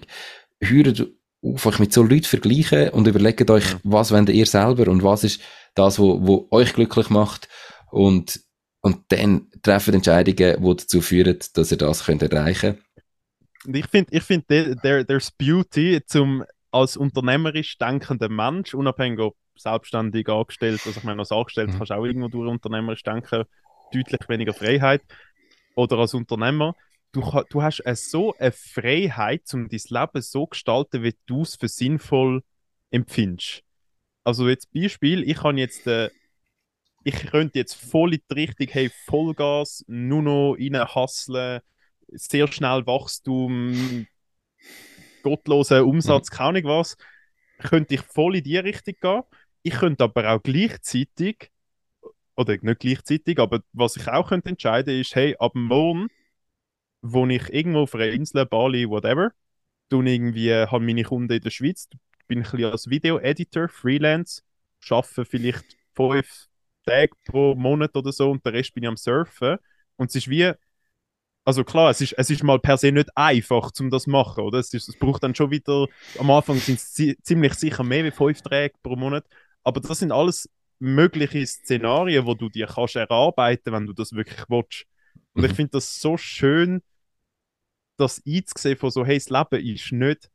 Hört 0.59 1.07
auf, 1.44 1.66
euch 1.66 1.80
mit 1.80 1.94
so 1.94 2.04
Leuten 2.04 2.24
vergleichen 2.24 2.89
und 2.89 3.08
überlegt 3.08 3.50
euch, 3.52 3.66
Ja. 3.72 3.80
was 3.84 4.12
wollt 4.12 4.30
ihr 4.30 4.46
selber 4.46 4.89
und 4.91 5.04
was 5.04 5.24
ist 5.24 5.41
das, 5.76 6.00
wo, 6.00 6.26
wo 6.26 6.48
euch 6.52 6.74
glücklich 6.74 7.10
macht 7.10 7.48
und, 7.91 8.39
und 8.82 9.00
dann 9.10 9.50
treffen 9.62 9.96
Entscheidungen, 9.96 10.62
die 10.64 10.76
dazu 10.76 11.02
führen, 11.02 11.38
dass 11.54 11.72
ihr 11.72 11.78
das 11.78 12.06
könnt 12.06 12.24
erreichen 12.24 12.78
Und 13.66 13.76
ich 13.76 13.88
finde, 13.88 14.12
ich 14.16 14.24
find, 14.24 14.48
there, 14.48 14.76
there, 14.82 15.06
there's 15.06 15.32
beauty 15.32 16.02
zum 16.06 16.44
als 16.72 16.98
unternehmerisch 16.98 17.78
denkender 17.78 18.30
Mensch, 18.30 18.74
unabhängig 18.74 19.20
ob 19.20 19.38
selbstständig 19.56 20.28
angestellt, 20.30 20.82
also 20.86 20.98
ich 21.00 21.04
meine, 21.04 21.20
als 21.20 21.32
Angestellt 21.32 21.72
Mhm. 21.72 21.78
kannst 21.78 21.91
du 21.91 21.96
auch 21.96 22.06
irgendwo 22.06 22.28
durch 22.30 22.50
unternehmerisch 22.50 23.04
denken, 23.04 23.44
deutlich 23.94 24.28
weniger 24.28 24.54
Freiheit. 24.54 25.04
Oder 25.76 25.98
als 26.00 26.14
Unternehmer, 26.14 26.76
du, 27.14 27.43
du 27.49 27.61
hast 27.61 27.80
äh, 27.86 27.95
so 27.95 28.36
eine 28.38 28.51
Freiheit, 28.51 29.43
um 29.53 29.70
dein 29.70 29.80
Leben 29.88 30.22
so 30.22 30.43
zu 30.43 30.47
gestalten, 30.47 31.03
wie 31.03 31.16
du 31.26 31.43
es 31.43 31.55
für 31.55 31.70
sinnvoll 31.70 32.43
empfindest. 32.91 33.64
Also 34.26 34.49
jetzt 34.49 34.72
Beispiel, 34.74 35.24
ich 35.30 35.38
kann 35.38 35.57
jetzt, 35.57 35.88
äh, 35.88 36.09
ich 37.03 37.16
könnte 37.16 37.59
jetzt 37.59 37.76
voll 37.76 38.16
in 38.16 38.22
die 38.30 38.34
Richtung, 38.34 38.68
hey, 38.70 38.91
Vollgas, 39.05 39.84
nur 39.88 40.22
noch 40.22 40.55
reinhasseln, 40.55 41.61
sehr 42.07 42.51
schnell 42.51 42.86
Wachstum, 42.86 44.07
gottloser 45.22 45.86
Umsatz, 45.86 46.30
keine 46.30 46.59
Ahnung 46.59 46.64
was, 46.66 46.97
könnte 47.59 47.95
ich 47.95 48.01
voll 48.01 48.38
in 48.38 48.43
die 48.43 48.57
Richtung 48.57 48.95
gehen. 48.99 49.22
Ich 49.64 49.74
könnte 49.76 50.03
aber 50.05 50.32
auch 50.32 50.43
gleichzeitig, 50.43 51.51
oder 52.36 52.57
nicht 52.61 52.80
gleichzeitig, 52.80 53.39
aber 53.39 53.61
was 53.74 53.97
ich 53.97 54.07
auch 54.07 54.30
könnte 54.30 54.49
entscheiden 54.49 54.99
ist, 54.99 55.16
hey, 55.16 55.36
ab 55.39 55.51
morgen, 55.55 56.07
wo 57.04 57.28
ich 57.28 57.54
irgendwo 57.54 57.82
auf 57.82 57.95
einer 57.95 58.08
Insel, 58.10 58.47
Bali, 58.47 58.89
whatever, 58.89 59.34
tun 59.89 60.08
irgendwie, 60.08 60.54
habe 60.54 60.82
meine 60.86 61.04
Kunden 61.04 61.34
in 61.34 61.41
der 61.41 61.51
Schweiz, 61.51 61.89
bin 62.28 62.39
ein 62.39 62.43
bisschen 62.43 62.66
als 62.72 62.89
Video-Editor, 62.89 63.70
Freelance, 63.70 64.43
arbeite 64.89 65.26
vielleicht 65.26 65.78
fünf 65.95 66.47
Tage 66.86 67.14
pro 67.26 67.56
Monat 67.56 67.95
oder 67.97 68.12
so 68.14 68.32
und 68.32 68.45
den 68.45 68.56
Rest 68.56 68.74
bin 68.76 68.84
ich 68.84 68.89
am 68.89 68.97
Surfen. 68.97 69.58
Und 69.97 70.10
es 70.10 70.16
ist 70.18 70.30
wie, 70.30 70.54
also 71.45 71.64
klar, 71.64 71.89
es 71.91 72.01
ist, 72.01 72.14
es 72.14 72.30
ist 72.30 72.43
mal 72.43 72.60
per 72.60 72.78
se 72.78 72.91
nicht 72.91 73.10
einfach, 73.18 73.72
um 73.80 73.89
das 73.89 74.04
zu 74.04 74.10
machen, 74.12 74.43
oder? 74.43 74.60
Es, 74.60 74.74
ist, 74.74 74.88
es 74.89 74.97
braucht 74.97 75.24
dann 75.24 75.36
schon 75.36 75.51
wieder, 75.51 75.88
am 76.18 76.32
Anfang 76.32 76.62
sind 76.62 76.80
es 76.80 76.93
zi- 76.93 77.18
ziemlich 77.22 77.54
sicher 77.56 77.84
mehr 77.84 78.06
wie 78.06 78.12
fünf 78.12 78.41
Tage 78.41 78.74
pro 78.82 78.95
Monat, 78.95 79.26
aber 79.64 79.82
das 79.82 79.99
sind 79.99 80.12
alles 80.12 80.49
mögliche 80.80 81.45
Szenarien, 81.45 82.26
wo 82.26 82.34
du 82.34 82.49
dir 82.49 82.68
kannst 82.68 82.95
erarbeiten, 82.95 83.74
wenn 83.74 83.86
du 83.88 83.93
das 83.93 84.14
wirklich 84.14 84.43
willst. 84.49 84.86
Und 85.34 85.43
ich 85.45 85.51
Mhm. 85.51 85.56
finde 85.56 85.72
das 85.72 85.99
so 85.99 86.18
schön, 86.18 86.82
das 87.98 88.22
einzusehen 88.26 88.78
von 88.78 88.91
so, 88.91 89.06
hey, 89.06 89.18
das 89.18 89.30
Leben 89.30 89.66
ist 89.66 89.91
nicht 89.91 90.30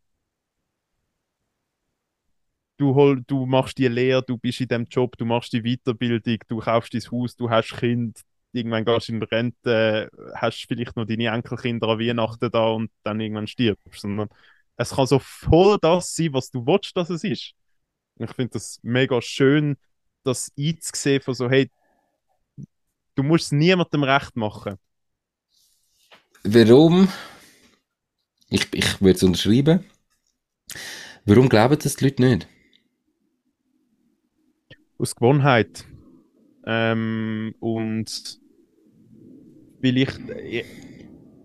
du, 2.78 2.94
hol, 2.94 3.22
du 3.26 3.44
machst 3.44 3.76
die 3.78 3.88
Lehre, 3.88 4.22
du 4.22 4.38
bist 4.38 4.60
in 4.60 4.68
dem 4.68 4.86
Job, 4.86 5.16
du 5.18 5.24
machst 5.24 5.52
die 5.52 5.62
Weiterbildung, 5.62 6.38
du 6.48 6.58
kaufst 6.60 6.94
dein 6.94 7.02
Haus, 7.10 7.36
du 7.36 7.50
hast 7.50 7.76
Kind, 7.76 8.22
irgendwann 8.52 8.84
gehst 8.84 9.08
du 9.08 9.12
in 9.12 9.22
Rente, 9.22 10.10
hast 10.34 10.64
vielleicht 10.66 10.96
noch 10.96 11.04
deine 11.04 11.26
Enkelkinder 11.26 11.88
an 11.88 11.98
Weihnachten 11.98 12.50
da 12.50 12.68
und 12.68 12.90
dann 13.02 13.20
irgendwann 13.20 13.46
stirbst, 13.46 14.00
sondern 14.00 14.28
es 14.76 14.90
kann 14.90 15.06
so 15.06 15.18
voll 15.18 15.76
das 15.82 16.14
sein, 16.14 16.32
was 16.32 16.50
du 16.50 16.64
willst, 16.64 16.96
dass 16.96 17.10
es 17.10 17.24
ist. 17.24 17.52
Ich 18.20 18.30
finde 18.30 18.52
das 18.52 18.78
mega 18.82 19.20
schön, 19.20 19.76
das 20.22 20.52
einzusehen 20.58 21.20
von 21.20 21.34
so, 21.34 21.50
hey, 21.50 21.70
du 23.16 23.22
musst 23.22 23.46
es 23.46 23.52
niemandem 23.52 24.04
recht 24.04 24.36
machen. 24.36 24.76
Warum? 26.44 27.08
Ich, 28.50 28.66
ich 28.72 29.00
würde 29.00 29.16
es 29.16 29.22
unterschreiben. 29.22 29.84
Warum 31.24 31.48
glauben 31.48 31.78
das 31.78 31.96
die 31.96 32.04
Leute 32.04 32.22
nicht? 32.22 32.48
aus 34.98 35.14
Gewohnheit. 35.14 35.86
Ähm, 36.66 37.54
und 37.60 38.40
vielleicht, 39.80 40.28
äh, 40.28 40.64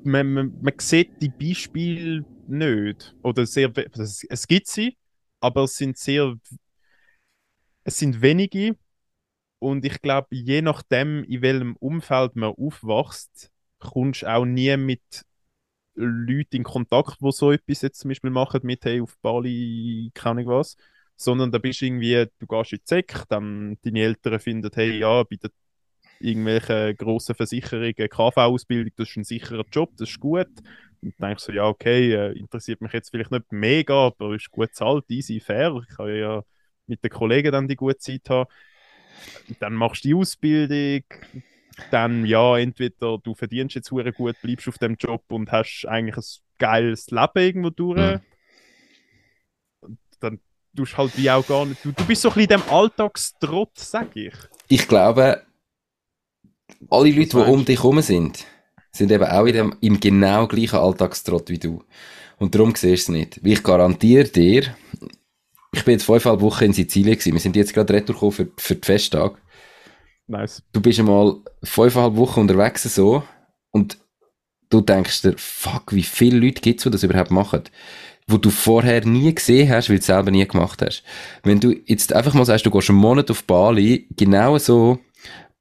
man, 0.03 0.33
man, 0.33 0.61
man 0.61 0.73
sieht 0.79 1.21
die 1.21 1.29
Beispiele 1.29 2.25
nicht. 2.47 3.15
Oder 3.21 3.45
sehr, 3.45 3.71
es, 3.93 4.25
es 4.29 4.47
gibt 4.47 4.67
sie, 4.67 4.97
aber 5.39 5.63
es 5.63 5.77
sind 5.77 5.97
sehr, 5.97 6.35
es 7.83 7.99
sind 7.99 8.21
wenige. 8.21 8.75
Und 9.59 9.85
ich 9.85 10.01
glaube, 10.01 10.27
je 10.31 10.61
nachdem, 10.61 11.23
in 11.23 11.41
welchem 11.41 11.75
Umfeld 11.77 12.35
man 12.35 12.53
aufwächst, 12.53 13.49
kommst 13.79 14.23
du 14.23 14.33
auch 14.33 14.45
nie 14.45 14.75
mit 14.75 15.01
Leuten 15.95 16.57
in 16.57 16.63
Kontakt, 16.63 17.17
die 17.21 17.31
so 17.31 17.51
etwas 17.51 17.81
jetzt 17.81 17.99
zum 17.99 18.09
Beispiel 18.09 18.29
machen, 18.29 18.61
mit 18.63 18.83
hey, 18.85 19.01
auf 19.01 19.17
Bali, 19.21 20.11
keine 20.13 20.41
Ahnung 20.41 20.59
was. 20.59 20.77
Sondern 21.15 21.51
da 21.51 21.59
bist 21.59 21.81
du 21.81 21.85
irgendwie, 21.85 22.25
du 22.39 22.47
gehst 22.47 22.73
in 22.73 22.79
die 22.79 22.83
Sek, 22.85 23.23
dann 23.29 23.77
deine 23.83 24.01
Eltern 24.01 24.39
finden, 24.39 24.71
hey, 24.73 24.97
ja, 24.97 25.23
bei 25.23 25.35
der 25.35 25.51
irgendwelchen 26.19 26.95
grossen 26.97 27.35
Versicherungen, 27.35 27.93
KV-Ausbildung, 27.93 28.93
das 28.95 29.09
ist 29.09 29.17
ein 29.17 29.23
sicherer 29.23 29.65
Job, 29.71 29.91
das 29.97 30.09
ist 30.09 30.19
gut. 30.19 30.47
Und 31.01 31.13
dann 31.19 31.29
denkst 31.29 31.43
so, 31.43 31.51
ja, 31.51 31.65
okay, 31.65 32.13
äh, 32.13 32.39
interessiert 32.39 32.81
mich 32.81 32.93
jetzt 32.93 33.09
vielleicht 33.09 33.31
nicht 33.31 33.51
mega, 33.51 34.07
aber 34.07 34.33
ist 34.33 34.49
gut 34.49 34.73
zahlt, 34.73 35.05
easy, 35.09 35.39
fair. 35.39 35.75
Ich 35.87 35.95
kann 35.95 36.15
ja 36.15 36.43
mit 36.87 37.03
den 37.03 37.11
Kollegen 37.11 37.51
dann 37.51 37.67
die 37.67 37.75
gute 37.75 37.97
Zeit 37.97 38.29
haben. 38.29 38.49
Dann 39.59 39.73
machst 39.73 40.03
du 40.03 40.09
die 40.09 40.15
Ausbildung, 40.15 41.03
dann 41.91 42.25
ja, 42.25 42.57
entweder 42.57 43.17
du 43.17 43.33
verdienst 43.33 43.75
jetzt 43.75 43.91
hure 43.91 44.11
gut, 44.11 44.35
bleibst 44.41 44.67
auf 44.67 44.77
dem 44.77 44.95
Job 44.95 45.23
und 45.29 45.51
hast 45.51 45.85
eigentlich 45.85 46.17
ein 46.17 46.23
geiles 46.57 47.09
Leben 47.11 47.31
irgendwo 47.35 47.69
durch. 47.69 47.99
Mhm. 47.99 48.19
Und 49.81 49.99
dann 50.19 50.39
tust 50.75 50.93
du 50.93 50.97
halt 50.97 51.17
wie 51.17 51.29
auch 51.29 51.45
gar 51.45 51.65
nicht. 51.65 51.83
Du, 51.83 51.91
du 51.91 52.05
bist 52.05 52.21
so 52.21 52.29
ein 52.29 52.35
bisschen 52.35 52.51
in 52.51 52.61
dem 52.61 52.73
Alltagstrott, 52.73 53.77
sag 53.77 54.15
ich. 54.15 54.33
Ich 54.67 54.87
glaube, 54.87 55.43
alle 56.89 57.11
Leute, 57.11 57.29
die 57.29 57.51
um 57.51 57.65
dich 57.65 57.79
herum 57.79 58.01
sind, 58.01 58.45
sind 58.91 59.11
eben 59.11 59.25
auch 59.25 59.45
in 59.45 59.53
dem, 59.53 59.75
im 59.81 59.99
genau 59.99 60.47
gleichen 60.47 60.79
Alltagstrott 60.79 61.49
wie 61.49 61.59
du. 61.59 61.83
Und 62.37 62.55
darum 62.55 62.75
siehst 62.75 63.07
du 63.07 63.11
es 63.13 63.17
nicht. 63.17 63.43
Weil 63.43 63.53
ich 63.53 63.63
garantiere 63.63 64.25
dir, 64.25 64.75
ich 65.73 65.83
bin 65.83 65.93
jetzt 65.93 66.05
fünfeinhalb 66.05 66.41
Wochen 66.41 66.65
in 66.65 66.73
Sizilien 66.73 67.17
gewesen. 67.17 67.33
Wir 67.33 67.39
sind 67.39 67.55
jetzt 67.55 67.73
gerade 67.73 67.93
retour 67.93 68.31
für, 68.31 68.49
für 68.57 68.75
die 68.75 68.85
Festtage. 68.85 69.37
Nice. 70.33 70.63
Du 70.73 70.81
bist 70.81 70.99
einmal 70.99 71.35
fünfeinhalb 71.63 72.15
Wochen 72.15 72.41
unterwegs 72.41 72.83
so 72.83 73.23
und 73.71 73.97
du 74.69 74.81
denkst 74.81 75.21
dir, 75.21 75.35
fuck, 75.37 75.93
wie 75.93 76.03
viele 76.03 76.39
Leute 76.39 76.61
gibt 76.61 76.79
es, 76.79 76.83
die 76.83 76.89
das 76.89 77.03
überhaupt 77.03 77.29
machen? 77.29 77.61
Wo 78.25 78.37
du 78.37 78.49
vorher 78.49 79.05
nie 79.05 79.33
gesehen 79.35 79.69
hast, 79.69 79.89
weil 79.89 79.97
du 79.97 79.99
es 79.99 80.07
selber 80.07 80.31
nie 80.31 80.47
gemacht 80.47 80.81
hast. 80.81 81.03
Wenn 81.43 81.59
du 81.59 81.71
jetzt 81.85 82.13
einfach 82.13 82.33
mal 82.33 82.45
sagst, 82.45 82.65
du 82.65 82.71
gehst 82.71 82.89
einen 82.89 82.97
Monat 82.97 83.29
auf 83.29 83.43
Bali, 83.43 84.07
genau 84.15 84.57
so, 84.57 84.97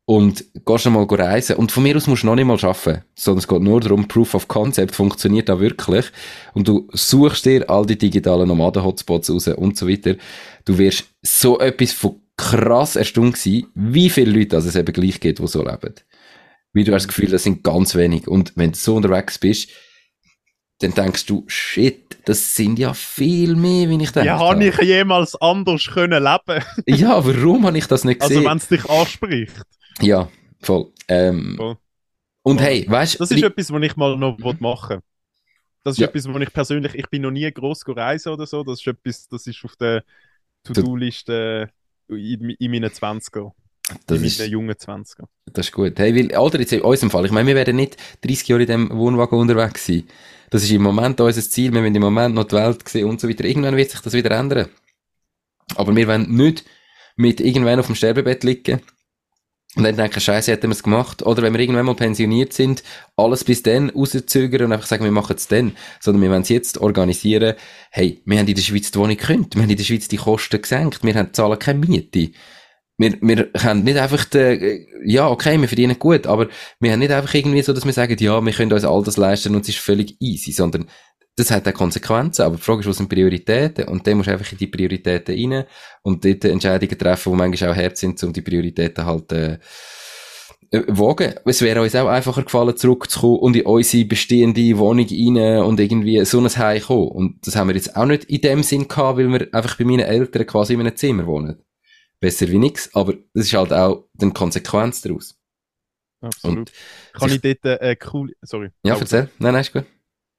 und 0.07 0.45
gehst 0.65 0.87
einmal 0.87 1.05
reisen, 1.05 1.57
und 1.57 1.71
von 1.71 1.83
mir 1.83 1.97
aus 1.97 2.07
musst 2.07 2.23
du 2.23 2.29
noch 2.29 2.37
nicht 2.37 2.47
mal 2.47 2.59
arbeiten, 2.65 3.03
sondern 3.15 3.41
es 3.41 3.49
geht 3.49 3.63
nur 3.63 3.81
darum, 3.81 4.09
Proof 4.09 4.35
of 4.35 4.49
Concept 4.49 4.95
funktioniert 4.95 5.49
da 5.49 5.61
wirklich, 5.61 6.07
und 6.55 6.67
du 6.67 6.89
suchst 6.93 7.45
dir 7.45 7.69
all 7.69 7.85
die 7.85 7.99
digitalen 7.99 8.49
Nomaden-Hotspots 8.49 9.31
raus 9.31 9.49
und 9.49 9.77
so 9.77 9.89
weiter. 9.89 10.15
Du 10.65 10.79
wirst 10.79 11.05
so 11.21 11.59
etwas 11.59 11.93
von 11.93 12.22
krass 12.43 12.97
erstaunt 12.97 13.37
sein, 13.37 13.67
wie 13.75 14.11
viele 14.11 14.33
Leute 14.39 14.57
es 14.57 14.75
eben 14.75 14.93
gleich 14.93 15.21
gibt, 15.21 15.39
die 15.39 15.47
so 15.47 15.65
leben. 15.65 15.95
Wie 16.73 16.85
du 16.85 16.93
hast 16.95 17.03
das 17.03 17.09
Gefühl, 17.09 17.31
das 17.31 17.43
sind 17.43 17.63
ganz 17.63 17.95
wenig. 17.95 18.27
Und 18.29 18.53
wenn 18.57 18.73
du 18.73 18.79
so 18.79 18.97
unterwegs 18.97 19.39
bist, 19.39 19.71
dann 20.81 20.95
denkst 20.95 21.27
du, 21.27 21.45
shit, 21.47 22.19
das 22.25 22.57
sind 22.57 22.79
ja 22.79 22.95
viel 22.95 23.55
mehr, 23.55 23.89
wie 23.89 24.03
ich 24.03 24.11
denke. 24.11 24.27
Ja, 24.27 24.39
habe 24.39 24.65
ich 24.65 24.77
jemals 24.79 25.35
anders 25.41 25.87
können 25.87 26.23
leben? 26.23 26.65
ja, 26.87 27.25
warum 27.25 27.67
habe 27.67 27.79
ich 27.79 27.87
das 27.87 28.05
nicht 28.05 28.21
Also 28.21 28.35
gesehen? 28.35 28.51
wenn 28.51 28.57
es 28.59 28.69
dich 28.69 28.89
anspricht. 28.89 29.63
ja, 30.01 30.29
voll. 30.61 30.93
Ähm, 31.09 31.55
Voll. 31.57 31.77
Und 32.43 32.59
Voll. 32.59 32.67
hey, 32.67 32.87
weißt 32.89 33.21
Das 33.21 33.31
ist 33.31 33.43
etwas, 33.43 33.71
was 33.73 33.83
ich 33.83 33.97
mal 33.97 34.17
noch 34.17 34.39
mhm. 34.39 34.57
machen 34.61 34.97
will. 34.97 35.03
Das 35.85 35.95
ist 35.95 35.99
Ja. 36.01 36.09
etwas, 36.09 36.27
was 36.33 36.43
ich 36.43 36.53
persönlich, 36.53 36.95
ich 36.95 37.09
bin 37.11 37.23
noch 37.23 37.31
nie 37.31 37.51
gross 37.53 37.83
reisen 37.87 38.33
oder 38.33 38.47
so. 38.47 38.63
Das 38.65 38.81
ist 38.81 38.87
etwas, 38.87 39.29
das 39.29 39.47
ist 39.47 39.65
auf 39.65 39.77
der 39.77 40.03
To-Do-Liste 40.65 41.71
in, 42.17 42.51
in 42.51 42.71
meinen 42.71 42.91
20er. 42.91 43.53
das 44.07 44.19
in 44.19 44.25
ist, 44.25 44.39
meinen 44.39 44.51
jungen 44.51 44.75
20er. 44.75 45.25
das 45.47 45.67
ist 45.67 45.73
gut. 45.73 45.99
Hey, 45.99 46.15
weil, 46.15 46.37
oder 46.37 46.61
jetzt 46.61 46.73
in 46.73 46.83
unserem 46.83 47.11
Fall, 47.11 47.27
ich 47.27 47.33
meine, 47.33 47.49
wir 47.49 47.55
werden 47.55 47.77
nicht 47.77 47.97
30 48.23 48.49
Jahre 48.49 48.63
in 48.63 48.67
diesem 48.67 48.99
Wohnwagen 48.99 49.39
unterwegs 49.39 49.87
sein. 49.87 50.05
Das 50.51 50.63
ist 50.63 50.71
im 50.71 50.83
Moment 50.83 51.21
unser 51.21 51.41
Ziel, 51.43 51.73
wir 51.73 51.81
wollen 51.83 51.95
im 51.95 52.03
Moment 52.03 52.35
noch 52.35 52.45
die 52.45 52.57
Welt 52.57 52.87
sehen 52.89 53.09
und 53.09 53.21
so 53.21 53.29
weiter. 53.29 53.45
Irgendwann 53.45 53.77
wird 53.77 53.91
sich 53.91 54.01
das 54.01 54.13
wieder 54.13 54.33
ändern. 54.33 54.69
Aber 55.77 55.97
wir 55.97 56.07
wollen 56.07 56.31
nicht 56.35 56.65
mit 57.17 57.41
irgendwann 57.41 57.81
auf 57.81 57.87
dem 57.87 57.95
Sterbebett 57.95 58.45
liegen 58.45 58.83
und 59.75 59.85
dann 59.85 59.97
denken, 59.97 60.21
Scheiße, 60.21 60.53
hätten 60.53 60.69
wir 60.69 60.75
es 60.75 60.83
gemacht. 60.83 61.23
Oder 61.23 61.43
wenn 61.43 61.55
wir 61.55 61.61
irgendwann 61.61 61.87
mal 61.87 61.95
pensioniert 61.95 62.53
sind, 62.53 62.83
alles 63.17 63.43
bis 63.43 63.63
dann 63.63 63.89
rauszögern 63.89 64.67
und 64.67 64.73
einfach 64.73 64.87
sagen, 64.87 65.05
wir 65.05 65.11
machen 65.11 65.37
es 65.37 65.49
dann. 65.49 65.73
Sondern 65.99 66.23
wir 66.23 66.31
wollen 66.31 66.43
es 66.43 66.51
jetzt 66.51 66.77
organisieren. 66.77 67.55
Hey, 67.91 68.21
wir 68.27 68.39
haben 68.39 68.47
in 68.47 68.55
der 68.55 68.63
Schweiz 68.63 68.91
die 68.91 68.99
Wohnung 68.99 69.17
gekündigt. 69.17 69.55
Wir 69.55 69.63
haben 69.63 69.71
in 69.71 69.77
der 69.79 69.85
Schweiz 69.85 70.09
die 70.09 70.19
Kosten 70.19 70.61
gesenkt. 70.61 71.03
Wir 71.03 71.15
haben 71.15 71.33
zahlen 71.33 71.59
keine 71.59 71.79
Miete. 71.79 72.33
Wir, 72.99 73.17
wir 73.23 73.49
haben 73.59 73.83
nicht 73.83 73.97
einfach, 73.97 74.27
den, 74.27 74.87
ja, 75.07 75.27
okay, 75.29 75.59
wir 75.59 75.69
verdienen 75.69 75.99
gut, 75.99 76.27
aber 76.27 76.49
wir 76.79 76.93
haben 76.93 76.99
nicht 76.99 77.11
einfach 77.11 77.33
irgendwie 77.33 77.63
so, 77.63 77.73
dass 77.73 77.87
wir 77.87 77.93
sagen, 77.95 78.17
ja, 78.21 78.45
wir 78.45 78.53
können 78.53 78.73
uns 78.73 78.85
all 78.85 79.03
das 79.03 79.17
leisten 79.17 79.55
und 79.55 79.63
es 79.63 79.71
ist 79.71 79.79
völlig 79.79 80.21
easy, 80.21 80.53
sondern 80.53 80.87
das 81.37 81.51
hat 81.51 81.67
auch 81.67 81.73
Konsequenzen, 81.73 82.43
aber 82.43 82.57
die 82.57 82.63
Frage 82.63 82.81
ist, 82.81 82.87
was 82.87 82.99
sind 82.99 83.09
Prioritäten? 83.09 83.89
Und 83.89 84.07
dann 84.07 84.19
musst 84.19 84.29
du 84.29 84.33
einfach 84.33 84.53
in 84.53 84.59
die 84.59 84.67
Prioritäten 84.67 85.53
rein 85.53 85.65
und 86.03 86.25
dort 86.25 86.45
Entscheidungen 86.45 86.99
treffen, 86.99 87.33
die 87.33 87.39
manchmal 87.39 87.71
auch 87.71 87.77
hart 87.77 87.97
sind, 87.97 88.23
um 88.23 88.33
die 88.33 88.43
Prioritäten 88.43 89.07
halt, 89.07 89.33
äh, 89.33 89.59
äh, 90.73 90.85
wogen. 90.89 91.35
Es 91.45 91.61
wäre 91.61 91.83
uns 91.83 91.95
auch 91.95 92.09
einfacher 92.09 92.43
gefallen, 92.43 92.77
zurückzukommen 92.77 93.39
und 93.41 93.57
in 93.57 93.67
unsere 93.67 94.07
bestehende 94.07 94.79
Wohnung 94.79 95.07
rein 95.07 95.63
und 95.65 95.79
irgendwie 95.79 96.25
so 96.25 96.41
ein 96.41 96.49
Heim 96.49 96.83
kommen. 96.83 97.09
Und 97.09 97.47
das 97.47 97.57
haben 97.57 97.69
wir 97.69 97.77
jetzt 97.77 97.95
auch 97.95 98.07
nicht 98.07 98.25
in 98.25 98.41
dem 98.41 98.63
Sinn 98.63 98.89
gehabt, 98.89 99.19
weil 99.19 99.29
wir 99.29 99.49
einfach 99.53 99.77
bei 99.77 99.85
meinen 99.85 100.01
Eltern 100.01 100.47
quasi 100.47 100.75
in 100.75 100.81
einem 100.81 100.97
Zimmer 100.97 101.27
wohnen. 101.27 101.63
Besser 102.21 102.49
wie 102.49 102.59
nix, 102.59 102.95
aber 102.95 103.15
das 103.35 103.47
ist 103.47 103.55
halt 103.55 103.73
auch 103.73 104.05
die 104.15 104.31
Konsequenz 104.31 105.03
daraus. 105.03 105.39
Absolut. 106.23 106.71
Kann 107.13 107.31
ich 107.31 107.41
dort 107.41 107.65
äh, 107.65 107.79
eine 107.79 107.97
coole, 107.97 108.33
sorry. 108.43 108.71
Ja, 108.85 108.97
erzähl. 108.97 109.29
Nein, 109.39 109.53
nein, 109.53 109.61
ist 109.63 109.73
gut. 109.73 109.85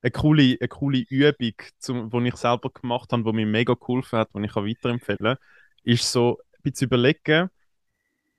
Eine 0.04 0.12
coole, 0.12 0.58
eine 0.60 0.68
coole 0.68 1.00
Übung, 1.10 1.54
zum, 1.80 2.10
die 2.10 2.28
ich 2.28 2.36
selber 2.36 2.70
gemacht 2.70 3.12
habe, 3.12 3.24
die 3.24 3.32
mir 3.32 3.46
mega 3.46 3.74
geholfen 3.74 4.20
hat, 4.20 4.30
die 4.36 4.44
ich 4.44 4.54
kann 4.54 4.68
weiterempfehlen 4.68 5.18
kann, 5.18 5.38
ist 5.84 6.12
so 6.12 6.40
ein 6.58 6.62
bisschen 6.64 6.88
überlegen, 6.88 7.50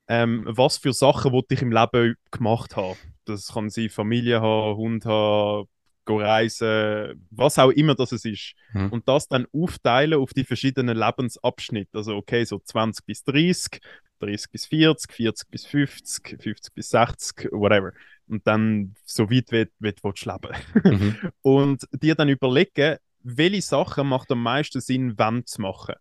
ähm, 0.07 0.43
was 0.45 0.77
für 0.77 0.93
Sachen 0.93 1.31
wollte 1.31 1.55
ich 1.55 1.63
im 1.63 1.71
Leben 1.71 2.15
gemacht 2.31 2.75
haben. 2.75 2.95
Das 3.25 3.53
kann 3.53 3.71
sein 3.71 3.89
Familie 3.89 4.41
haben, 4.41 4.77
Hund 4.77 5.05
haben, 5.05 5.67
reisen, 6.07 7.27
was 7.31 7.57
auch 7.57 7.71
immer 7.71 7.95
das 7.95 8.11
es 8.11 8.25
ist. 8.25 8.53
Mhm. 8.73 8.89
Und 8.89 9.07
das 9.07 9.27
dann 9.27 9.47
aufteilen 9.51 10.19
auf 10.19 10.33
die 10.33 10.43
verschiedenen 10.43 10.95
Lebensabschnitte. 10.95 11.97
Also 11.97 12.15
okay, 12.15 12.45
so 12.45 12.59
20 12.59 13.05
bis 13.07 13.23
30, 13.23 13.81
30 14.19 14.51
bis 14.51 14.65
40, 14.65 15.13
40 15.13 15.49
bis 15.49 15.65
50, 15.65 16.41
50 16.41 16.73
bis 16.73 16.89
60, 16.89 17.49
whatever. 17.51 17.93
Und 18.27 18.45
dann 18.47 18.95
so 19.05 19.29
weit 19.29 19.51
wie, 19.51 19.67
wie 19.79 19.93
du 19.93 20.11
leben 20.25 20.55
Mhm. 20.89 21.17
und 21.41 21.87
dir 21.91 22.15
dann 22.15 22.29
überlegen, 22.29 22.97
welche 23.21 23.61
Sachen 23.61 24.07
macht 24.07 24.31
am 24.31 24.41
meisten 24.41 24.81
Sinn, 24.81 25.13
wann 25.17 25.45
zu 25.45 25.61
machen. 25.61 25.95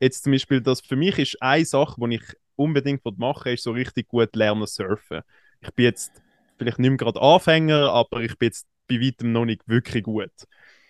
Jetzt 0.00 0.24
zum 0.24 0.32
Beispiel, 0.32 0.60
das 0.60 0.80
für 0.80 0.96
mich 0.96 1.18
ist 1.18 1.42
eine 1.42 1.64
Sache, 1.64 1.96
die 1.98 2.16
ich 2.16 2.22
unbedingt 2.56 3.04
machen 3.18 3.46
will, 3.46 3.54
ist 3.54 3.64
so 3.64 3.72
richtig 3.72 4.08
gut 4.08 4.34
lernen 4.36 4.66
surfen. 4.66 5.22
Ich 5.60 5.70
bin 5.72 5.84
jetzt 5.84 6.12
vielleicht 6.56 6.78
nicht 6.78 6.90
mehr 6.90 6.96
gerade 6.96 7.20
Anfänger, 7.20 7.90
aber 7.90 8.20
ich 8.20 8.36
bin 8.38 8.46
jetzt 8.48 8.66
bei 8.88 9.00
weitem 9.00 9.32
noch 9.32 9.44
nicht 9.44 9.66
wirklich 9.68 10.04
gut. 10.04 10.30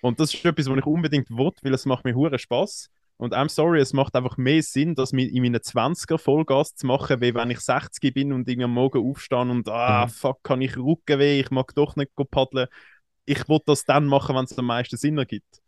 Und 0.00 0.20
das 0.20 0.32
ist 0.32 0.44
etwas, 0.44 0.68
was 0.68 0.78
ich 0.78 0.86
unbedingt 0.86 1.30
will, 1.30 1.52
weil 1.62 1.74
es 1.74 1.86
macht 1.86 2.04
mir 2.04 2.14
hure 2.14 2.38
Spaß. 2.38 2.90
Und 3.18 3.34
I'm 3.34 3.50
sorry, 3.50 3.80
es 3.80 3.92
macht 3.94 4.16
einfach 4.16 4.38
mehr 4.38 4.62
Sinn, 4.62 4.94
das 4.96 5.12
in 5.12 5.42
meinen 5.42 5.62
20er 5.62 6.18
Vollgas 6.18 6.74
zu 6.76 6.86
machen, 6.86 7.20
wie 7.20 7.34
wenn 7.34 7.50
ich 7.50 7.60
60 7.60 8.14
bin 8.14 8.32
und 8.32 8.48
irgendwie 8.48 8.64
am 8.64 8.74
Morgen 8.74 9.04
aufstehe 9.10 9.40
und 9.40 9.68
ah, 9.68 10.06
Mhm. 10.06 10.08
fuck, 10.08 10.42
kann 10.44 10.62
ich 10.62 10.76
Rückenweh, 10.78 11.40
ich 11.40 11.50
mag 11.50 11.74
doch 11.74 11.96
nicht 11.96 12.12
paddeln. 12.30 12.68
Ich 13.26 13.48
will 13.48 13.60
das 13.66 13.84
dann 13.84 14.06
machen, 14.06 14.36
wenn 14.36 14.44
es 14.46 14.58
am 14.58 14.66
meisten 14.66 14.96
Sinn 14.98 15.18
ergibt. 15.18 15.60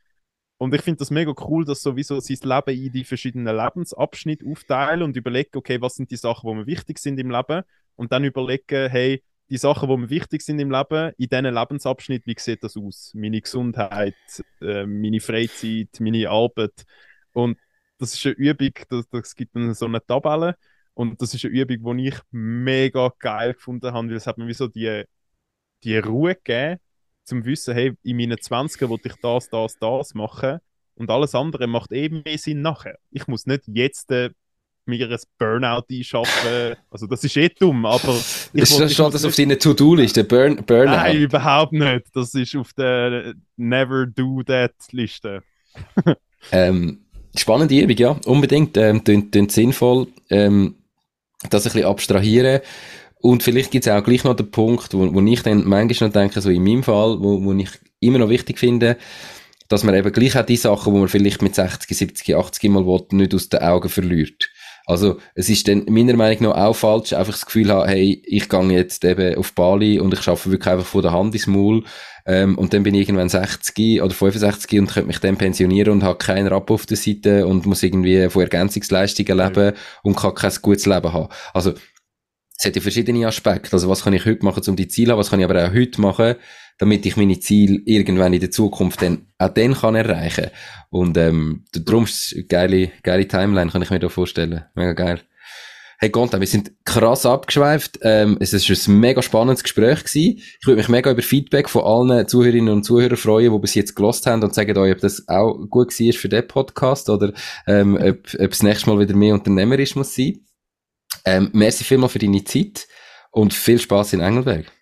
Und 0.58 0.74
ich 0.74 0.82
finde 0.82 0.98
das 0.98 1.10
mega 1.10 1.32
cool, 1.48 1.64
dass 1.64 1.82
sowieso 1.82 2.20
sein 2.20 2.38
Leben 2.42 2.78
in 2.86 2.92
die 2.92 3.04
verschiedenen 3.04 3.56
Lebensabschnitte 3.56 4.46
aufteilen 4.46 5.02
und 5.02 5.16
überlegen, 5.16 5.56
okay, 5.56 5.80
was 5.80 5.94
sind 5.96 6.10
die 6.10 6.16
Sachen, 6.16 6.50
die 6.50 6.56
mir 6.56 6.66
wichtig 6.66 6.98
sind 6.98 7.18
im 7.18 7.30
Leben 7.30 7.62
und 7.96 8.12
dann 8.12 8.24
überlegen, 8.24 8.90
hey, 8.90 9.22
die 9.50 9.56
Sachen, 9.58 9.88
die 9.88 9.96
mir 9.96 10.10
wichtig 10.10 10.42
sind 10.42 10.58
im 10.60 10.70
Leben, 10.70 11.12
in 11.18 11.28
diesen 11.28 11.46
Lebensabschnitt, 11.54 12.26
wie 12.26 12.36
sieht 12.38 12.62
das 12.62 12.76
aus? 12.76 13.12
Meine 13.14 13.40
Gesundheit, 13.40 14.14
äh, 14.60 14.86
meine 14.86 15.20
Freizeit, 15.20 15.88
meine 16.00 16.28
Arbeit. 16.30 16.84
Und 17.32 17.58
das 17.98 18.14
ist 18.14 18.24
eine 18.26 18.34
Übung, 18.36 18.70
das, 18.88 19.08
das 19.10 19.34
gibt 19.34 19.54
dann 19.56 19.74
so 19.74 19.86
eine 19.86 20.04
Tabelle 20.04 20.56
und 20.94 21.20
das 21.20 21.34
ist 21.34 21.44
eine 21.44 21.54
Übung, 21.54 21.96
die 21.98 22.08
ich 22.08 22.18
mega 22.30 23.12
geil 23.18 23.54
gefunden 23.54 23.92
habe, 23.92 24.08
weil 24.08 24.16
es 24.16 24.26
hat 24.26 24.38
mir 24.38 24.46
wie 24.46 24.54
so 24.54 24.66
die, 24.68 25.04
die 25.84 25.98
Ruhe 25.98 26.34
gegeben, 26.34 26.78
zum 27.24 27.44
Wissen, 27.44 27.74
hey, 27.74 27.92
in 28.02 28.16
meinen 28.16 28.38
20er 28.38 28.88
will 28.88 28.98
ich 29.04 29.14
das, 29.22 29.48
das, 29.50 29.76
das 29.78 30.14
machen 30.14 30.58
und 30.94 31.10
alles 31.10 31.34
andere 31.34 31.66
macht 31.66 31.92
eben 31.92 32.22
mehr 32.24 32.38
Sinn 32.38 32.62
nachher. 32.62 32.98
Ich 33.10 33.26
muss 33.26 33.46
nicht 33.46 33.62
jetzt 33.68 34.10
äh, 34.10 34.30
mir 34.86 35.08
ein 35.10 35.18
Burnout 35.38 35.84
einschaffen, 35.90 36.76
also 36.90 37.06
das 37.06 37.22
ist 37.22 37.36
eh 37.36 37.48
dumm, 37.50 37.84
aber 37.86 38.14
ich 38.54 38.62
Ist 38.62 38.72
will- 38.72 38.86
das 38.86 38.94
schon 38.94 39.12
das 39.12 39.24
auf 39.24 39.36
deiner 39.36 39.58
To-Do-Liste? 39.58 40.24
Burn, 40.24 40.56
Burnout? 40.64 40.90
Nein, 40.90 41.16
überhaupt 41.18 41.72
nicht. 41.72 42.06
Das 42.14 42.34
ist 42.34 42.56
auf 42.56 42.72
der 42.72 43.34
Never 43.56 44.06
Do 44.06 44.42
That 44.42 44.72
Liste. 44.90 45.42
Ähm, 46.50 47.04
spannende 47.36 47.78
Übung, 47.78 47.96
ja, 47.96 48.16
unbedingt. 48.26 48.76
Ähm, 48.76 49.04
tönt, 49.04 49.32
tönt 49.32 49.52
sinnvoll, 49.52 50.08
ähm, 50.30 50.76
das 51.48 51.66
ein 51.66 51.72
bisschen 51.72 51.88
abstrahieren. 51.88 52.60
Und 53.20 53.42
vielleicht 53.42 53.70
gibt 53.70 53.86
es 53.86 53.92
auch 53.92 54.02
gleich 54.02 54.24
noch 54.24 54.34
den 54.34 54.50
Punkt, 54.50 54.94
wo, 54.94 55.12
wo 55.12 55.20
ich 55.20 55.42
dann 55.42 55.66
manchmal 55.66 56.08
noch 56.08 56.14
denke, 56.14 56.40
so 56.40 56.50
in 56.50 56.64
meinem 56.64 56.82
Fall, 56.82 57.20
wo, 57.20 57.42
wo 57.42 57.52
ich 57.52 57.70
immer 58.00 58.18
noch 58.18 58.30
wichtig 58.30 58.58
finde, 58.58 58.96
dass 59.68 59.84
man 59.84 59.94
eben 59.94 60.12
gleich 60.12 60.36
auch 60.36 60.46
die 60.46 60.56
Sachen, 60.56 60.92
wo 60.92 60.98
man 60.98 61.08
vielleicht 61.08 61.42
mit 61.42 61.54
60, 61.54 61.96
70, 61.96 62.34
80 62.34 62.70
Mal 62.70 62.86
will, 62.86 63.06
nicht 63.12 63.34
aus 63.34 63.48
den 63.48 63.60
Augen 63.60 63.88
verliert. 63.88 64.50
Also, 64.86 65.18
es 65.34 65.48
ist 65.48 65.68
dann 65.68 65.84
meiner 65.88 66.16
Meinung 66.16 66.44
nach 66.44 66.56
auch 66.56 66.74
falsch, 66.74 67.12
einfach 67.12 67.32
das 67.32 67.46
Gefühl 67.46 67.70
haben, 67.70 67.88
hey, 67.88 68.22
ich 68.24 68.48
gehe 68.48 68.72
jetzt 68.72 69.04
eben 69.04 69.36
auf 69.36 69.52
Bali 69.52 70.00
und 70.00 70.12
ich 70.12 70.22
schaffe 70.22 70.50
wirklich 70.50 70.72
einfach 70.72 70.86
von 70.86 71.02
der 71.02 71.12
Hand 71.12 71.34
ins 71.34 71.46
Maul, 71.46 71.84
ähm, 72.26 72.58
und 72.58 72.72
dann 72.72 72.82
bin 72.82 72.94
ich 72.94 73.08
irgendwann 73.08 73.28
60 73.28 74.02
oder 74.02 74.14
65 74.14 74.78
und 74.78 74.86
könnte 74.88 75.06
mich 75.06 75.18
dann 75.18 75.36
pensionieren 75.36 75.92
und 75.92 76.02
habe 76.02 76.18
keinen 76.18 76.46
Rapp 76.46 76.70
auf 76.70 76.86
der 76.86 76.96
Seite 76.96 77.46
und 77.46 77.66
muss 77.66 77.82
irgendwie 77.82 78.28
von 78.28 78.42
Ergänzungsleistungen 78.42 79.36
leben 79.36 79.72
und 80.02 80.16
kann 80.16 80.34
kein 80.34 80.52
gutes 80.62 80.86
Leben 80.86 81.12
haben. 81.12 81.28
Also, 81.54 81.74
es 82.56 82.66
hat 82.66 82.76
ja 82.76 82.82
verschiedene 82.82 83.26
Aspekte. 83.26 83.72
Also, 83.72 83.88
was 83.88 84.04
kann 84.04 84.12
ich 84.12 84.26
heute 84.26 84.44
machen, 84.44 84.62
um 84.68 84.76
die 84.76 84.88
Ziele 84.88 85.08
zu 85.08 85.12
haben? 85.12 85.18
Was 85.18 85.30
kann 85.30 85.40
ich 85.40 85.44
aber 85.44 85.64
auch 85.64 85.72
heute 85.72 86.00
machen, 86.00 86.36
damit 86.80 87.04
ich 87.04 87.16
meine 87.16 87.38
Ziele 87.38 87.78
irgendwann 87.84 88.32
in 88.32 88.40
der 88.40 88.50
Zukunft 88.50 89.02
dann 89.02 89.26
auch 89.38 89.50
dann 89.50 89.74
kann 89.74 89.94
erreichen. 89.94 90.50
Und, 90.88 91.16
ähm, 91.18 91.64
darum 91.72 92.04
ist 92.04 92.32
es 92.32 92.32
eine 92.34 92.44
geile, 92.44 92.90
geile 93.02 93.28
Timeline, 93.28 93.70
kann 93.70 93.82
ich 93.82 93.90
mir 93.90 94.00
da 94.00 94.08
vorstellen. 94.08 94.64
Mega 94.74 94.94
geil. 94.94 95.20
Hey 95.98 96.08
Gonta, 96.08 96.40
wir 96.40 96.46
sind 96.46 96.72
krass 96.86 97.26
abgeschweift. 97.26 97.98
Ähm, 98.00 98.38
es 98.40 98.54
ist 98.54 98.88
ein 98.88 98.98
mega 98.98 99.20
spannendes 99.20 99.62
Gespräch 99.62 99.98
gewesen. 100.04 100.38
Ich 100.38 100.66
würde 100.66 100.78
mich 100.78 100.88
mega 100.88 101.10
über 101.10 101.20
Feedback 101.20 101.68
von 101.68 101.84
allen 101.84 102.26
Zuhörerinnen 102.26 102.72
und 102.72 102.84
Zuhörern 102.84 103.18
freuen, 103.18 103.52
die 103.52 103.58
bis 103.58 103.74
jetzt 103.74 103.94
gelost 103.94 104.24
haben 104.24 104.42
und 104.42 104.54
sagen 104.54 104.78
euch, 104.78 104.92
ob 104.92 105.00
das 105.00 105.28
auch 105.28 105.58
gut 105.68 105.88
war 106.00 106.12
für 106.14 106.30
den 106.30 106.48
Podcast 106.48 107.10
oder 107.10 107.34
ähm, 107.66 107.96
ob, 107.96 108.26
ob 108.40 108.50
das 108.50 108.62
nächste 108.62 108.88
Mal 108.88 108.98
wieder 108.98 109.14
mehr 109.14 109.34
unternehmerisch 109.34 109.96
muss 109.96 110.14
sein. 110.14 110.46
Ähm, 111.26 111.50
merci 111.52 111.84
vielmals 111.84 112.12
für 112.12 112.18
deine 112.18 112.42
Zeit 112.44 112.88
und 113.32 113.52
viel 113.52 113.78
Spaß 113.78 114.14
in 114.14 114.20
Engelberg. 114.20 114.72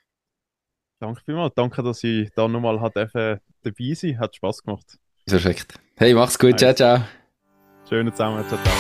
Danke 1.00 1.20
vielmals. 1.24 1.54
Danke, 1.54 1.82
dass 1.82 2.02
ich 2.02 2.30
da 2.34 2.48
nochmal 2.48 2.80
hat 2.80 2.96
dabei 2.96 3.40
sein 3.94 4.18
Hat 4.18 4.34
Spaß 4.34 4.62
gemacht. 4.62 4.98
Perfekt. 5.26 5.74
Hey, 5.96 6.14
mach's 6.14 6.38
gut. 6.38 6.58
Ciao, 6.58 6.72
ciao. 6.74 7.02
Schönen 7.88 8.12
zusammen. 8.12 8.44
Ciao, 8.48 8.58
ciao. 8.62 8.74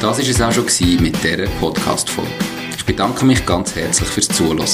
Das 0.00 0.18
war 0.18 0.20
es 0.24 0.42
auch 0.42 0.52
schon 0.52 0.66
mit 1.02 1.22
dieser 1.22 1.46
Podcast-Folge. 1.58 2.30
Ich 2.76 2.84
bedanke 2.84 3.24
mich 3.24 3.44
ganz 3.44 3.74
herzlich 3.74 4.08
fürs 4.08 4.28
Zuhören. 4.28 4.64